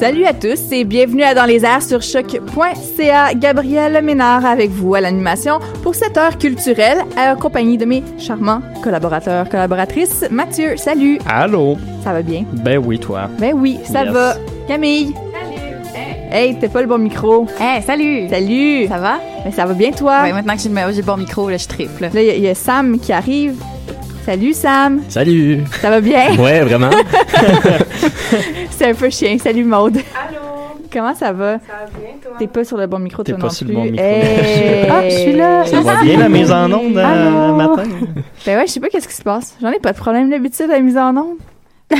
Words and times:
Salut 0.00 0.24
à 0.24 0.32
tous 0.32 0.72
et 0.72 0.84
bienvenue 0.84 1.22
à 1.22 1.34
Dans 1.34 1.44
les 1.44 1.62
airs 1.64 1.82
sur 1.82 2.00
choc.ca. 2.00 3.34
Gabrielle 3.34 4.02
Ménard 4.02 4.46
avec 4.46 4.70
vous 4.70 4.94
à 4.94 5.00
l'animation 5.02 5.58
pour 5.82 5.94
cette 5.94 6.16
heure 6.16 6.38
culturelle 6.38 7.04
en 7.18 7.36
compagnie 7.36 7.76
de 7.76 7.84
mes 7.84 8.02
charmants 8.18 8.62
collaborateurs, 8.82 9.48
collaboratrices. 9.48 10.24
Mathieu, 10.30 10.76
salut. 10.78 11.18
Allô? 11.28 11.76
Ça 12.02 12.12
va 12.14 12.22
bien? 12.22 12.44
Ben 12.64 12.78
oui, 12.78 12.98
toi. 12.98 13.28
Ben 13.38 13.52
oui, 13.54 13.78
ça 13.84 14.04
Yes. 14.04 14.12
va. 14.12 14.34
Camille. 14.66 15.12
Hey, 16.32 16.56
t'es 16.58 16.68
pas 16.68 16.80
le 16.80 16.86
bon 16.86 16.98
micro. 16.98 17.46
Hey, 17.60 17.82
salut! 17.82 18.28
Salut. 18.30 18.86
Ça 18.86 18.98
va? 18.98 19.18
Ben, 19.44 19.52
ça 19.52 19.66
va 19.66 19.74
bien 19.74 19.90
toi? 19.90 20.22
Ouais, 20.22 20.32
maintenant 20.32 20.54
que 20.54 20.60
j'ai 20.62 20.68
le, 20.68 21.02
bon 21.02 21.16
micro, 21.16 21.50
là, 21.50 21.56
je 21.56 21.66
triple. 21.66 22.04
Là, 22.04 22.22
il 22.22 22.26
y 22.26 22.30
a- 22.30 22.34
il 22.36 22.42
y, 22.42 22.48
a 22.48 22.54
Sam 22.54 22.98
qui 23.00 23.12
arrive. 23.12 23.60
Salut 24.24 24.52
Sam. 24.54 25.02
Salut! 25.08 25.64
Ça 25.80 25.90
va 25.90 26.00
bien? 26.00 26.36
Ouais, 26.38 26.60
vraiment? 26.60 26.90
C'est 28.70 28.90
un 28.90 28.94
peu 28.94 29.10
chien. 29.10 29.36
Salut 29.38 29.64
Maude. 29.64 29.96
Allô, 29.96 30.38
Comment 30.92 31.14
ça 31.14 31.32
va? 31.32 31.54
ça 31.58 31.64
va 31.72 31.86
bien 31.98 32.10
toi? 32.22 32.32
T'es 32.38 32.46
pas 32.46 32.64
sur 32.64 32.76
le 32.76 32.86
bon 32.86 32.98
micro, 32.98 33.22
T'es 33.22 33.32
toi 33.32 33.40
pas 33.40 33.46
non 33.46 33.50
sur 33.52 33.66
le 33.66 33.72
plus. 33.72 33.76
bon 33.76 33.84
micro. 33.90 34.04
Hey. 34.04 34.88
Ah, 34.90 35.02
je 35.08 35.16
suis 35.16 35.32
là. 35.32 35.64
Ça 35.66 35.80
va 35.80 36.02
bien 36.02 36.18
la 36.18 36.28
mise 36.28 36.50
en 36.52 36.70
onde 36.72 36.96
euh, 36.98 37.04
Allô? 37.04 37.54
matin? 37.56 37.82
Ben 38.46 38.58
ouais, 38.58 38.66
je 38.66 38.72
sais 38.72 38.80
pas 38.80 38.88
qu'est-ce 38.88 39.08
qui 39.08 39.14
se 39.14 39.22
passe. 39.22 39.56
J'en 39.60 39.70
ai 39.70 39.78
pas 39.80 39.92
de 39.92 39.98
problème 39.98 40.30
d'habitude 40.30 40.66
à 40.70 40.74
la 40.74 40.80
mise 40.80 40.98
en 40.98 41.16
onde. 41.16 41.38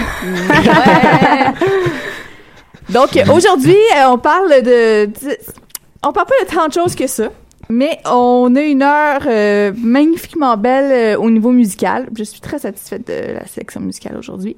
Donc 2.91 3.11
aujourd'hui, 3.33 3.77
euh, 3.97 4.09
on 4.11 4.19
parle 4.19 4.49
de, 4.51 5.07
de- 5.07 5.37
on 6.05 6.13
parle 6.13 6.27
pas 6.27 6.45
de 6.45 6.51
tant 6.55 6.67
de 6.69 6.73
choses 6.73 6.95
que 6.97 7.07
ça, 7.07 7.25
mais 7.71 7.99
on 8.05 8.55
a 8.57 8.63
une 8.63 8.83
heure 8.83 9.23
euh, 9.27 9.73
magnifiquement 9.77 10.57
belle 10.57 11.17
euh, 11.17 11.21
au 11.21 11.31
niveau 11.31 11.51
musical. 11.51 12.09
Je 12.17 12.25
suis 12.25 12.41
très 12.41 12.59
satisfaite 12.59 13.07
de 13.07 13.35
la 13.35 13.47
sélection 13.47 13.81
musicale 13.81 14.17
aujourd'hui. 14.17 14.57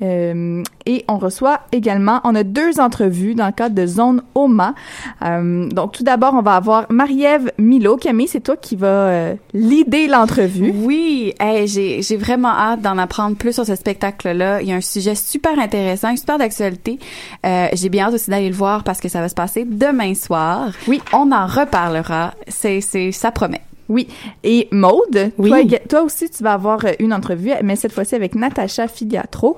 Euh, 0.00 0.62
et 0.86 1.04
on 1.08 1.18
reçoit 1.18 1.60
également, 1.72 2.20
on 2.24 2.34
a 2.34 2.44
deux 2.44 2.78
entrevues 2.78 3.34
dans 3.34 3.46
le 3.46 3.52
cadre 3.52 3.74
de 3.74 3.86
Zone 3.86 4.22
OMA. 4.34 4.74
Euh, 5.22 5.68
donc 5.68 5.92
tout 5.92 6.04
d'abord, 6.04 6.34
on 6.34 6.42
va 6.42 6.54
avoir 6.54 6.86
Marie-Ève 6.88 7.50
Milo. 7.58 7.96
Camille, 7.96 8.28
c'est 8.28 8.40
toi 8.40 8.56
qui 8.56 8.76
va 8.76 8.86
euh, 8.86 9.34
leader 9.52 10.08
l'entrevue. 10.08 10.72
Oui, 10.74 11.34
hey, 11.40 11.66
j'ai, 11.66 12.02
j'ai 12.02 12.16
vraiment 12.16 12.50
hâte 12.50 12.80
d'en 12.80 12.96
apprendre 12.98 13.36
plus 13.36 13.52
sur 13.52 13.66
ce 13.66 13.74
spectacle-là. 13.74 14.62
Il 14.62 14.68
y 14.68 14.72
a 14.72 14.76
un 14.76 14.80
sujet 14.80 15.14
super 15.14 15.58
intéressant, 15.58 16.16
super 16.16 16.38
d'actualité. 16.38 16.98
Euh, 17.44 17.66
j'ai 17.72 17.88
bien 17.88 18.06
hâte 18.06 18.14
aussi 18.14 18.30
d'aller 18.30 18.48
le 18.48 18.54
voir 18.54 18.84
parce 18.84 19.00
que 19.00 19.08
ça 19.08 19.20
va 19.20 19.28
se 19.28 19.34
passer 19.34 19.64
demain 19.64 20.14
soir. 20.14 20.70
Oui. 20.86 21.00
On 21.12 21.32
en 21.32 21.46
reparlera. 21.46 22.34
C'est, 22.46 22.80
c'est, 22.80 23.10
ça 23.12 23.30
promet. 23.32 23.62
Oui. 23.88 24.06
Et 24.44 24.68
Maude, 24.70 25.32
Oui. 25.38 25.50
toi, 25.50 25.78
toi 25.88 26.02
aussi, 26.02 26.28
tu 26.30 26.42
vas 26.44 26.52
avoir 26.52 26.80
une 27.00 27.12
entrevue, 27.12 27.52
mais 27.64 27.74
cette 27.74 27.92
fois-ci 27.92 28.14
avec 28.14 28.34
Natacha 28.34 28.86
Filiatro. 28.86 29.56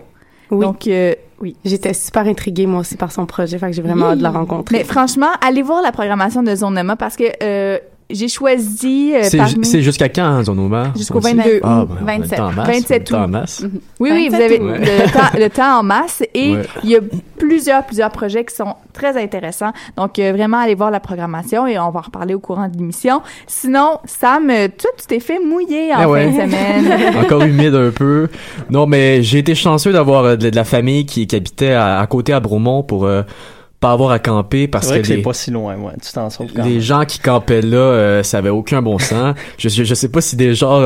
Oui. 0.51 0.65
Donc, 0.65 0.87
euh, 0.87 1.15
oui. 1.41 1.57
J'étais 1.65 1.95
super 1.95 2.27
intriguée, 2.27 2.67
moi 2.67 2.81
aussi, 2.81 2.97
par 2.97 3.13
son 3.13 3.27
projet, 3.27 3.59
fait 3.59 3.67
que 3.67 3.73
j'ai 3.73 3.83
vraiment 3.83 4.11
hâte 4.11 4.19
de 4.19 4.23
la 4.23 4.31
rencontrer. 4.31 4.79
Mais 4.79 4.85
franchement, 4.85 5.31
allez 5.41 5.63
voir 5.63 5.83
la 5.83 5.93
programmation 5.93 6.43
de 6.43 6.55
Zone 6.55 6.75
Nema 6.75 6.97
parce 6.97 7.17
que 7.17 7.25
euh, 7.43 7.79
j'ai 8.13 8.29
choisi 8.29 9.13
euh, 9.15 9.21
C'est 9.23 9.37
parmi... 9.39 9.53
ju- 9.53 9.59
c'est 9.65 9.83
jusqu'à 9.83 10.09
quand, 10.09 10.23
hein, 10.25 10.45
Zone 10.45 10.59
Omer? 10.59 10.93
Jusqu'au 10.97 11.19
On 11.19 11.23
sait? 11.23 11.35
22 11.35 11.61
Ah, 11.63 11.83
août. 11.83 11.89
ben, 11.91 11.97
on 12.03 12.07
a 12.09 12.17
le 12.17 12.23
27. 12.23 12.39
temps 12.39 12.47
en 12.47 12.53
masse, 12.53 12.67
27 12.69 12.91
on 12.91 12.95
a 12.95 12.99
le 12.99 13.05
temps 13.05 13.19
en 13.19 13.25
août. 13.25 13.31
masse. 13.31 13.63
Oui, 14.01 14.11
oui, 14.13 14.29
vous 14.29 14.37
27 14.37 14.45
avez 14.51 14.61
août. 14.61 14.77
le, 14.81 15.13
temps, 15.13 15.39
le 15.39 15.49
temps 15.51 15.79
en 15.79 15.83
masse 15.83 16.23
et 16.35 16.55
Ouais. 16.55 16.63
il 16.85 16.91
y 16.91 16.97
a 16.97 17.01
plusieurs, 17.39 17.85
plusieurs 17.87 18.11
projets 18.11 18.45
qui 18.45 18.55
sont 18.55 18.75
très 18.93 19.21
intéressants. 19.23 19.73
Donc, 19.97 20.19
euh, 20.19 20.33
vraiment, 20.33 20.59
allez 20.59 20.75
voir 20.75 20.91
la 20.91 21.01
programmation 21.01 21.67
et 21.67 21.79
on 21.79 21.91
va 21.91 22.01
en 22.01 22.03
reparler 22.03 22.35
au 22.35 22.41
courant 22.41 22.69
de 22.69 22.77
l'émission. 22.77 23.23
Sinon, 23.47 23.99
Sam, 24.05 24.47
toi, 24.49 24.91
tu 24.99 25.07
t'es 25.07 25.21
fait 25.21 25.39
mouiller 25.39 25.93
en 25.95 25.99
fin 25.99 26.07
ouais. 26.09 26.27
de 26.27 26.33
semaine. 26.33 27.17
Encore 27.25 27.43
humide 27.43 27.75
un 27.75 27.91
peu. 27.91 28.29
Non, 28.71 28.87
mais 28.87 29.23
j'ai 29.23 29.39
été 29.39 29.55
chanceux 29.55 29.93
d'avoir 29.93 30.25
euh, 30.25 30.37
de, 30.37 30.51
de 30.51 30.57
la 30.57 30.65
famille 30.65 31.07
qui, 31.07 31.27
qui 31.27 31.37
habitait 31.37 31.73
à, 31.73 31.99
à 32.01 32.07
côté 32.07 32.33
à 32.33 32.41
Bromont 32.41 32.83
pour 32.83 33.05
euh, 33.07 33.23
pas 33.81 33.93
avoir 33.93 34.11
à 34.11 34.19
camper 34.19 34.69
parce 34.69 34.89
vrai 34.89 35.01
que, 35.01 35.03
que 35.03 35.09
les, 35.09 35.17
c'est 35.17 35.23
pas 35.23 35.33
si 35.33 35.51
loin, 35.51 35.77
ouais. 35.77 35.93
Tu 36.03 36.13
t'en 36.13 36.29
sauves 36.31 36.53
quand 36.55 36.65
les 36.65 36.73
même. 36.75 36.81
gens 36.81 37.05
qui 37.07 37.19
campaient 37.19 37.63
là, 37.63 37.77
euh, 37.79 38.23
ça 38.23 38.39
avait 38.39 38.51
aucun 38.51 38.83
bon 38.83 38.99
sens. 38.99 39.35
je, 39.59 39.69
je, 39.69 39.85
je 39.85 39.95
sais 39.95 40.11
pas 40.11 40.21
si 40.21 40.37
des 40.37 40.55
gens 40.55 40.81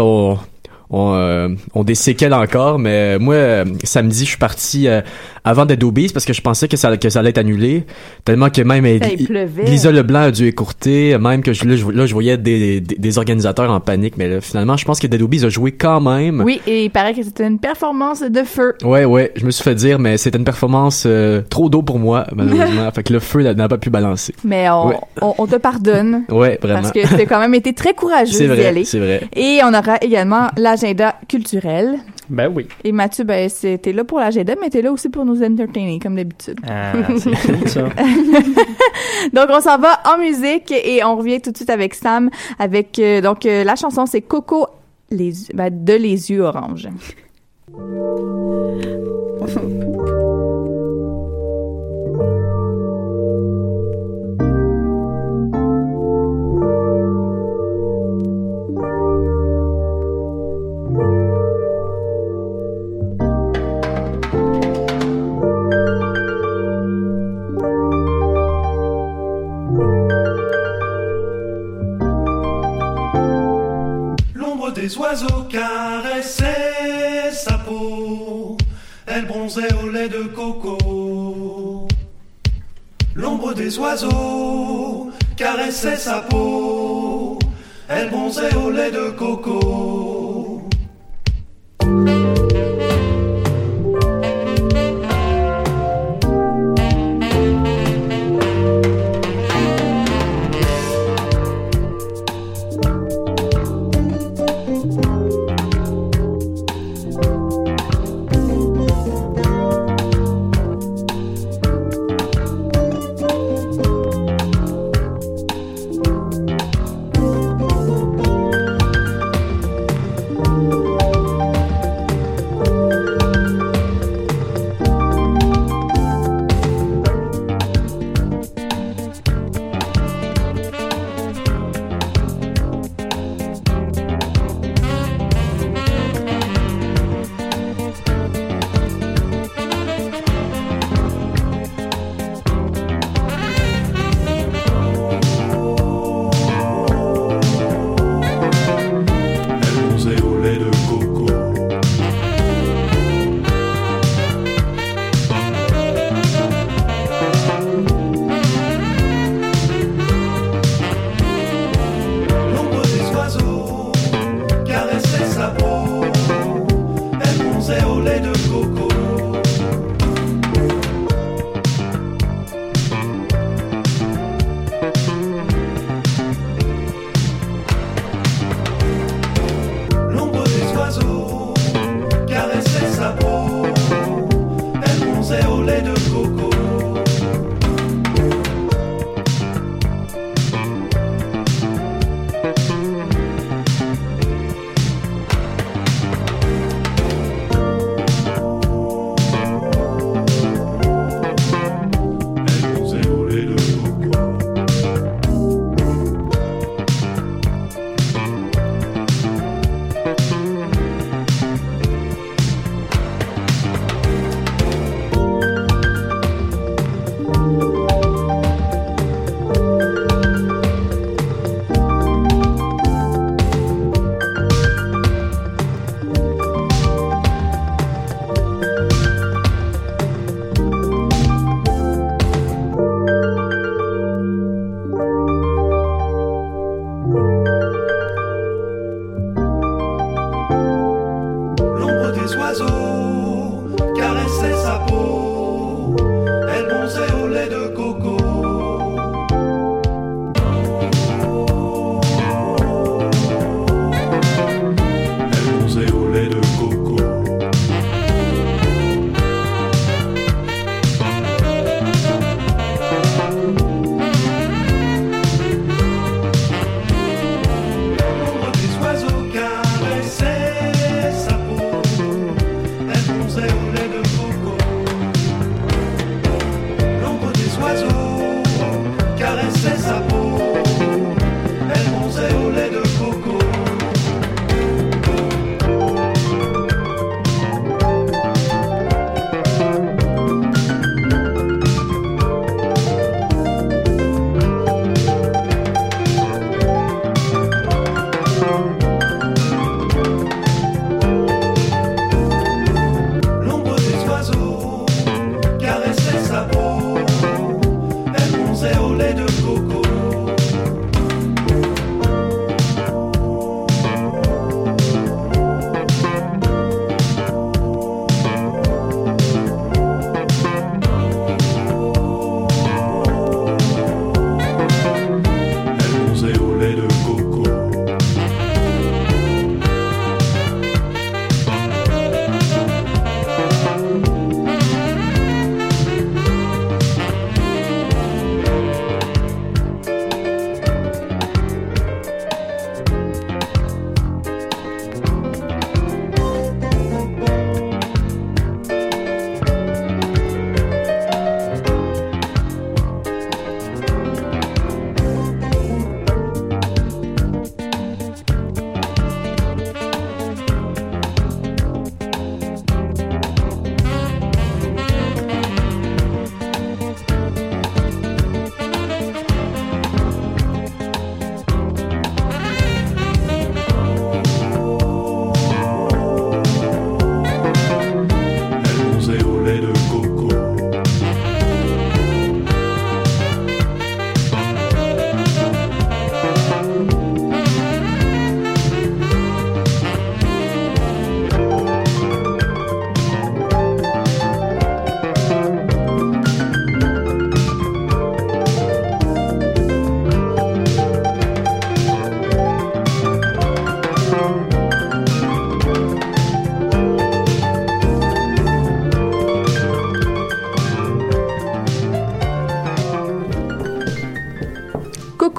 ont, 0.90 1.12
euh, 1.14 1.48
ont 1.74 1.84
des 1.84 1.94
séquelles 1.94 2.34
encore, 2.34 2.78
mais 2.78 3.16
euh, 3.16 3.18
moi, 3.18 3.34
euh, 3.34 3.64
samedi, 3.84 4.20
je 4.24 4.30
suis 4.30 4.38
parti 4.38 4.86
euh, 4.88 5.00
avant 5.44 5.66
d'être 5.66 5.82
obèse 5.84 6.12
parce 6.12 6.24
que 6.24 6.32
je 6.32 6.40
pensais 6.40 6.68
que 6.68 6.76
ça, 6.76 6.96
que 6.96 7.08
ça 7.08 7.18
allait 7.20 7.30
être 7.30 7.38
annulé. 7.38 7.84
Tellement 8.24 8.50
que 8.50 8.62
même... 8.62 8.84
euh, 8.84 8.98
il 9.18 9.26
pleuvait. 9.26 9.64
Lisa 9.64 9.90
Leblanc 9.90 10.20
a 10.22 10.30
dû 10.30 10.46
écourter, 10.46 11.16
même 11.18 11.42
que 11.42 11.52
je, 11.52 11.64
là, 11.66 11.76
je, 11.76 11.86
là, 11.90 12.06
je 12.06 12.12
voyais 12.12 12.36
des, 12.36 12.80
des, 12.80 12.96
des 12.96 13.18
organisateurs 13.18 13.70
en 13.70 13.80
panique, 13.80 14.16
mais 14.16 14.28
là, 14.28 14.40
finalement, 14.40 14.76
je 14.76 14.84
pense 14.84 15.00
que 15.00 15.06
Dead 15.06 15.20
Obies 15.22 15.44
a 15.44 15.48
joué 15.48 15.72
quand 15.72 16.00
même. 16.00 16.40
Oui, 16.42 16.60
et 16.66 16.84
il 16.84 16.90
paraît 16.90 17.14
que 17.14 17.22
c'était 17.22 17.46
une 17.46 17.58
performance 17.58 18.22
de 18.22 18.42
feu. 18.42 18.74
Ouais, 18.84 19.04
ouais, 19.04 19.32
je 19.36 19.44
me 19.46 19.50
suis 19.50 19.64
fait 19.64 19.74
dire, 19.74 19.98
mais 19.98 20.16
c'était 20.18 20.38
une 20.38 20.44
performance 20.44 21.06
trop 21.50 21.68
d'eau 21.68 21.82
pour 21.82 21.98
moi, 21.98 22.26
malheureusement. 22.34 22.90
fait 22.94 23.02
que 23.02 23.12
le 23.12 23.20
feu 23.20 23.42
n'a- 23.42 23.68
pas 23.68 23.78
pu 23.78 23.90
balancer. 23.90 24.34
Mais 24.44 24.68
on, 24.70 24.88
Ouais. 24.88 24.96
on, 25.22 25.34
on 25.38 25.46
te 25.46 25.56
pardonne. 25.56 26.22
Ouais, 26.30 26.58
vraiment. 26.60 26.80
Parce 26.82 26.92
que 26.92 27.06
tu 27.06 27.14
as 27.22 27.26
quand 27.26 27.38
même 27.40 27.54
été 27.54 27.72
très 27.72 27.94
courageux 27.94 28.38
d'y 28.54 28.64
aller. 28.64 28.84
c'est 28.84 28.98
vrai. 28.98 29.22
Et 29.36 29.60
on 29.64 29.72
aura 29.72 29.96
également 30.02 30.48
l'agenda 30.74 31.16
culturel. 31.28 31.98
Ben 32.28 32.52
oui. 32.54 32.66
Et 32.82 32.92
Mathieu, 32.92 33.24
ben, 33.24 33.48
t'es 33.50 33.92
là 33.92 34.04
pour 34.04 34.18
l'agenda, 34.18 34.54
mais 34.60 34.70
t'es 34.70 34.82
là 34.82 34.90
aussi 34.92 35.08
pour 35.08 35.24
nous 35.24 35.42
entertainer, 35.42 35.98
comme 36.00 36.16
d'habitude. 36.16 36.58
Ah, 36.66 36.92
c'est 37.18 37.30
cool, 37.46 37.68
ça. 37.68 37.82
Donc, 39.32 39.46
on 39.50 39.60
s'en 39.60 39.78
va 39.78 40.00
en 40.04 40.18
musique 40.18 40.72
et 40.72 41.04
on 41.04 41.16
revient 41.16 41.40
tout 41.40 41.52
de 41.52 41.56
suite 41.56 41.70
avec 41.70 41.94
Sam. 41.94 42.30
Avec, 42.58 42.98
euh, 42.98 43.20
donc, 43.20 43.46
euh, 43.46 43.64
la 43.64 43.76
chanson, 43.76 44.06
c'est 44.06 44.22
Coco 44.22 44.66
les, 45.10 45.32
ben, 45.54 45.70
de 45.70 45.94
Les 45.94 46.30
Yeux 46.30 46.40
Oranges. 46.40 46.88
Des 74.84 74.98
oiseaux 74.98 75.44
caressait 75.48 77.30
sa 77.32 77.56
peau, 77.56 78.58
elle 79.06 79.24
bronzait 79.24 79.72
au 79.82 79.88
lait 79.88 80.10
de 80.10 80.24
coco. 80.24 81.88
L'ombre 83.14 83.54
des 83.54 83.78
oiseaux 83.78 85.10
caressait 85.38 85.96
sa 85.96 86.20
peau, 86.20 87.38
elle 87.88 88.10
bronzait 88.10 88.54
au 88.56 88.68
lait 88.70 88.90
de 88.90 89.08
coco. 89.08 90.23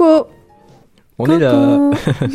Coco. 0.06 0.28
On 1.18 1.26
est 1.28 1.40
là. 1.40 1.92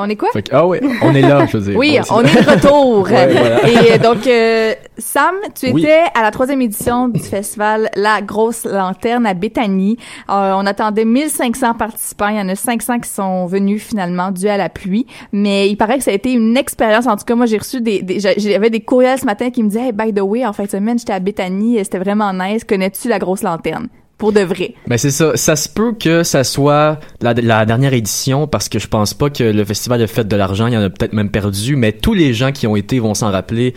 On 0.00 0.08
est 0.08 0.14
quoi? 0.14 0.28
Que- 0.32 0.38
ah 0.52 0.64
ouais, 0.64 0.80
on 1.02 1.12
est 1.12 1.22
là, 1.22 1.44
je 1.46 1.56
veux 1.58 1.70
dire. 1.72 1.76
Oui, 1.76 1.98
on 2.10 2.20
est 2.22 2.32
de 2.44 2.48
retour. 2.48 3.02
Ouais, 3.10 3.32
voilà. 3.32 3.68
Et 3.68 3.92
euh, 3.94 3.98
donc, 3.98 4.24
euh, 4.28 4.72
Sam, 4.96 5.34
tu 5.60 5.72
Oui. 5.72 5.82
étais 5.82 6.02
à 6.14 6.22
la 6.22 6.30
troisième 6.30 6.62
édition 6.62 7.08
du 7.08 7.18
festival 7.18 7.90
La 7.96 8.22
Grosse 8.22 8.64
Lanterne 8.64 9.26
à 9.26 9.34
Béthanie. 9.34 9.96
Euh, 10.30 10.52
on 10.54 10.64
attendait 10.66 11.04
1500 11.04 11.74
participants. 11.74 12.28
Il 12.28 12.36
y 12.36 12.40
en 12.40 12.48
a 12.48 12.54
500 12.54 13.00
qui 13.00 13.08
sont 13.10 13.46
venus 13.46 13.82
finalement 13.82 14.30
dû 14.30 14.46
à 14.48 14.56
la 14.56 14.68
pluie. 14.68 15.04
Mais 15.32 15.68
il 15.68 15.74
paraît 15.74 15.98
que 15.98 16.04
ça 16.04 16.12
a 16.12 16.14
été 16.14 16.32
une 16.32 16.56
expérience. 16.56 17.08
En 17.08 17.16
tout 17.16 17.24
cas, 17.24 17.34
moi, 17.34 17.46
j'ai 17.46 17.58
reçu 17.58 17.80
des, 17.80 18.00
des 18.02 18.20
j'a- 18.20 18.34
j'avais 18.38 18.70
des 18.70 18.80
courriels 18.80 19.18
ce 19.18 19.24
matin 19.26 19.50
qui 19.50 19.64
me 19.64 19.68
disaient, 19.68 19.86
hey, 19.86 19.92
by 19.92 20.14
the 20.14 20.20
way, 20.20 20.46
en 20.46 20.52
fin 20.52 20.62
de 20.62 20.70
semaine, 20.70 20.96
j'étais 21.00 21.12
à 21.12 21.18
Béthanie. 21.18 21.76
C'était 21.82 21.98
vraiment 21.98 22.32
nice. 22.32 22.62
Connais-tu 22.62 23.08
La 23.08 23.18
Grosse 23.18 23.42
Lanterne? 23.42 23.88
Pour 24.18 24.32
de 24.32 24.40
vrai. 24.40 24.74
Ben 24.88 24.98
c'est 24.98 25.12
ça. 25.12 25.36
Ça 25.36 25.54
se 25.54 25.68
peut 25.68 25.92
que 25.92 26.24
ça 26.24 26.42
soit 26.42 26.98
la, 27.20 27.34
la 27.34 27.64
dernière 27.64 27.94
édition 27.94 28.48
parce 28.48 28.68
que 28.68 28.78
je 28.80 28.88
pense 28.88 29.14
pas 29.14 29.30
que 29.30 29.44
le 29.44 29.64
festival 29.64 30.02
a 30.02 30.06
fait 30.08 30.26
de 30.26 30.36
l'argent. 30.36 30.66
Il 30.66 30.74
y 30.74 30.76
en 30.76 30.82
a 30.82 30.90
peut-être 30.90 31.12
même 31.12 31.30
perdu, 31.30 31.76
mais 31.76 31.92
tous 31.92 32.14
les 32.14 32.34
gens 32.34 32.50
qui 32.50 32.66
ont 32.66 32.74
été 32.76 32.98
vont 32.98 33.14
s'en 33.14 33.30
rappeler. 33.30 33.74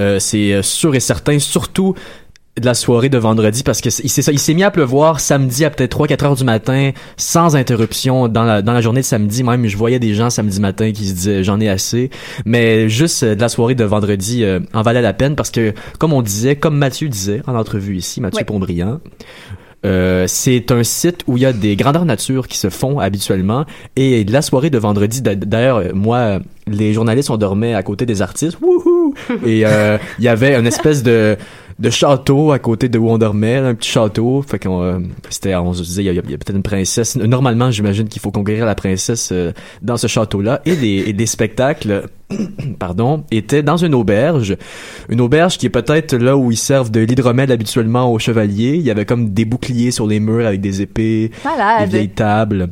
Euh, 0.00 0.18
c'est 0.18 0.52
euh, 0.52 0.62
sûr 0.62 0.94
et 0.96 1.00
certain. 1.00 1.38
Surtout 1.38 1.94
de 2.60 2.64
la 2.64 2.74
soirée 2.74 3.10
de 3.10 3.18
vendredi 3.18 3.62
parce 3.62 3.80
que 3.80 3.90
c'est 3.90 4.08
ça. 4.22 4.32
Il 4.32 4.38
s'est 4.38 4.54
mis 4.54 4.64
à 4.64 4.70
pleuvoir 4.70 5.20
samedi 5.20 5.64
à 5.64 5.70
peut-être 5.70 5.98
3-4 6.04 6.24
heures 6.24 6.36
du 6.36 6.44
matin 6.44 6.92
sans 7.16 7.54
interruption 7.54 8.28
dans 8.28 8.44
la 8.44 8.62
dans 8.62 8.72
la 8.72 8.80
journée 8.80 9.00
de 9.02 9.06
samedi. 9.06 9.44
Même 9.44 9.66
je 9.66 9.76
voyais 9.76 9.98
des 9.98 10.14
gens 10.14 10.30
samedi 10.30 10.58
matin 10.60 10.90
qui 10.92 11.06
se 11.06 11.14
disaient 11.14 11.44
j'en 11.44 11.60
ai 11.60 11.68
assez. 11.68 12.10
Mais 12.44 12.88
juste 12.88 13.22
euh, 13.22 13.34
de 13.34 13.40
la 13.40 13.48
soirée 13.48 13.74
de 13.74 13.84
vendredi 13.84 14.42
euh, 14.42 14.60
en 14.72 14.82
valait 14.82 15.02
la 15.02 15.12
peine 15.12 15.36
parce 15.36 15.50
que 15.50 15.74
comme 15.98 16.12
on 16.12 16.22
disait, 16.22 16.56
comme 16.56 16.76
Mathieu 16.78 17.08
disait 17.08 17.42
en 17.46 17.54
entrevue 17.54 17.96
ici, 17.96 18.20
Mathieu 18.20 18.38
Ouais. 18.38 18.44
Pontbriand. 18.44 19.00
Euh, 19.86 20.24
c'est 20.26 20.70
un 20.72 20.82
site 20.82 21.22
où 21.26 21.36
il 21.36 21.42
y 21.42 21.46
a 21.46 21.52
des 21.52 21.76
grandeurs 21.76 22.04
nature 22.04 22.48
qui 22.48 22.58
se 22.58 22.68
font 22.70 22.98
habituellement. 22.98 23.64
Et 23.96 24.24
la 24.24 24.42
soirée 24.42 24.70
de 24.70 24.78
vendredi 24.78 25.22
d'a- 25.22 25.34
d'ailleurs 25.34 25.82
moi 25.94 26.40
les 26.66 26.92
journalistes 26.92 27.30
on 27.30 27.36
dormait 27.36 27.74
à 27.74 27.82
côté 27.82 28.04
des 28.06 28.20
artistes. 28.22 28.58
Wouhou! 28.60 29.14
Et 29.46 29.64
euh, 29.64 29.98
il 30.18 30.24
y 30.24 30.28
avait 30.28 30.54
une 30.56 30.66
espèce 30.66 31.02
de 31.02 31.36
de 31.78 31.90
château 31.90 32.52
à 32.52 32.58
côté 32.58 32.88
de 32.88 32.98
où 32.98 33.10
on 33.10 33.18
dormait 33.18 33.60
là, 33.60 33.68
un 33.68 33.74
petit 33.74 33.90
château 33.90 34.42
fait 34.42 34.58
qu'on 34.58 34.82
euh, 34.82 34.98
c'était 35.28 35.54
on 35.54 35.74
se 35.74 35.82
disait 35.82 36.02
il 36.02 36.06
y 36.06 36.08
a, 36.08 36.12
il 36.12 36.30
y 36.30 36.34
a 36.34 36.38
peut-être 36.38 36.56
une 36.56 36.62
princesse 36.62 37.16
normalement 37.16 37.70
j'imagine 37.70 38.08
qu'il 38.08 38.22
faut 38.22 38.30
conquérir 38.30 38.64
la 38.64 38.74
princesse 38.74 39.30
euh, 39.32 39.52
dans 39.82 39.96
ce 39.96 40.06
château 40.06 40.40
là 40.40 40.62
et 40.64 40.74
des 40.74 41.04
et 41.06 41.12
des 41.12 41.26
spectacles 41.26 42.04
pardon, 42.78 43.24
étaient 43.30 43.62
dans 43.62 43.76
une 43.76 43.94
auberge. 43.94 44.56
Une 45.08 45.20
auberge 45.20 45.58
qui 45.58 45.66
est 45.66 45.70
peut-être 45.70 46.16
là 46.16 46.36
où 46.36 46.50
ils 46.50 46.56
servent 46.56 46.90
de 46.90 47.00
l'hydromel 47.00 47.52
habituellement 47.52 48.12
aux 48.12 48.18
chevaliers. 48.18 48.74
Il 48.76 48.82
y 48.82 48.90
avait 48.90 49.04
comme 49.04 49.30
des 49.32 49.44
boucliers 49.44 49.90
sur 49.90 50.06
les 50.06 50.20
murs 50.20 50.46
avec 50.46 50.60
des 50.60 50.82
épées, 50.82 51.28
des 51.28 51.32
Malade. 51.44 51.88
vieilles 51.88 52.08
tables. 52.08 52.70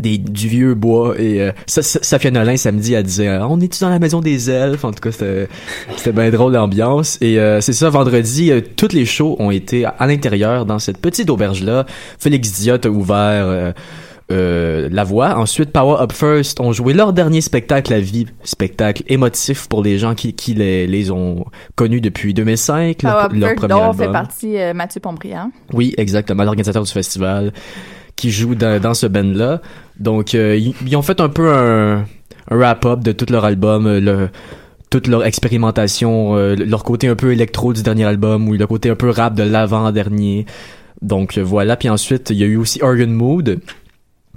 Des, 0.00 0.16
du 0.16 0.48
vieux 0.48 0.74
bois 0.74 1.14
et 1.20 1.42
euh, 1.42 1.52
ça, 1.66 1.82
ça, 1.82 1.98
Safia 2.00 2.30
Nolin 2.30 2.56
samedi 2.56 2.94
elle 2.94 3.02
disait 3.02 3.28
euh, 3.28 3.46
on 3.46 3.60
est 3.60 3.78
dans 3.82 3.90
la 3.90 3.98
maison 3.98 4.20
des 4.20 4.48
elfes? 4.50 4.86
En 4.86 4.90
tout 4.90 5.00
cas 5.00 5.12
c'était 5.12 5.48
c'était 5.96 6.12
bien 6.12 6.30
drôle 6.30 6.54
l'ambiance 6.54 7.18
et 7.20 7.38
euh, 7.38 7.60
c'est 7.60 7.74
ça 7.74 7.90
vendredi 7.90 8.50
euh, 8.50 8.62
toutes 8.74 8.94
les 8.94 9.04
shows 9.04 9.36
ont 9.38 9.50
été 9.50 9.84
à 9.84 10.06
l'intérieur 10.06 10.64
dans 10.64 10.78
cette 10.78 10.96
petite 10.96 11.28
auberge 11.28 11.62
là 11.62 11.84
Félix 12.18 12.58
Diot 12.62 12.78
a 12.82 12.88
ouvert 12.88 13.44
euh, 13.46 13.72
euh, 14.30 14.88
la 14.90 15.04
voix. 15.04 15.36
Ensuite, 15.36 15.72
Power 15.72 16.00
Up 16.00 16.12
First 16.12 16.58
ont 16.60 16.72
joué 16.72 16.94
leur 16.94 17.12
dernier 17.12 17.42
spectacle 17.42 17.92
à 17.92 18.00
vie, 18.00 18.26
spectacle 18.44 19.02
émotif 19.08 19.68
pour 19.68 19.82
les 19.82 19.98
gens 19.98 20.14
qui, 20.14 20.32
qui 20.32 20.54
les, 20.54 20.86
les 20.86 21.10
ont 21.10 21.44
connus 21.74 22.00
depuis 22.00 22.32
2005, 22.32 23.02
leur, 23.02 23.28
Power 23.28 23.38
leur 23.38 23.48
Bird, 23.50 23.56
premier 23.56 23.68
dont 23.74 23.82
album. 23.90 24.06
fait 24.06 24.12
partie 24.12 24.58
euh, 24.58 24.72
Mathieu 24.72 25.00
Pombriand. 25.00 25.50
Oui, 25.74 25.92
exactement, 25.98 26.44
l'organisateur 26.44 26.82
du 26.82 26.90
festival 26.90 27.52
qui 28.16 28.30
joue 28.30 28.54
dans, 28.54 28.80
dans 28.80 28.94
ce 28.94 29.06
band-là. 29.06 29.60
Donc, 29.98 30.34
euh, 30.34 30.56
ils, 30.86 30.96
ont 30.96 31.02
fait 31.02 31.20
un 31.20 31.28
peu 31.28 31.52
un, 31.52 32.04
un 32.50 32.56
wrap-up 32.56 33.00
de 33.00 33.12
tout 33.12 33.26
leur 33.30 33.44
album, 33.44 33.86
euh, 33.86 34.00
le, 34.00 34.28
toute 34.90 35.06
leur 35.06 35.24
expérimentation, 35.24 36.36
euh, 36.36 36.54
leur 36.54 36.84
côté 36.84 37.08
un 37.08 37.16
peu 37.16 37.32
électro 37.32 37.72
du 37.72 37.82
dernier 37.82 38.04
album 38.04 38.48
ou 38.48 38.52
le 38.54 38.66
côté 38.66 38.90
un 38.90 38.94
peu 38.94 39.10
rap 39.10 39.34
de 39.34 39.42
l'avant-dernier. 39.42 40.46
Donc 41.00 41.38
euh, 41.38 41.42
voilà, 41.42 41.76
puis 41.76 41.88
ensuite 41.88 42.30
il 42.30 42.36
y 42.36 42.42
a 42.44 42.46
eu 42.46 42.56
aussi 42.56 42.80
Organ 42.82 43.10
Mood 43.10 43.58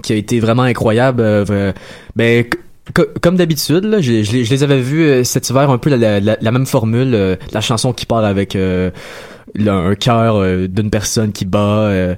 qui 0.04 0.14
a 0.14 0.16
été 0.16 0.40
vraiment 0.40 0.64
incroyable. 0.64 1.22
euh, 1.22 1.72
ben 2.16 2.46
comme 3.22 3.36
d'habitude, 3.36 3.98
je, 4.00 4.24
je 4.24 4.44
je 4.44 4.50
les 4.50 4.64
avais 4.64 4.80
vus 4.80 5.02
euh, 5.04 5.24
cet 5.24 5.50
hiver 5.50 5.70
un 5.70 5.78
peu 5.78 5.90
la, 5.90 6.20
la- 6.20 6.38
la- 6.40 6.52
même 6.52 6.66
formule, 6.68 7.38
la 7.52 7.62
chanson 7.62 7.94
qui 7.94 8.06
part 8.06 8.24
avec 8.24 8.56
euh, 8.56 8.92
un 9.68 9.96
cœur 9.96 10.42
d'une 10.68 10.90
personne 10.90 11.32
qui 11.32 11.46
bat, 11.46 12.16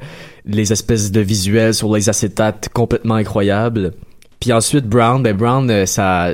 les 0.47 0.71
espèces 0.71 1.11
de 1.11 1.21
visuels 1.21 1.73
sur 1.73 1.93
les 1.95 2.09
acétates 2.09 2.69
complètement 2.73 3.15
incroyables. 3.15 3.93
Puis 4.39 4.53
ensuite 4.53 4.85
Brown, 4.85 5.21
ben 5.23 5.35
Brown, 5.35 5.69
euh, 5.69 5.85
ça, 5.85 6.33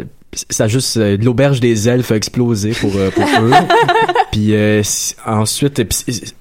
ça 0.50 0.68
juste 0.68 0.98
euh, 0.98 1.18
l'auberge 1.18 1.60
des 1.60 1.90
elfes 1.90 2.12
a 2.12 2.16
explosé 2.16 2.72
pour 2.72 2.96
euh, 2.96 3.10
pour 3.12 3.24
eux. 3.24 3.52
Puis 4.32 4.56
euh, 4.56 4.82
ensuite, 5.26 5.84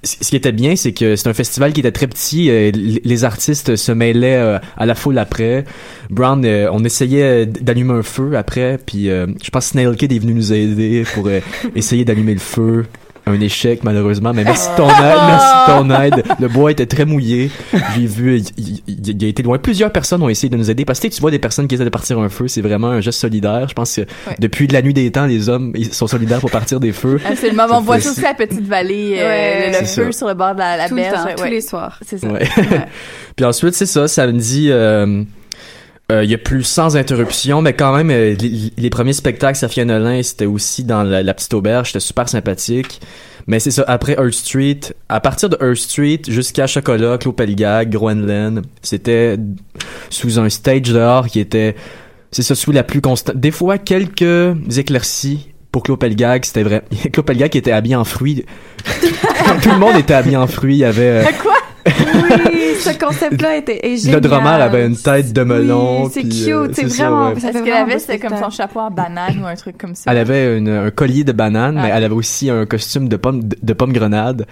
ce 0.03 0.31
qui 0.31 0.37
était 0.37 0.53
bien, 0.53 0.77
c'est 0.77 0.93
que 0.93 1.15
c'est 1.15 1.29
un 1.29 1.35
festival 1.35 1.73
qui 1.73 1.81
était 1.81 1.93
très 1.93 2.07
petit. 2.07 2.51
les 2.73 3.25
artistes 3.25 3.77
se 3.77 3.93
mêlaient 3.93 4.59
à 4.79 4.87
la 4.87 4.95
foule 4.95 5.19
après. 5.19 5.67
Brown, 6.09 6.43
on 6.73 6.85
essayait 6.85 7.45
d'allumer 7.45 7.93
un 7.93 8.03
feu 8.03 8.35
après. 8.35 8.79
Puis 8.79 9.09
je 9.09 9.51
pense 9.51 9.67
que 9.67 9.71
Snail 9.73 9.95
Kid 9.97 10.11
est 10.11 10.19
venu 10.19 10.33
nous 10.33 10.55
aider 10.55 11.05
pour 11.13 11.29
essayer 11.77 12.07
d'allumer 12.07 12.33
le 12.33 12.41
feu. 12.41 12.87
Un 13.25 13.41
échec 13.41 13.85
malheureusement, 13.85 14.33
mais 14.35 14.43
merci 14.43 14.69
de 14.71 14.77
ton 14.77 14.89
aide, 14.89 15.21
merci 15.29 15.47
de 15.47 15.79
ton 15.79 15.91
aide. 16.03 16.25
Le 16.41 16.49
bois 16.49 16.73
était 16.73 16.87
très 16.87 17.05
mouillé. 17.05 17.51
J'ai 17.95 18.07
vu, 18.07 18.39
il, 18.39 18.45
il- 18.59 18.83
il- 18.89 19.09
il 19.09 19.25
a 19.25 19.29
été 19.29 19.45
loin. 19.45 19.59
Plusieurs 19.59 19.93
personnes 19.93 20.23
ont 20.25 20.29
essayé 20.29 20.49
de 20.49 20.57
nous 20.57 20.71
aider 20.71 20.85
parce 20.85 20.99
que 20.99 21.07
tu 21.07 21.21
vois 21.21 21.31
des 21.31 21.39
personnes 21.39 21.69
qui 21.69 21.77
essaient 21.77 21.85
de 21.85 21.89
partir 21.89 22.19
un 22.19 22.29
feu, 22.29 22.49
c'est 22.49 22.63
vraiment 22.63 22.89
un 22.89 23.01
geste 23.01 23.21
solidaire. 23.21 23.69
Je 23.69 23.75
pense 23.75 23.95
que 23.95 24.01
Ouais. 24.01 24.37
depuis 24.41 24.67
la 24.67 24.83
nuit 24.83 24.93
des 24.95 25.11
temps, 25.13 25.27
les 25.27 25.49
hommes 25.49 25.73
ils 25.77 25.95
sont 25.95 26.09
solidaires 26.09 26.41
pour 26.41 26.51
partir 26.51 26.81
des 26.81 26.91
feux. 26.93 27.21
Absolument. 27.25 27.65
On 27.71 27.75
Ça 27.75 27.81
voit 27.81 27.97
aussi 27.99 28.25
à 28.25 28.29
la 28.31 28.35
petite 28.35 28.67
vallée, 28.67 29.15
euh, 29.19 29.25
Ouais, 29.25 29.67
le, 29.81 29.87
feu 29.87 30.11
ça. 30.11 30.19
sur 30.19 30.27
le 30.27 30.35
bord 30.35 30.55
de 30.55 30.59
la, 30.59 30.77
la 30.77 30.89
Tout 30.89 30.97
le 30.97 31.03
berge. 31.03 31.15
temps, 31.15 31.25
ouais. 31.27 31.35
tous 31.37 31.45
les 31.45 31.61
soirs. 31.61 32.01
C'est 32.05 32.19
ça. 32.19 32.27
Ouais. 32.27 32.49
Puis 33.37 33.45
ensuite, 33.45 33.75
c'est 33.75 33.87
ça, 33.87 34.09
samedi, 34.09 34.67
euh, 34.71 35.23
il 36.23 36.31
y 36.31 36.35
a 36.35 36.39
plus 36.39 36.65
sans 36.65 36.97
interruption, 36.97 37.63
mais 37.63 37.73
quand 37.73 37.95
même, 37.97 38.11
euh, 38.11 38.35
les, 38.77 38.91
premiers 38.91 39.13
spectacles, 39.13 39.57
Safia 39.57 39.85
Nolin, 39.85 40.23
c'était 40.23 40.47
aussi 40.47 40.85
dans 40.85 41.03
la, 41.03 41.35
petite 41.35 41.55
auberge, 41.55 41.89
c'était 41.89 42.01
super 42.01 42.29
sympathique. 42.29 43.01
Mais 43.47 43.59
c'est 43.59 43.71
ça, 43.71 43.85
après 43.89 44.13
Earth 44.13 44.35
Street, 44.35 44.81
à 45.09 45.21
partir 45.21 45.49
de 45.49 45.57
Earth 45.61 45.77
Street 45.77 46.21
jusqu'à 46.29 46.67
Chocolat, 46.67 47.19
Claude 47.19 47.37
Pelgag, 47.37 47.91
Groenland, 47.91 48.63
c'était 48.83 49.37
sous 50.11 50.39
un 50.39 50.49
stage 50.49 50.83
dehors 50.83 51.27
qui 51.27 51.41
était, 51.41 51.75
c'est 52.31 52.43
ça, 52.43 52.55
sous 52.55 52.73
la 52.73 52.85
plus 52.85 53.01
constante. 53.01 53.37
Des 53.37 53.51
fois, 53.51 53.79
quelques 53.79 54.57
éclaircies 54.77 55.49
pour 55.73 55.83
Claude 55.83 55.99
Pelgag, 55.99 56.45
c'était 56.45 56.63
vrai. 56.63 56.83
Claude 57.13 57.27
Pelgag 57.27 57.51
qui 57.51 57.59
était 57.59 57.73
habillé 57.73 57.97
en 57.97 58.05
fruits. 58.05 58.45
Tout 59.63 59.71
le 59.71 59.79
monde 59.79 59.97
était 59.97 60.15
habillé 60.15 60.37
en 60.37 60.47
fruits, 60.47 60.77
il 60.77 60.81
y 60.81 60.85
avait... 60.85 61.25
euh, 61.27 61.52
Oui, 61.87 62.75
ce 62.81 62.99
concept-là 62.99 63.57
était 63.59 63.87
est 63.87 63.97
génial. 63.97 64.15
le 64.17 64.21
drummer 64.29 64.61
avait 64.63 64.87
une 64.87 64.97
tête 64.97 65.33
de 65.33 65.43
melon. 65.43 66.05
Oui, 66.05 66.11
c'est 66.13 66.23
cute, 66.23 66.49
euh, 66.49 66.69
c'est 66.73 66.85
vraiment. 66.87 67.29
ouais. 67.31 67.41
Ça 67.41 67.49
Est-ce 67.49 67.59
fait 67.59 67.65
qu'elle 67.65 67.73
avait, 67.75 67.99
c'était 67.99 68.19
comme 68.19 68.31
son 68.31 68.37
spectacle. 68.37 68.57
chapeau 68.57 68.81
en 68.81 68.91
banane 68.91 69.41
ou 69.43 69.47
un 69.47 69.55
truc 69.55 69.79
comme 69.79 69.95
ça? 69.95 70.11
Elle 70.11 70.19
avait 70.19 70.57
une- 70.59 70.69
un 70.69 70.91
collier 70.91 71.25
de 71.25 71.33
banane, 71.33 71.75
mais 71.77 71.91
Ah. 71.93 71.97
elle 71.99 72.05
avait 72.05 72.15
aussi 72.15 72.51
un 72.51 72.67
costume 72.67 73.09
de 73.09 73.17
pomme 73.17 73.43
de, 73.49 73.57
de 73.61 73.73
pomme 73.73 73.93
grenade. 73.93 74.47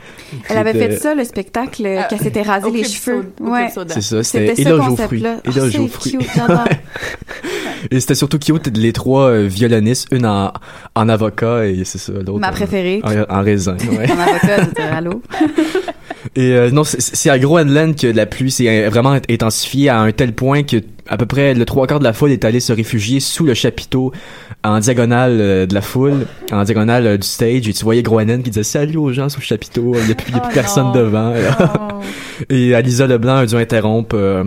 Elle 0.48 0.58
avait 0.58 0.74
fait 0.74 0.96
ça, 0.96 1.14
le 1.14 1.24
spectacle, 1.24 1.86
Ah, 1.86 2.04
qu'elle 2.04 2.20
s'était 2.20 2.42
rasé 2.42 2.70
les 2.70 2.84
cheveux. 2.84 3.32
Ouais. 3.40 3.68
C'est 3.88 4.00
ça, 4.02 4.22
C'était 4.22 4.60
éloge 4.60 4.88
aux 4.88 4.96
fruits. 4.96 5.24
Éloge 5.44 5.76
aux 5.78 5.82
c'est 5.82 5.88
fruits. 5.88 6.12
cute, 6.18 6.28
j'adore. 6.36 6.64
Et 7.90 7.98
c'était 7.98 8.14
surtout 8.14 8.38
cute, 8.38 8.76
les 8.76 8.92
trois 8.92 9.30
euh, 9.30 9.46
violonistes, 9.46 10.08
une 10.12 10.26
en, 10.26 10.52
en 10.94 11.08
avocat 11.08 11.64
et 11.66 11.82
c'est 11.84 11.96
ça, 11.96 12.12
l'autre 12.12 12.38
Ma 12.38 12.48
en- 12.50 12.52
préférée. 12.52 13.00
en, 13.02 13.38
en 13.38 13.42
raisin. 13.42 13.76
Ouais. 13.90 14.06
Mon 14.06 14.20
avocat, 14.20 14.64
c'était 14.68 14.82
allô. 14.82 15.22
Et 16.36 16.52
euh, 16.52 16.70
non, 16.70 16.84
c'est- 16.84 17.28
à 17.30 17.38
Groenland 17.38 17.96
que 17.96 18.06
la 18.06 18.24
pluie 18.26 18.50
s'est 18.52 18.84
euh, 18.86 18.88
vraiment 18.88 19.18
intensifiée 19.28 19.88
à 19.88 20.00
un 20.00 20.12
tel 20.12 20.32
point 20.32 20.62
que 20.62 20.76
à 21.08 21.16
peu 21.16 21.26
près 21.26 21.54
le 21.54 21.64
trois 21.64 21.88
quarts 21.88 21.98
de 21.98 22.04
la 22.04 22.12
foule 22.12 22.30
est 22.30 22.44
allé 22.44 22.60
se 22.60 22.72
réfugier 22.72 23.18
sous 23.18 23.44
le 23.44 23.52
chapiteau 23.54 24.12
en 24.62 24.78
diagonale 24.78 25.38
euh, 25.40 25.66
de 25.66 25.74
la 25.74 25.80
foule, 25.80 26.26
en 26.52 26.62
diagonale 26.62 27.18
du 27.18 27.26
stage. 27.26 27.66
Et 27.68 27.72
tu 27.72 27.82
voyais 27.82 28.02
Groenland 28.02 28.42
qui 28.44 28.50
disait 28.50 28.62
salut 28.62 28.96
aux 28.98 29.12
gens 29.12 29.28
sous 29.28 29.40
le 29.40 29.44
chapiteau. 29.44 29.94
Il 29.98 30.06
n'y 30.06 30.12
a 30.12 30.14
plus, 30.14 30.32
y 30.32 30.36
a 30.36 30.40
plus 30.40 30.50
Oh 30.50 30.54
personne 30.54 30.84
non. 30.86 30.92
devant. 30.92 31.34
Oh. 31.60 32.00
Et 32.48 32.74
Alisa 32.76 33.08
Leblanc 33.08 33.36
a 33.38 33.46
dû 33.46 33.56
interrompre. 33.56 34.14
euh, 34.16 34.44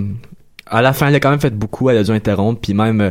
à 0.68 0.82
la 0.82 0.94
fin, 0.94 1.10
elle 1.10 1.16
a 1.16 1.20
quand 1.20 1.32
même 1.32 1.42
fait 1.42 1.54
beaucoup. 1.54 1.90
Elle 1.90 1.98
a 1.98 2.04
dû 2.04 2.12
interrompre. 2.12 2.62
Puis 2.62 2.74
même, 2.74 3.02
euh, 3.02 3.10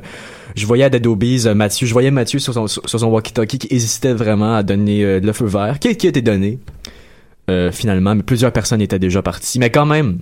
je 0.57 0.65
voyais 0.67 0.85
à 0.85 1.55
Mathieu, 1.55 1.87
je 1.87 1.93
voyais 1.93 2.11
Mathieu 2.11 2.39
sur 2.39 2.55
son, 2.55 2.67
sur 2.67 2.89
son 2.89 3.07
walkie-talkie 3.11 3.59
qui 3.59 3.69
hésitait 3.71 4.15
vraiment 4.15 4.57
à 4.57 4.63
donner 4.63 5.05
euh, 5.05 5.21
le 5.21 5.33
feu 5.35 5.45
vert, 5.47 5.79
qui, 5.79 5.95
qui 5.97 6.07
a 6.07 6.09
été 6.09 6.23
donné 6.23 6.59
euh, 7.51 7.73
finalement. 7.73 8.15
Mais 8.15 8.23
plusieurs 8.23 8.53
personnes 8.53 8.81
étaient 8.81 8.99
déjà 8.99 9.23
parties. 9.23 9.59
Mais 9.59 9.71
quand 9.71 9.87
même, 9.87 10.19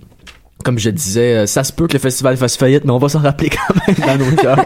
comme 0.63 0.79
je 0.79 0.89
disais, 0.89 1.37
euh, 1.37 1.45
ça 1.45 1.63
se 1.63 1.73
peut 1.73 1.87
que 1.87 1.93
le 1.93 1.99
festival 1.99 2.37
fasse 2.37 2.57
faillite, 2.57 2.85
mais 2.85 2.91
on 2.91 2.97
va 2.97 3.09
s'en 3.09 3.19
rappeler 3.19 3.49
quand 3.49 3.75
même 3.87 4.19
dans 4.19 4.25
nos 4.25 4.35
cœurs. 4.35 4.65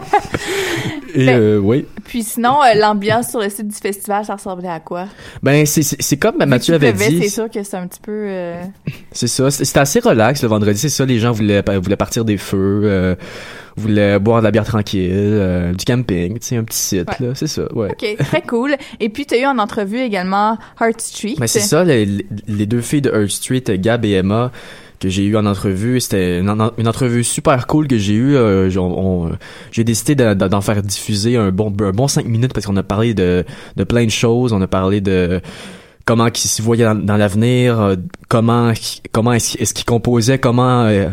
Et 1.16 1.26
Ben, 1.26 1.40
euh, 1.40 1.58
oui. 1.58 1.86
Puis 2.04 2.22
sinon, 2.22 2.62
euh, 2.62 2.78
l'ambiance 2.78 3.30
sur 3.30 3.40
le 3.40 3.48
site 3.48 3.68
du 3.68 3.74
festival, 3.76 4.24
ça 4.24 4.34
ressemblait 4.34 4.68
à 4.68 4.80
quoi? 4.80 5.06
Ben 5.42 5.64
c'est 5.66 6.16
comme 6.18 6.36
Mathieu 6.44 6.76
Vu 6.76 6.86
avait 6.86 7.08
dit. 7.08 7.22
C'est 7.22 7.28
sûr 7.28 7.50
que 7.50 7.62
c'est 7.62 7.76
un 7.76 7.86
petit 7.86 8.00
peu... 8.00 8.12
euh, 8.12 8.62
C'est 9.12 9.26
ça. 9.26 9.50
C'était 9.50 9.80
assez 9.80 10.00
relax 10.00 10.42
le 10.42 10.48
vendredi. 10.48 10.78
C'est 10.78 10.88
ça. 10.90 11.04
Les 11.06 11.18
gens 11.18 11.32
voulaient 11.32 11.62
voulaient 11.80 11.96
partir 11.96 12.24
des 12.24 12.36
feux, 12.36 13.16
voulaient 13.76 14.18
boire 14.18 14.40
de 14.40 14.44
la 14.44 14.50
bière 14.50 14.64
tranquille, 14.64 15.72
du 15.76 15.84
camping, 15.84 16.38
tu 16.38 16.46
sais, 16.46 16.56
un 16.56 16.64
petit 16.64 16.78
site 16.78 17.08
Ouais. 17.20 17.26
là. 17.28 17.34
C'est 17.34 17.46
ça. 17.46 17.62
Ouais. 17.74 17.88
OK, 17.90 18.16
très 18.18 18.42
cool. 18.42 18.76
Et 19.00 19.08
puis, 19.08 19.26
tu 19.26 19.34
as 19.34 19.38
eu 19.38 19.46
en 19.46 19.58
entrevue 19.58 20.00
également 20.00 20.58
Heart 20.80 21.00
Street. 21.00 21.34
Mais 21.40 21.46
c'est 21.46 21.60
ça, 21.60 21.82
les, 21.84 22.06
les 22.46 22.66
deux 22.66 22.80
filles 22.80 23.02
de 23.02 23.10
Earth 23.10 23.30
Street, 23.30 23.64
Gab 23.78 24.04
et 24.04 24.12
Emma, 24.12 24.50
que 25.00 25.08
j'ai 25.08 25.24
eu 25.24 25.36
en 25.36 25.46
entrevue, 25.46 26.00
c'était 26.00 26.40
une, 26.40 26.48
en- 26.50 26.72
une 26.78 26.88
entrevue 26.88 27.24
super 27.24 27.66
cool 27.66 27.86
que 27.88 27.98
j'ai 27.98 28.14
eue. 28.14 28.36
euh, 28.36 28.70
j'ai 29.72 29.84
décidé 29.84 30.14
de- 30.14 30.34
de- 30.34 30.48
d'en 30.48 30.60
faire 30.60 30.82
diffuser 30.82 31.36
un 31.36 31.50
bon 31.50 31.72
un 31.80 31.90
bon 31.92 32.08
cinq 32.08 32.26
minutes 32.26 32.52
parce 32.54 32.66
qu'on 32.66 32.76
a 32.76 32.82
parlé 32.82 33.14
de, 33.14 33.44
de 33.76 33.84
plein 33.84 34.04
de 34.04 34.10
choses. 34.10 34.52
On 34.52 34.60
a 34.62 34.66
parlé 34.66 35.00
de 35.00 35.40
comment 36.04 36.26
ils 36.28 36.36
se 36.36 36.62
voyaient 36.62 36.84
dans, 36.84 37.16
l'avenir, 37.16 37.80
euh, 37.80 37.96
comment 38.28 38.72
comment 39.12 39.32
est-ce 39.32 39.74
qu'ils 39.74 39.84
composaient, 39.84 40.38
comment 40.38 40.84
euh, 40.84 41.08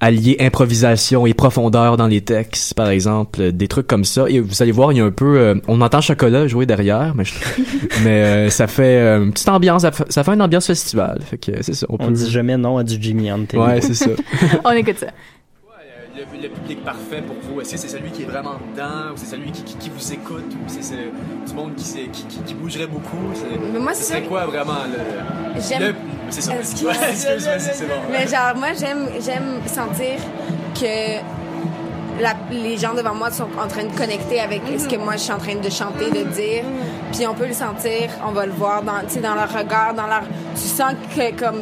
allier 0.00 0.36
improvisation 0.40 1.26
et 1.26 1.32
profondeur 1.34 1.96
dans 1.96 2.06
les 2.06 2.20
textes, 2.20 2.74
par 2.74 2.88
exemple, 2.90 3.40
euh, 3.40 3.50
des 3.52 3.66
trucs 3.68 3.86
comme 3.86 4.04
ça. 4.04 4.26
Et 4.28 4.40
vous 4.40 4.62
allez 4.62 4.72
voir, 4.72 4.92
il 4.92 4.98
y 4.98 5.00
a 5.00 5.04
un 5.04 5.10
peu, 5.10 5.38
euh, 5.38 5.54
on 5.68 5.80
entend 5.80 6.00
Chocolat 6.00 6.46
jouer 6.48 6.66
derrière, 6.66 7.14
mais, 7.14 7.24
je- 7.24 7.34
mais 8.04 8.22
euh, 8.22 8.50
ça 8.50 8.66
fait 8.66 8.98
euh, 8.98 9.24
une 9.24 9.32
petite 9.32 9.48
ambiance, 9.48 9.82
ça 9.82 9.92
fait, 9.92 10.04
ça 10.12 10.22
fait 10.24 10.32
une 10.32 10.42
ambiance 10.42 10.66
festival. 10.66 11.20
Fait 11.24 11.38
que 11.38 11.62
c'est 11.62 11.74
ça. 11.74 11.86
On 11.88 11.94
On 11.94 11.98
peut 12.08 12.12
dit 12.12 12.30
jamais 12.30 12.56
non 12.56 12.76
à 12.78 12.84
du 12.84 12.96
Jimmy 13.00 13.30
Hunt. 13.30 13.46
Ouais, 13.54 13.80
c'est 13.80 13.94
ça. 13.94 14.10
On 14.64 14.70
écoute 14.72 14.98
ça. 14.98 15.08
Le, 16.16 16.22
le 16.42 16.48
public 16.48 16.82
parfait 16.82 17.20
pour 17.20 17.36
vous, 17.42 17.60
est-ce 17.60 17.72
que 17.72 17.76
c'est 17.78 17.88
celui 17.88 18.10
qui 18.10 18.22
est 18.22 18.26
vraiment 18.26 18.54
dedans, 18.72 19.12
ou 19.12 19.16
c'est 19.16 19.26
celui 19.26 19.50
qui, 19.52 19.62
qui, 19.64 19.76
qui 19.76 19.90
vous 19.90 20.12
écoute, 20.14 20.50
ou 20.54 20.64
c'est 20.66 20.80
du 21.46 21.52
monde 21.54 21.74
qui, 21.76 22.08
qui, 22.46 22.54
bougerait 22.54 22.86
beaucoup? 22.86 23.18
Mais 23.72 23.78
moi, 23.78 23.92
Ce 23.92 24.02
c'est 24.04 24.22
quoi 24.22 24.46
vraiment 24.46 24.84
le. 24.90 25.60
J'aime- 25.60 25.94
C'est 26.30 26.40
ça. 26.40 26.52
Ouais, 26.54 26.58
excuse-moi 27.10 27.58
c'est 27.58 27.86
bon. 27.86 27.94
Mais 28.10 28.26
genre, 28.26 28.54
moi, 28.56 28.68
j'aime, 28.78 29.08
j'aime 29.22 29.60
sentir 29.66 30.14
que 30.74 31.20
la- 32.22 32.34
les 32.50 32.78
gens 32.78 32.94
devant 32.94 33.14
moi 33.14 33.30
sont 33.30 33.48
en 33.62 33.68
train 33.68 33.84
de 33.84 33.92
connecter 33.94 34.40
avec 34.40 34.62
ce 34.78 34.88
que 34.88 34.96
moi 34.96 35.12
je 35.16 35.18
suis 35.22 35.32
en 35.32 35.38
train 35.38 35.56
de 35.56 35.68
chanter, 35.70 36.06
de 36.10 36.22
dire. 36.30 36.64
Puis 37.12 37.26
on 37.26 37.34
peut 37.34 37.46
le 37.46 37.52
sentir, 37.52 38.08
on 38.26 38.32
va 38.32 38.46
le 38.46 38.52
voir 38.52 38.82
dans, 38.82 39.00
tu 39.06 39.14
sais, 39.14 39.20
dans 39.20 39.34
leur 39.34 39.52
regard, 39.52 39.92
dans 39.94 40.06
leur. 40.06 40.22
Tu 40.54 40.62
sens 40.62 40.94
que 41.14 41.30
comme 41.38 41.60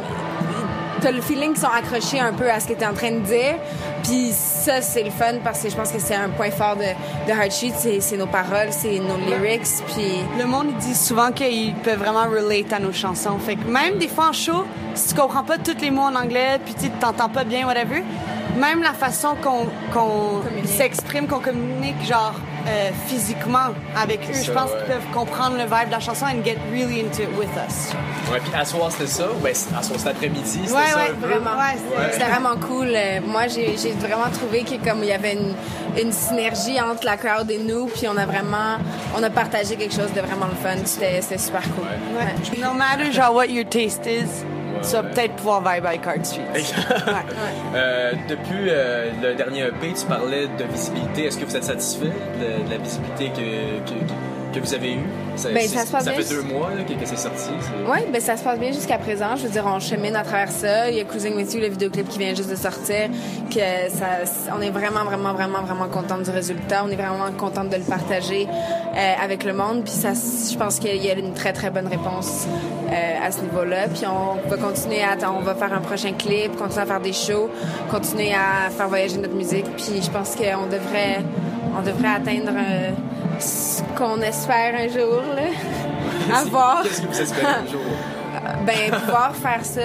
t'as 1.05 1.13
le 1.13 1.21
feeling 1.21 1.53
qu'ils 1.53 1.61
sont 1.61 1.67
accrochés 1.67 2.19
un 2.19 2.33
peu 2.33 2.51
à 2.51 2.59
ce 2.61 2.67
que 2.67 2.73
t'es 2.73 2.87
en 2.87 2.95
train 2.95 3.13
de 3.13 3.21
dire. 3.21 3.57
Puis 4.03 4.31
ça, 4.33 4.81
c'est 4.81 5.03
le 5.03 5.11
fun 5.11 5.35
parce 5.45 5.63
que 5.63 5.69
je 5.69 5.77
pense 5.77 5.93
que 5.93 5.99
c'est 5.99 6.15
un 6.15 6.31
point 6.31 6.51
fort 6.51 6.77
de, 6.77 6.83
de 7.27 7.31
Heartsheet, 7.31 7.75
c'est, 7.77 8.01
c'est 8.01 8.17
nos 8.17 8.27
paroles, 8.27 8.69
c'est 8.71 8.99
nos 9.01 9.19
lyrics. 9.19 9.67
Puis 9.95 10.21
Le 10.39 10.47
monde 10.47 10.69
disent 10.79 11.07
souvent 11.07 11.31
qu'ils 11.31 11.75
peuvent 11.75 11.99
vraiment 11.99 12.25
relate 12.25 12.73
à 12.73 12.79
nos 12.79 12.93
chansons. 12.93 13.39
Fait 13.39 13.57
que 13.57 13.69
même 13.69 13.99
des 13.99 14.09
fois 14.09 14.29
en 14.29 14.33
show, 14.33 14.65
si 14.95 15.09
tu 15.09 15.21
comprends 15.21 15.45
pas 15.45 15.59
tous 15.59 15.81
les 15.81 15.91
mots 15.91 16.03
en 16.03 16.15
anglais, 16.15 16.59
puis 16.65 16.75
tu 16.75 16.91
t'entends 16.91 17.29
pas 17.29 17.45
bien, 17.45 17.67
whatever, 17.67 18.03
même 18.59 18.83
la 18.83 18.93
façon 18.93 19.35
qu'on 19.43 20.43
s'exprime, 20.65 21.27
qu'on 21.27 21.41
communique, 21.41 21.97
genre 22.07 22.35
euh, 22.67 22.91
physiquement 23.07 23.75
avec 24.01 24.21
eux, 24.31 24.33
je 24.43 24.51
pense 24.51 24.71
ouais. 24.71 24.79
qu'ils 24.79 24.95
peuvent 24.95 25.11
comprendre 25.13 25.57
le 25.57 25.65
vibe 25.65 25.87
de 25.89 25.91
la 25.93 26.01
chanson 26.01 26.25
and 26.27 26.45
get 26.45 26.57
really 26.73 27.01
into 27.01 27.23
it 27.23 27.29
with 27.39 27.51
us. 27.69 27.93
Ouais, 28.33 28.39
puis 28.41 28.53
à 28.59 28.65
soir, 28.65 28.91
c'était 28.93 29.07
ça, 29.07 29.25
ou 29.31 29.39
ben, 29.43 29.51
à 29.51 29.83
soir, 29.83 29.99
cet 29.99 30.07
après-midi, 30.07 30.43
c'était 30.65 30.73
Ouais, 30.73 30.87
ça 30.89 30.97
ouais, 30.97 31.11
un 31.11 31.15
peu? 31.15 31.27
vraiment. 31.27 31.51
Ouais, 31.59 32.09
C'était 32.13 32.25
vraiment 32.25 32.57
cool. 32.67 32.89
Euh, 32.95 33.21
Moi, 33.27 33.49
j'ai 33.49 33.75
vraiment 33.99 34.31
trouvé 34.33 34.63
que 34.63 34.77
comme 34.89 35.01
il 35.03 35.09
y 35.09 35.13
avait 35.13 35.35
une, 35.35 35.55
une 36.01 36.13
synergie 36.13 36.81
entre 36.81 37.05
la 37.05 37.17
crowd 37.19 37.51
et 37.51 37.59
nous, 37.59 37.87
puis 37.87 38.07
on 38.09 38.17
a 38.17 38.25
vraiment, 38.25 38.79
on 39.19 39.23
a 39.23 39.31
partagé 39.31 39.77
quelque 39.77 39.95
chose 39.95 40.13
de 40.15 40.21
vraiment 40.21 40.47
le 40.47 40.55
fun. 40.57 40.77
C'était 40.85 41.21
super 41.39 41.63
cool. 41.75 41.85
Ouais. 42.17 42.59
No 42.63 42.73
matter 42.73 43.13
genre 43.13 43.35
what 43.35 43.47
your 43.49 43.69
taste 43.69 44.07
is, 44.07 44.45
tu 44.83 44.93
vas 44.93 45.03
peut-être 45.03 45.35
pouvoir 45.37 45.61
vibe 45.61 45.87
avec 45.87 46.03
Card 46.03 46.25
Street. 46.25 46.43
Euh, 47.75 48.13
depuis 48.29 48.69
euh, 48.69 49.11
le 49.21 49.35
dernier 49.35 49.63
EP, 49.67 49.93
tu 49.99 50.07
parlais 50.07 50.47
de 50.47 50.65
visibilité. 50.73 51.25
Est-ce 51.25 51.37
que 51.39 51.45
vous 51.45 51.57
êtes 51.57 51.65
satisfait 51.65 52.07
de, 52.07 52.65
de 52.65 52.71
la 52.71 52.77
visibilité 52.79 53.31
que, 53.31 53.81
que, 53.85 53.99
que- 53.99 54.34
que 54.55 54.61
vous 54.61 54.75
avez 54.75 54.93
eue? 54.95 55.07
Ça, 55.37 55.49
Ben, 55.51 55.67
ça 55.69 55.85
se 55.85 55.91
passe 55.91 56.05
ça 56.05 56.13
bien. 56.13 56.21
fait 56.23 56.35
deux 56.35 56.43
mois 56.43 56.71
là, 56.77 56.83
que, 56.85 56.93
que 56.93 57.07
c'est 57.07 57.17
sorti. 57.19 57.51
Oui, 57.91 57.99
ben 58.13 58.21
ça 58.21 58.37
se 58.37 58.45
passe 58.45 58.59
bien 58.59 58.71
jusqu'à 58.73 58.99
présent. 58.99 59.35
Je 59.37 59.43
veux 59.45 59.49
dire, 59.49 59.65
on 59.67 59.81
chemine 59.81 60.15
à 60.15 60.23
travers 60.23 60.51
ça. 60.51 60.89
Il 60.91 60.97
y 60.97 61.01
a 61.01 61.05
Cruising 61.05 61.35
With 61.37 61.53
You, 61.55 61.61
le 61.61 61.69
vidéoclip 61.69 62.09
qui 62.09 62.19
vient 62.19 62.35
juste 62.35 62.51
de 62.51 62.55
sortir. 62.57 63.09
Que 63.51 63.91
ça, 63.91 64.07
on 64.57 64.61
est 64.63 64.71
vraiment, 64.71 65.05
vraiment, 65.05 65.33
vraiment, 65.33 65.63
vraiment 65.63 65.89
contente 65.89 66.23
du 66.23 66.31
résultat. 66.31 66.85
On 66.87 66.91
est 66.91 66.97
vraiment 66.97 67.31
contente 67.37 67.69
de 67.71 67.77
le 67.77 67.83
partager 67.83 68.47
euh, 68.47 69.13
avec 69.23 69.45
le 69.45 69.53
monde. 69.55 69.83
Puis 69.85 69.93
ça, 69.93 70.11
je 70.13 70.57
pense 70.57 70.79
qu'il 70.79 71.03
y 71.05 71.11
a 71.11 71.15
une 71.15 71.35
très, 71.35 71.53
très 71.53 71.71
bonne 71.71 71.89
réponse 71.89 72.47
euh, 72.91 73.27
à 73.27 73.31
ce 73.33 73.41
niveau-là. 73.41 73.89
Puis 73.89 74.05
on 74.07 74.49
va 74.49 74.57
continuer 74.57 75.03
à, 75.03 75.17
on 75.33 75.41
va 75.41 75.55
faire 75.57 75.73
un 75.73 75.81
prochain 75.81 76.13
clip, 76.13 76.57
continuer 76.57 76.83
à 76.83 76.87
faire 76.87 77.01
des 77.01 77.13
shows, 77.13 77.51
continuer 77.91 78.33
à 78.35 78.71
faire 78.71 78.89
voyager 78.89 79.17
notre 79.19 79.35
musique. 79.35 79.67
Puis 79.77 80.01
je 80.03 80.11
pense 80.11 80.37
qu'on 80.37 80.67
devrait, 80.67 81.23
on 81.77 81.83
devrait 81.83 82.15
atteindre 82.17 82.53
euh, 82.57 82.91
ce 83.41 83.83
qu'on 83.97 84.21
espère 84.21 84.75
un 84.75 84.89
jour, 84.89 85.23
là. 85.35 86.39
Avoir. 86.41 86.83
Qu'est-ce 86.83 87.03
que 87.03 87.07
vous 87.07 87.21
espérez 87.21 87.47
un 87.47 87.67
jour? 87.71 87.81
Ben, 88.67 88.91
pouvoir 89.01 89.35
faire 89.35 89.65
ça 89.65 89.81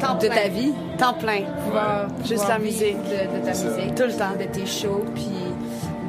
Temps 0.00 0.14
de 0.14 0.26
plein. 0.28 0.36
ta 0.36 0.48
vie. 0.48 0.72
Temps 0.96 1.14
plein. 1.14 1.40
Pouvoir, 1.64 2.06
Juste 2.20 2.34
pouvoir 2.42 2.48
la 2.50 2.58
musique. 2.58 2.96
De, 3.04 3.38
de 3.38 3.44
ta 3.44 3.50
musique. 3.50 3.94
Tout 3.94 4.04
le 4.04 4.12
temps. 4.12 4.32
De 4.38 4.44
tes 4.44 4.66
shows, 4.66 5.04
puis 5.14 5.30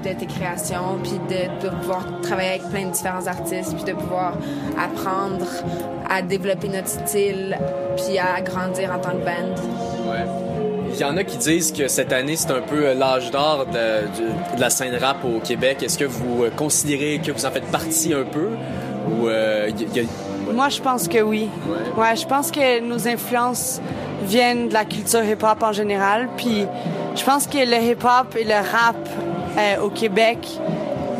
de 0.03 0.13
tes 0.17 0.25
créations, 0.27 0.97
puis 1.03 1.19
de, 1.29 1.65
de 1.67 1.75
pouvoir 1.75 2.05
travailler 2.21 2.49
avec 2.51 2.69
plein 2.69 2.85
de 2.85 2.91
différents 2.91 3.25
artistes, 3.27 3.75
puis 3.75 3.83
de 3.83 3.93
pouvoir 3.97 4.33
apprendre 4.77 5.45
à 6.09 6.21
développer 6.21 6.69
notre 6.69 6.87
style, 6.87 7.57
puis 7.97 8.17
à 8.17 8.39
grandir 8.41 8.91
en 8.93 8.99
tant 8.99 9.11
que 9.11 9.25
band. 9.25 9.55
Il 10.99 11.03
y 11.03 11.05
en 11.05 11.15
a 11.15 11.23
qui 11.23 11.37
disent 11.37 11.71
que 11.71 11.87
cette 11.87 12.11
année, 12.11 12.35
c'est 12.35 12.51
un 12.51 12.59
peu 12.59 12.85
euh, 12.87 12.93
l'âge 12.93 13.31
d'or 13.31 13.65
de, 13.67 14.55
de 14.57 14.59
la 14.59 14.69
scène 14.69 14.93
rap 15.01 15.23
au 15.23 15.39
Québec. 15.39 15.81
Est-ce 15.81 15.97
que 15.97 16.03
vous 16.03 16.43
euh, 16.43 16.49
considérez 16.49 17.21
que 17.25 17.31
vous 17.31 17.45
en 17.45 17.51
faites 17.51 17.71
partie 17.71 18.13
un 18.13 18.23
peu? 18.25 18.49
Ou 19.09 19.27
euh, 19.29 19.69
y- 19.77 19.97
y 19.97 20.01
a- 20.01 20.51
Moi, 20.53 20.67
je 20.67 20.81
pense 20.81 21.07
que 21.07 21.21
oui. 21.21 21.47
Ouais. 21.95 22.01
Ouais, 22.03 22.15
je 22.17 22.25
pense 22.27 22.51
que 22.51 22.81
nos 22.81 23.07
influences 23.07 23.79
viennent 24.23 24.67
de 24.67 24.73
la 24.73 24.83
culture 24.83 25.23
hip-hop 25.23 25.63
en 25.63 25.71
général. 25.71 26.27
Puis, 26.35 26.65
je 27.15 27.23
pense 27.23 27.47
que 27.47 27.57
le 27.59 27.91
hip-hop 27.91 28.35
et 28.37 28.43
le 28.43 28.55
rap 28.55 28.97
euh, 29.57 29.81
au 29.81 29.89
Québec, 29.89 30.39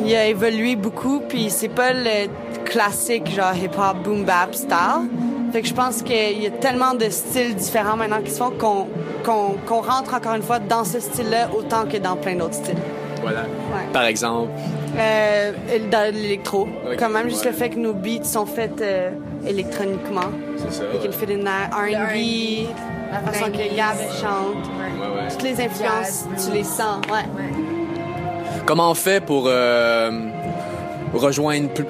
il 0.06 0.14
a 0.14 0.26
évolué 0.26 0.76
beaucoup. 0.76 1.22
Puis, 1.22 1.50
c'est 1.50 1.70
pas 1.70 1.94
le 1.94 2.28
classique 2.66 3.34
genre 3.34 3.56
hip-hop 3.56 4.04
boom 4.04 4.26
bap 4.26 4.54
style. 4.54 5.08
Fait 5.52 5.62
que 5.62 5.68
je 5.68 5.74
pense 5.74 6.02
qu'il 6.04 6.42
y 6.42 6.48
a 6.48 6.52
tellement 6.52 6.94
de 6.94 7.10
styles 7.10 7.56
différents 7.56 7.96
maintenant 7.98 8.22
qui 8.24 8.32
se 8.32 8.38
font 8.38 8.52
qu'on 8.52 8.88
qu'on 9.24 9.56
qu'on 9.66 9.82
rentre 9.82 10.14
encore 10.14 10.36
une 10.36 10.44
fois 10.44 10.60
dans 10.60 10.84
ce 10.84 11.00
style-là 11.00 11.50
autant 11.58 11.86
que 11.92 11.98
dans 11.98 12.16
plein 12.16 12.36
d'autres 12.36 12.54
styles. 12.56 12.78
Voilà. 13.22 13.42
Ouais. 13.42 13.92
Par 13.92 14.04
exemple? 14.06 14.50
Euh, 14.98 15.52
dans 15.92 16.14
l'électro, 16.14 16.68
quand 16.98 17.10
même, 17.10 17.30
juste 17.30 17.46
ouais. 17.46 17.52
le 17.52 17.58
fait 17.58 17.70
que 17.70 17.78
nos 17.78 17.94
beats 17.94 18.24
sont 18.24 18.46
faits 18.46 18.82
euh, 18.82 19.12
électroniquement. 19.46 20.30
C'est 20.58 20.74
ça. 20.74 20.84
Can 21.04 21.12
fit 21.12 21.34
in 21.34 21.44
that 21.44 21.76
R&B, 21.76 22.68
la 23.12 23.20
façon 23.20 23.52
que 23.52 23.58
90s. 23.58 23.76
Gab 23.76 23.98
chante. 24.20 24.66
Ouais, 24.78 25.22
ouais. 25.22 25.28
Toutes 25.30 25.44
les 25.44 25.54
influences, 25.62 26.26
Jazz, 26.36 26.48
tu 26.48 26.54
les 26.58 26.64
sens. 26.64 27.02
Ouais. 27.12 27.26
Comment 28.66 28.92
on 28.92 28.96
fait 28.96 29.24
pour 29.24 29.46
euh, 29.48 30.12
rejoindre 31.14 31.70
pl- 31.70 31.88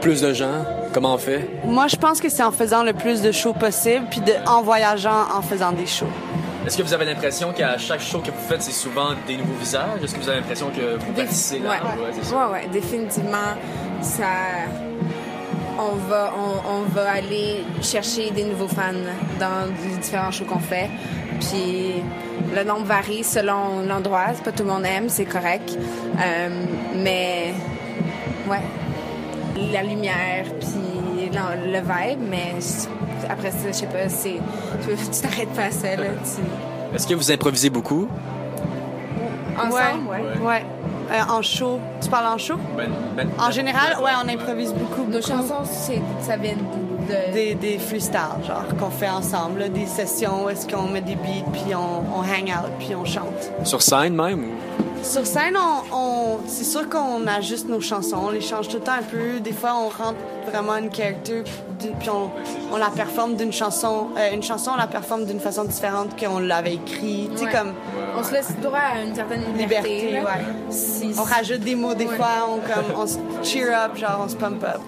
plus 0.00 0.20
de 0.20 0.32
gens? 0.32 0.64
Comment 0.92 1.14
on 1.14 1.18
fait? 1.18 1.48
Moi, 1.64 1.86
je 1.88 1.96
pense 1.96 2.20
que 2.20 2.28
c'est 2.28 2.42
en 2.42 2.52
faisant 2.52 2.82
le 2.82 2.92
plus 2.92 3.22
de 3.22 3.32
shows 3.32 3.54
possible, 3.54 4.06
puis 4.10 4.20
de, 4.20 4.32
en 4.46 4.62
voyageant, 4.62 5.24
en 5.34 5.40
faisant 5.40 5.72
des 5.72 5.86
shows. 5.86 6.06
Est-ce 6.66 6.76
que 6.76 6.82
vous 6.82 6.92
avez 6.92 7.06
l'impression 7.06 7.52
qu'à 7.52 7.78
chaque 7.78 8.00
show 8.00 8.18
que 8.20 8.30
vous 8.30 8.46
faites, 8.48 8.62
c'est 8.62 8.72
souvent 8.72 9.10
des 9.26 9.36
nouveaux 9.36 9.58
visages? 9.58 10.02
Est-ce 10.04 10.14
que 10.14 10.20
vous 10.20 10.28
avez 10.28 10.40
l'impression 10.40 10.68
que 10.68 10.96
vous 11.02 11.12
bâtissez 11.12 11.56
ouais. 11.56 11.62
là? 11.62 11.82
Ouais, 11.98 12.12
c'est 12.12 12.24
ça. 12.24 12.36
Ouais, 12.36 12.52
ouais, 12.52 12.68
définitivement, 12.72 13.56
ça. 14.00 14.24
On 15.78 15.96
va, 16.08 16.34
on, 16.36 16.76
on 16.76 16.82
va 16.94 17.12
aller 17.12 17.64
chercher 17.80 18.30
des 18.30 18.44
nouveaux 18.44 18.68
fans 18.68 18.92
dans 19.40 19.66
les 19.82 19.96
différents 19.96 20.30
shows 20.30 20.44
qu'on 20.44 20.60
fait. 20.60 20.90
Puis 21.40 22.02
le 22.54 22.62
nombre 22.62 22.84
varie 22.84 23.24
selon 23.24 23.80
l'endroit. 23.88 24.26
C'est 24.34 24.44
pas 24.44 24.52
tout 24.52 24.64
le 24.64 24.68
monde 24.68 24.84
aime, 24.84 25.08
c'est 25.08 25.24
correct. 25.24 25.76
Euh, 26.20 26.48
mais 26.94 27.54
ouais, 28.48 28.60
la 29.72 29.82
lumière, 29.82 30.44
puis 30.60 31.30
le, 31.32 31.72
le 31.72 31.78
vibe. 31.80 32.20
Mais 32.30 32.54
après 33.28 33.50
ça, 33.50 33.68
je 33.68 33.72
sais 33.72 33.86
pas, 33.86 34.08
c'est 34.08 34.38
tu 34.86 35.20
t'arrêtes 35.20 35.50
pas 35.50 35.64
à 35.64 35.70
ça 35.70 35.96
là. 35.96 36.04
Tu... 36.24 36.94
Est-ce 36.96 37.06
que 37.06 37.14
vous 37.14 37.30
improvisez 37.32 37.70
beaucoup? 37.70 38.08
Ensemble, 39.56 40.08
ouais. 40.10 40.46
Ouais. 40.46 40.64
Euh, 41.10 41.20
en 41.30 41.42
show. 41.42 41.78
Tu 42.00 42.08
parles 42.08 42.34
en 42.34 42.38
show? 42.38 42.54
Ben, 42.76 42.88
ben- 43.16 43.28
En 43.38 43.50
général, 43.50 43.98
ouais, 44.02 44.10
on 44.24 44.28
improvise 44.28 44.72
beaucoup. 44.72 45.04
Nos 45.10 45.20
chansons, 45.20 45.64
c'est, 45.64 46.00
ça 46.20 46.36
vient 46.36 46.52
de, 46.54 47.12
de- 47.12 47.32
Des, 47.34 47.54
des 47.54 47.78
freestyles, 47.78 48.18
genre, 48.46 48.64
qu'on 48.78 48.88
fait 48.90 49.10
ensemble, 49.10 49.60
là, 49.60 49.68
des 49.68 49.84
sessions 49.86 50.44
où 50.44 50.48
est-ce 50.48 50.66
qu'on 50.66 50.88
met 50.88 51.02
des 51.02 51.16
beats, 51.16 51.50
puis 51.52 51.74
on, 51.74 52.18
on 52.18 52.22
hang 52.22 52.48
out, 52.48 52.70
puis 52.78 52.94
on 52.94 53.04
chante. 53.04 53.50
Sur 53.64 53.82
scène 53.82 54.14
même? 54.14 54.44
ou- 54.44 54.81
Sur 55.02 55.26
scène, 55.26 55.56
on, 55.56 55.94
on- 55.96 56.38
c'est 56.46 56.64
sûr 56.64 56.88
qu'on 56.88 57.26
ajuste 57.26 57.68
nos 57.68 57.80
chansons, 57.80 58.18
on 58.28 58.30
les 58.30 58.40
change 58.40 58.68
tout 58.68 58.76
le 58.76 58.82
temps 58.82 58.92
un 58.92 59.02
peu. 59.02 59.40
Des 59.40 59.52
fois, 59.52 59.74
on 59.74 59.88
rentre 59.88 60.16
vraiment 60.50 60.76
une 60.76 60.94
character, 60.94 61.42
puis 61.98 62.08
on, 62.08 62.30
on 62.72 62.76
la 62.76 62.88
performe 62.88 63.34
d'une 63.34 63.52
chanson. 63.52 64.06
euh, 64.16 64.32
une 64.32 64.42
chanson, 64.42 64.70
on 64.74 64.76
la 64.78 64.86
performe 64.86 65.24
d'une 65.26 65.40
façon 65.40 65.64
différente 65.64 66.18
qu'on 66.18 66.38
l'avait 66.38 66.74
écrit. 66.74 67.28
Tu 67.32 67.38
sais, 67.38 67.44
Ouais. 67.46 67.50
comme 67.52 67.72
On 68.16 68.22
se 68.22 68.32
laisse 68.32 68.52
droit 68.62 68.78
à 68.78 69.02
une 69.02 69.14
certaine 69.14 69.42
liberté. 69.56 69.88
liberté, 69.88 70.12
là. 70.12 70.20
ouais. 70.24 70.44
Si- 70.70 71.14
On 71.18 71.24
rajoute 71.24 71.60
des 71.60 71.74
mots 71.74 71.94
des 71.94 72.06
Ouais. 72.06 72.16
fois, 72.16 72.48
on, 72.48 72.58
comme, 72.58 73.00
on 73.02 73.06
se 73.06 73.18
cheer 73.42 73.68
up, 73.74 73.96
genre 73.96 74.20
on 74.24 74.28
se 74.28 74.36
pump 74.36 74.62
up. 74.62 74.80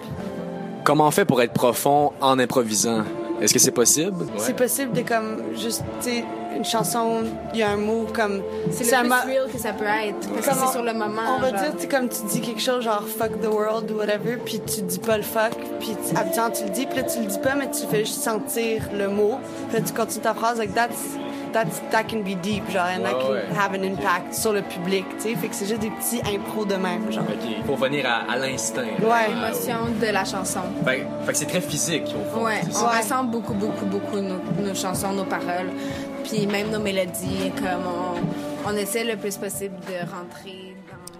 Comment 0.85 1.07
on 1.07 1.11
fait 1.11 1.25
pour 1.25 1.41
être 1.41 1.53
profond 1.53 2.13
en 2.21 2.39
improvisant? 2.39 3.03
Est-ce 3.41 3.53
que 3.53 3.59
c'est 3.59 3.71
possible? 3.71 4.25
C'est 4.37 4.55
possible 4.55 4.93
de 4.93 5.01
comme 5.01 5.43
juste, 5.55 5.83
tu 6.01 6.09
sais, 6.09 6.25
une 6.55 6.65
chanson, 6.65 7.23
il 7.53 7.59
y 7.59 7.63
a 7.63 7.69
un 7.71 7.77
mot 7.77 8.05
comme. 8.13 8.41
C'est 8.71 8.93
un 8.93 9.03
le 9.03 9.09
plus 9.09 9.31
real 9.31 9.51
que 9.51 9.57
ça 9.59 9.73
peut 9.73 9.85
être. 9.85 10.27
Parce 10.33 10.45
que 10.47 10.49
Comment- 10.53 10.65
c'est 10.67 10.71
sur 10.73 10.83
le 10.83 10.93
moment. 10.93 11.21
On 11.37 11.39
va 11.41 11.49
genre. 11.49 11.73
dire, 11.75 11.89
comme 11.89 12.09
tu 12.09 12.23
dis 12.29 12.41
quelque 12.41 12.61
chose 12.61 12.83
genre 12.83 13.03
fuck 13.07 13.39
the 13.41 13.47
world 13.47 13.91
ou 13.91 13.95
whatever, 13.97 14.37
puis 14.43 14.59
tu 14.61 14.81
dis 14.81 14.99
pas 14.99 15.17
le 15.17 15.23
fuck, 15.23 15.51
puis 15.79 15.95
tu- 16.09 16.17
habituellement 16.17 16.51
tu 16.51 16.63
le 16.63 16.69
dis, 16.69 16.85
puis 16.85 16.97
là 16.97 17.03
tu 17.03 17.19
le 17.19 17.25
dis 17.25 17.39
pas, 17.39 17.55
mais 17.55 17.69
tu 17.71 17.85
fais 17.89 17.99
juste 18.05 18.21
sentir 18.21 18.83
le 18.93 19.09
mot, 19.09 19.37
puis 19.69 19.79
là 19.79 19.85
tu 19.85 19.93
continues 19.93 20.23
ta 20.23 20.33
phrase, 20.33 20.57
like 20.59 20.73
that's, 20.73 20.97
that's, 21.53 21.81
that 21.91 22.03
can 22.03 22.19
be 22.19 22.35
deep, 22.41 22.69
genre, 22.71 22.83
and 22.97 23.03
that 23.03 23.15
Ouais, 23.17 23.23
can 23.23 23.31
ouais. 23.31 23.57
have 23.59 23.73
an 23.73 23.83
impact 23.83 24.33
sur 24.33 24.51
le 24.53 24.61
public, 24.61 25.05
tu 25.17 25.29
sais, 25.29 25.35
fait 25.35 25.47
que 25.47 25.55
c'est 25.55 25.65
juste 25.67 25.81
des 25.81 25.89
petits 25.91 26.21
impros 26.33 26.65
de 26.65 26.75
même, 26.75 27.11
genre. 27.11 27.23
Faut 27.65 27.75
venir 27.75 28.05
à, 28.05 28.31
à 28.31 28.37
l'instinct. 28.37 28.81
Ouais. 29.01 29.29
L'émotion 29.29 29.75
de 30.01 30.07
la 30.11 30.25
chanson. 30.25 30.59
Fait, 30.85 31.05
fait 31.25 31.31
que 31.31 31.37
c'est 31.37 31.45
très 31.45 31.61
physique, 31.61 32.03
au 32.15 32.35
fond. 32.37 32.45
Ouais, 32.45 32.61
on 32.75 32.97
ressent 32.97 33.23
beaucoup, 33.23 33.53
beaucoup, 33.53 33.85
beaucoup 33.85 34.17
nos, 34.17 34.35
nos 34.67 34.75
chansons, 34.75 35.11
nos 35.13 35.23
paroles, 35.23 35.69
puis 36.29 36.47
même 36.47 36.69
nos 36.71 36.79
mélodies, 36.79 37.51
comme 37.57 37.83
on, 38.65 38.69
on 38.71 38.75
essaie 38.77 39.03
le 39.03 39.17
plus 39.17 39.37
possible 39.37 39.75
de 39.87 39.99
rentrer. 40.11 40.61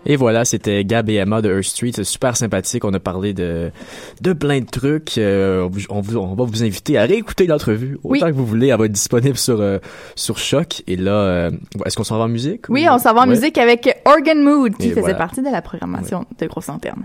Et 0.08 0.18
voilà, 0.18 0.46
c'était 0.46 0.86
Gab 0.86 1.10
et 1.10 1.16
Emma 1.16 1.42
de 1.42 1.50
Earth 1.50 1.64
Street, 1.64 1.90
C'est 1.96 2.04
super 2.04 2.38
sympathique. 2.38 2.86
On 2.86 2.94
a 2.94 3.00
parlé 3.00 3.34
de 3.34 3.72
de 4.22 4.34
plein 4.34 4.60
de 4.60 4.66
trucs. 4.68 5.18
Euh, 5.18 5.68
on, 5.90 6.00
vous- 6.02 6.18
on 6.18 6.36
va 6.36 6.44
vous 6.44 6.64
inviter 6.64 7.00
à 7.00 7.06
réécouter 7.06 7.48
l'entrevue 7.48 7.96
autant 8.04 8.10
Oui. 8.12 8.20
que 8.20 8.36
vous 8.38 8.46
voulez. 8.46 8.68
Elle 8.68 8.78
va 8.78 8.86
être 8.86 8.92
disponible 8.92 9.36
sur 9.38 9.60
euh, 9.62 9.80
sur 10.16 10.38
Choc. 10.38 10.84
Et 10.86 10.96
là, 10.96 11.12
euh, 11.12 11.52
est-ce 11.88 11.96
qu'on 11.98 12.04
s'en 12.04 12.20
va 12.20 12.26
en 12.26 12.28
musique? 12.28 12.70
Oui, 12.70 12.86
ou- 12.88 12.92
on 12.94 13.00
s'en 13.00 13.16
va 13.16 13.22
en 13.22 13.24
Ouais. 13.24 13.30
musique 13.32 13.58
avec 13.58 14.00
Organ 14.06 14.40
Mood, 14.44 14.76
qui 14.78 14.88
Et 14.88 14.90
faisait 14.90 15.02
voilà. 15.02 15.16
partie 15.18 15.42
de 15.42 15.50
la 15.50 15.64
programmation 15.64 16.26
de 16.38 16.46
Grosse 16.46 16.68
Lanterne. 16.68 17.04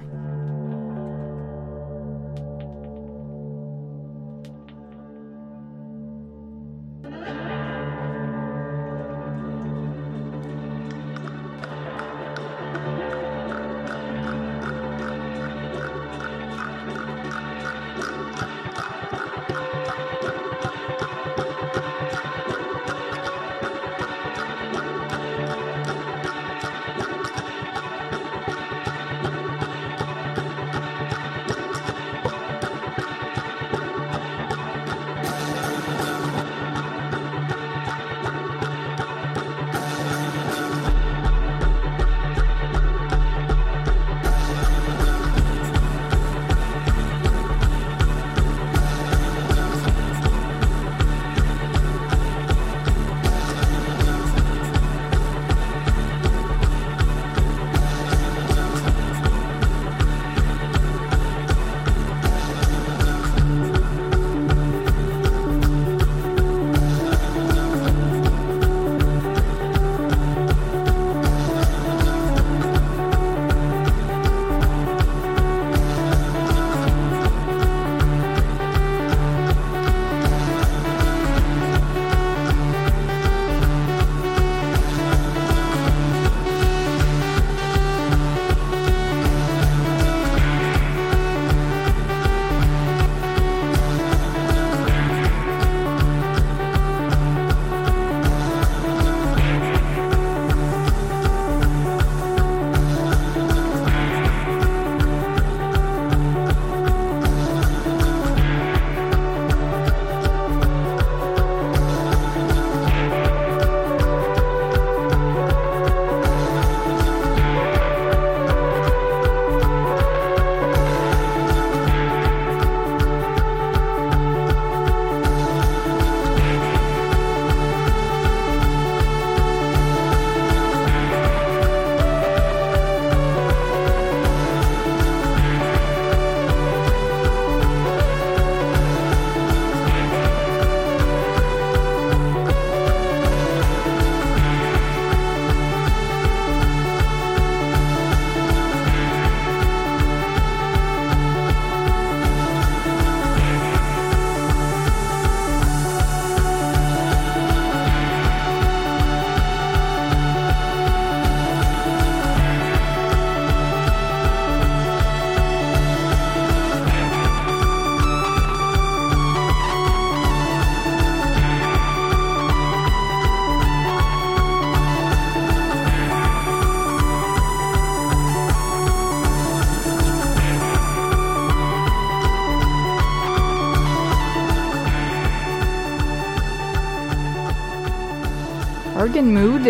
Mood. 189.22 189.68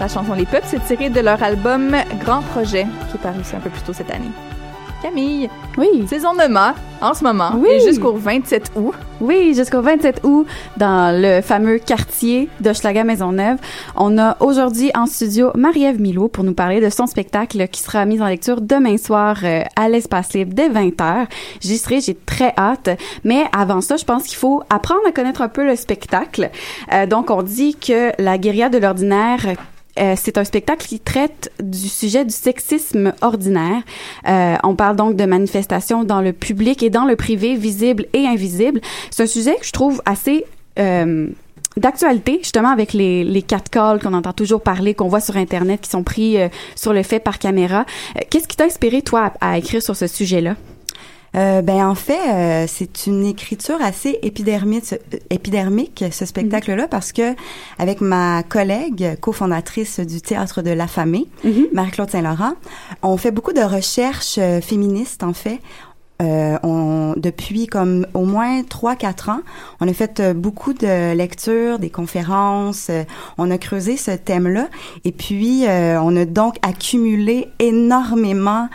La 0.00 0.08
chanson 0.08 0.34
Les 0.34 0.46
Peuples, 0.46 0.66
c'est 0.66 0.84
tiré 0.86 1.10
de 1.10 1.20
leur 1.20 1.42
album 1.42 1.94
Grand 2.24 2.42
Projet, 2.42 2.86
qui 3.10 3.16
est 3.16 3.20
paru 3.20 3.40
aussi 3.40 3.54
un 3.56 3.60
peu 3.60 3.70
plus 3.70 3.82
tôt 3.82 3.92
cette 3.92 4.10
année. 4.10 4.30
Camille, 5.02 5.48
Oui. 5.76 6.06
saison 6.08 6.32
Noma, 6.34 6.74
en 7.00 7.12
ce 7.12 7.24
moment, 7.24 7.52
Oui. 7.56 7.68
et 7.72 7.80
jusqu'au 7.80 8.12
27 8.14 8.70
août. 8.76 8.94
Oui, 9.20 9.52
jusqu'au 9.54 9.80
27 9.82 10.20
août, 10.22 10.46
dans 10.76 11.12
le 11.20 11.40
fameux 11.42 11.78
quartier 11.78 12.48
d'Hochelaga 12.60 13.02
Maisonneuve, 13.04 13.58
on 13.96 14.18
a 14.18 14.36
aujourd'hui 14.40 14.90
en 14.94 15.06
studio 15.06 15.50
Marie-Ève 15.54 16.00
Milo 16.00 16.28
pour 16.28 16.44
nous 16.44 16.54
parler 16.54 16.80
de 16.80 16.90
son 16.90 17.06
spectacle 17.06 17.68
qui 17.68 17.80
sera 17.80 18.04
mis 18.04 18.20
en 18.20 18.26
lecture 18.26 18.60
demain 18.60 18.96
soir 18.96 19.38
euh, 19.44 19.62
à 19.76 19.88
l'Espace 19.88 20.32
Libre 20.34 20.54
dès 20.54 20.68
20h. 20.68 21.26
J'y 21.60 21.78
serai, 21.78 22.00
j'ai 22.00 22.14
très 22.14 22.52
hâte. 22.56 22.90
Mais 23.24 23.44
avant 23.56 23.80
ça, 23.80 23.96
je 23.96 24.04
pense 24.04 24.24
qu'il 24.24 24.36
faut 24.36 24.62
apprendre 24.70 25.02
à 25.06 25.12
connaître 25.12 25.42
un 25.42 25.48
peu 25.48 25.66
le 25.66 25.76
spectacle. 25.76 26.50
Euh, 26.92 27.06
donc, 27.06 27.30
on 27.30 27.42
dit 27.42 27.74
que 27.76 28.12
la 28.20 28.38
guérilla 28.38 28.68
de 28.68 28.78
l'ordinaire 28.78 29.46
Euh, 29.98 30.14
c'est 30.16 30.38
un 30.38 30.44
spectacle 30.44 30.86
qui 30.86 31.00
traite 31.00 31.52
du 31.62 31.88
sujet 31.88 32.24
du 32.24 32.32
sexisme 32.32 33.12
ordinaire. 33.20 33.82
Euh, 34.26 34.56
on 34.64 34.74
parle 34.74 34.96
donc 34.96 35.16
de 35.16 35.24
manifestations 35.24 36.04
dans 36.04 36.20
le 36.20 36.32
public 36.32 36.82
et 36.82 36.90
dans 36.90 37.04
le 37.04 37.16
privé, 37.16 37.56
visible 37.56 38.06
et 38.12 38.26
invisible. 38.26 38.80
C'est 39.10 39.24
un 39.24 39.26
sujet 39.26 39.56
que 39.56 39.66
je 39.66 39.72
trouve 39.72 40.00
assez 40.06 40.46
euh, 40.78 41.28
d'actualité, 41.76 42.38
justement 42.42 42.70
avec 42.70 42.92
les, 42.92 43.24
les 43.24 43.42
catcalls 43.42 44.00
qu'on 44.00 44.14
entend 44.14 44.32
toujours 44.32 44.60
parler, 44.62 44.94
qu'on 44.94 45.08
voit 45.08 45.20
sur 45.20 45.36
Internet, 45.36 45.80
qui 45.80 45.90
sont 45.90 46.02
pris 46.02 46.38
euh, 46.38 46.48
sur 46.76 46.92
le 46.92 47.02
fait 47.02 47.20
par 47.20 47.38
caméra. 47.38 47.84
Euh, 48.16 48.20
Qu'est-ce 48.30 48.48
qui 48.48 48.56
t'a 48.56 48.64
inspiré, 48.64 49.02
toi, 49.02 49.32
à, 49.40 49.52
à 49.52 49.58
écrire 49.58 49.82
sur 49.82 49.96
ce 49.96 50.06
sujet-là? 50.06 50.56
Euh, 51.34 51.62
ben 51.62 51.86
en 51.86 51.94
fait, 51.94 52.18
euh, 52.28 52.66
c'est 52.68 53.06
une 53.06 53.24
écriture 53.24 53.78
assez 53.82 54.18
épidermique, 54.20 54.84
ce- 54.84 54.96
euh, 54.96 55.18
épidermique 55.30 56.04
ce 56.12 56.26
spectacle-là 56.26 56.88
parce 56.88 57.10
que 57.10 57.34
avec 57.78 58.02
ma 58.02 58.42
collègue 58.42 59.16
cofondatrice 59.18 59.98
du 60.00 60.20
théâtre 60.20 60.60
de 60.60 60.68
l'Affamée, 60.72 61.26
Marie-Claude 61.72 62.10
Saint-Laurent, 62.10 62.52
on 63.02 63.16
fait 63.16 63.30
beaucoup 63.30 63.54
de 63.54 63.62
recherches 63.62 64.36
euh, 64.36 64.60
féministes 64.60 65.22
en 65.22 65.32
fait. 65.32 65.58
Euh, 66.22 66.56
on, 66.62 67.14
depuis 67.16 67.66
comme 67.66 68.06
au 68.14 68.24
moins 68.24 68.62
3-4 68.62 69.30
ans, 69.30 69.40
on 69.80 69.88
a 69.88 69.92
fait 69.92 70.20
euh, 70.20 70.34
beaucoup 70.34 70.72
de 70.72 71.14
lectures, 71.14 71.78
des 71.80 71.90
conférences, 71.90 72.88
euh, 72.90 73.02
on 73.38 73.50
a 73.50 73.58
creusé 73.58 73.96
ce 73.96 74.12
thème-là 74.12 74.68
et 75.04 75.10
puis 75.12 75.66
euh, 75.66 76.00
on 76.00 76.16
a 76.16 76.24
donc 76.24 76.56
accumulé 76.62 77.48
énormément 77.58 78.68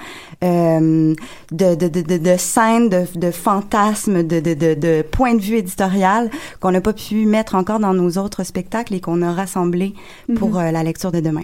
euh, 0.44 1.16
de, 1.52 1.76
de, 1.76 1.88
de, 1.88 2.18
de, 2.18 2.38
scènes, 2.38 2.90
de, 2.90 3.06
de 3.16 3.32
fantasmes, 3.32 4.24
de, 4.24 4.40
de, 4.42 4.54
de, 4.54 4.74
de 4.74 5.02
points 5.02 5.34
de 5.36 5.42
vue 5.42 5.56
éditorial 5.58 6.30
qu'on 6.60 6.72
n'a 6.72 6.82
pas 6.82 6.94
pu 6.94 7.26
mettre 7.26 7.56
encore 7.56 7.80
dans 7.80 7.94
nos 7.94 8.18
autres 8.18 8.44
spectacles 8.44 8.94
et 8.94 9.00
qu'on 9.00 9.22
a 9.22 9.32
rassemblés 9.32 9.94
pour 10.36 10.50
Mhm. 10.50 10.58
euh, 10.58 10.72
la 10.72 10.84
lecture 10.84 11.12
de 11.12 11.22
demain. 11.22 11.44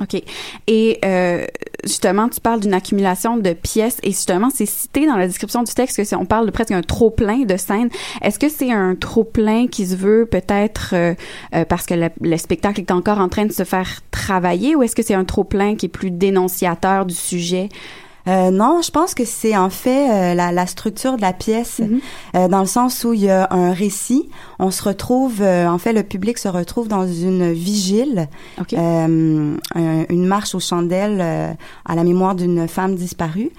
OK. 0.00 0.22
Et 0.66 0.98
euh, 1.04 1.46
justement, 1.84 2.28
tu 2.28 2.40
parles 2.40 2.60
d'une 2.60 2.74
accumulation 2.74 3.38
de 3.38 3.52
pièces 3.52 3.98
et 4.02 4.10
justement, 4.10 4.50
c'est 4.50 4.66
cité 4.66 5.06
dans 5.06 5.16
la 5.16 5.26
description 5.26 5.62
du 5.62 5.72
texte 5.72 5.96
que 5.96 6.04
c'est, 6.04 6.16
on 6.16 6.26
parle 6.26 6.46
de 6.46 6.50
presque 6.50 6.72
un 6.72 6.82
trop-plein 6.82 7.44
de 7.44 7.56
scènes. 7.56 7.88
Est-ce 8.20 8.38
que 8.38 8.48
c'est 8.48 8.72
un 8.72 8.94
trop-plein 8.94 9.68
qui 9.68 9.86
se 9.86 9.96
veut 9.96 10.26
peut-être 10.26 10.90
euh, 10.92 11.14
euh, 11.54 11.64
parce 11.64 11.86
que 11.86 11.94
le, 11.94 12.08
le 12.20 12.36
spectacle 12.36 12.80
est 12.80 12.90
encore 12.90 13.18
en 13.18 13.28
train 13.28 13.46
de 13.46 13.52
se 13.52 13.64
faire 13.64 14.02
travailler 14.10 14.76
ou 14.76 14.82
est-ce 14.82 14.94
que 14.94 15.02
c'est 15.02 15.14
un 15.14 15.24
trop-plein 15.24 15.76
qui 15.76 15.86
est 15.86 15.90
plus 15.90 16.10
dénonciateur 16.10 17.06
du 17.06 17.14
sujet? 17.14 17.68
Euh, 18.28 18.50
non, 18.50 18.80
je 18.82 18.90
pense 18.90 19.14
que 19.14 19.24
c'est 19.24 19.56
en 19.56 19.70
fait 19.70 20.10
euh, 20.10 20.34
la, 20.34 20.50
la 20.52 20.66
structure 20.66 21.16
de 21.16 21.20
la 21.22 21.32
pièce, 21.32 21.78
Mhm. 21.80 22.00
euh, 22.34 22.48
dans 22.48 22.60
le 22.60 22.66
sens 22.66 23.04
où 23.04 23.12
il 23.12 23.20
y 23.20 23.30
a 23.30 23.46
un 23.52 23.72
récit. 23.72 24.28
On 24.58 24.70
se 24.70 24.82
retrouve, 24.82 25.42
euh, 25.42 25.68
en 25.68 25.78
fait, 25.78 25.92
le 25.92 26.02
public 26.02 26.38
se 26.38 26.48
retrouve 26.48 26.88
dans 26.88 27.06
une 27.06 27.52
vigile, 27.52 28.28
OK. 28.60 28.72
euh, 28.74 29.54
un- 29.74 30.04
une 30.08 30.26
marche 30.26 30.54
aux 30.54 30.60
chandelles 30.60 31.20
euh, 31.20 31.52
à 31.84 31.94
la 31.94 32.02
mémoire 32.04 32.34
d'une 32.34 32.66
femme 32.68 32.94
disparue. 32.96 33.50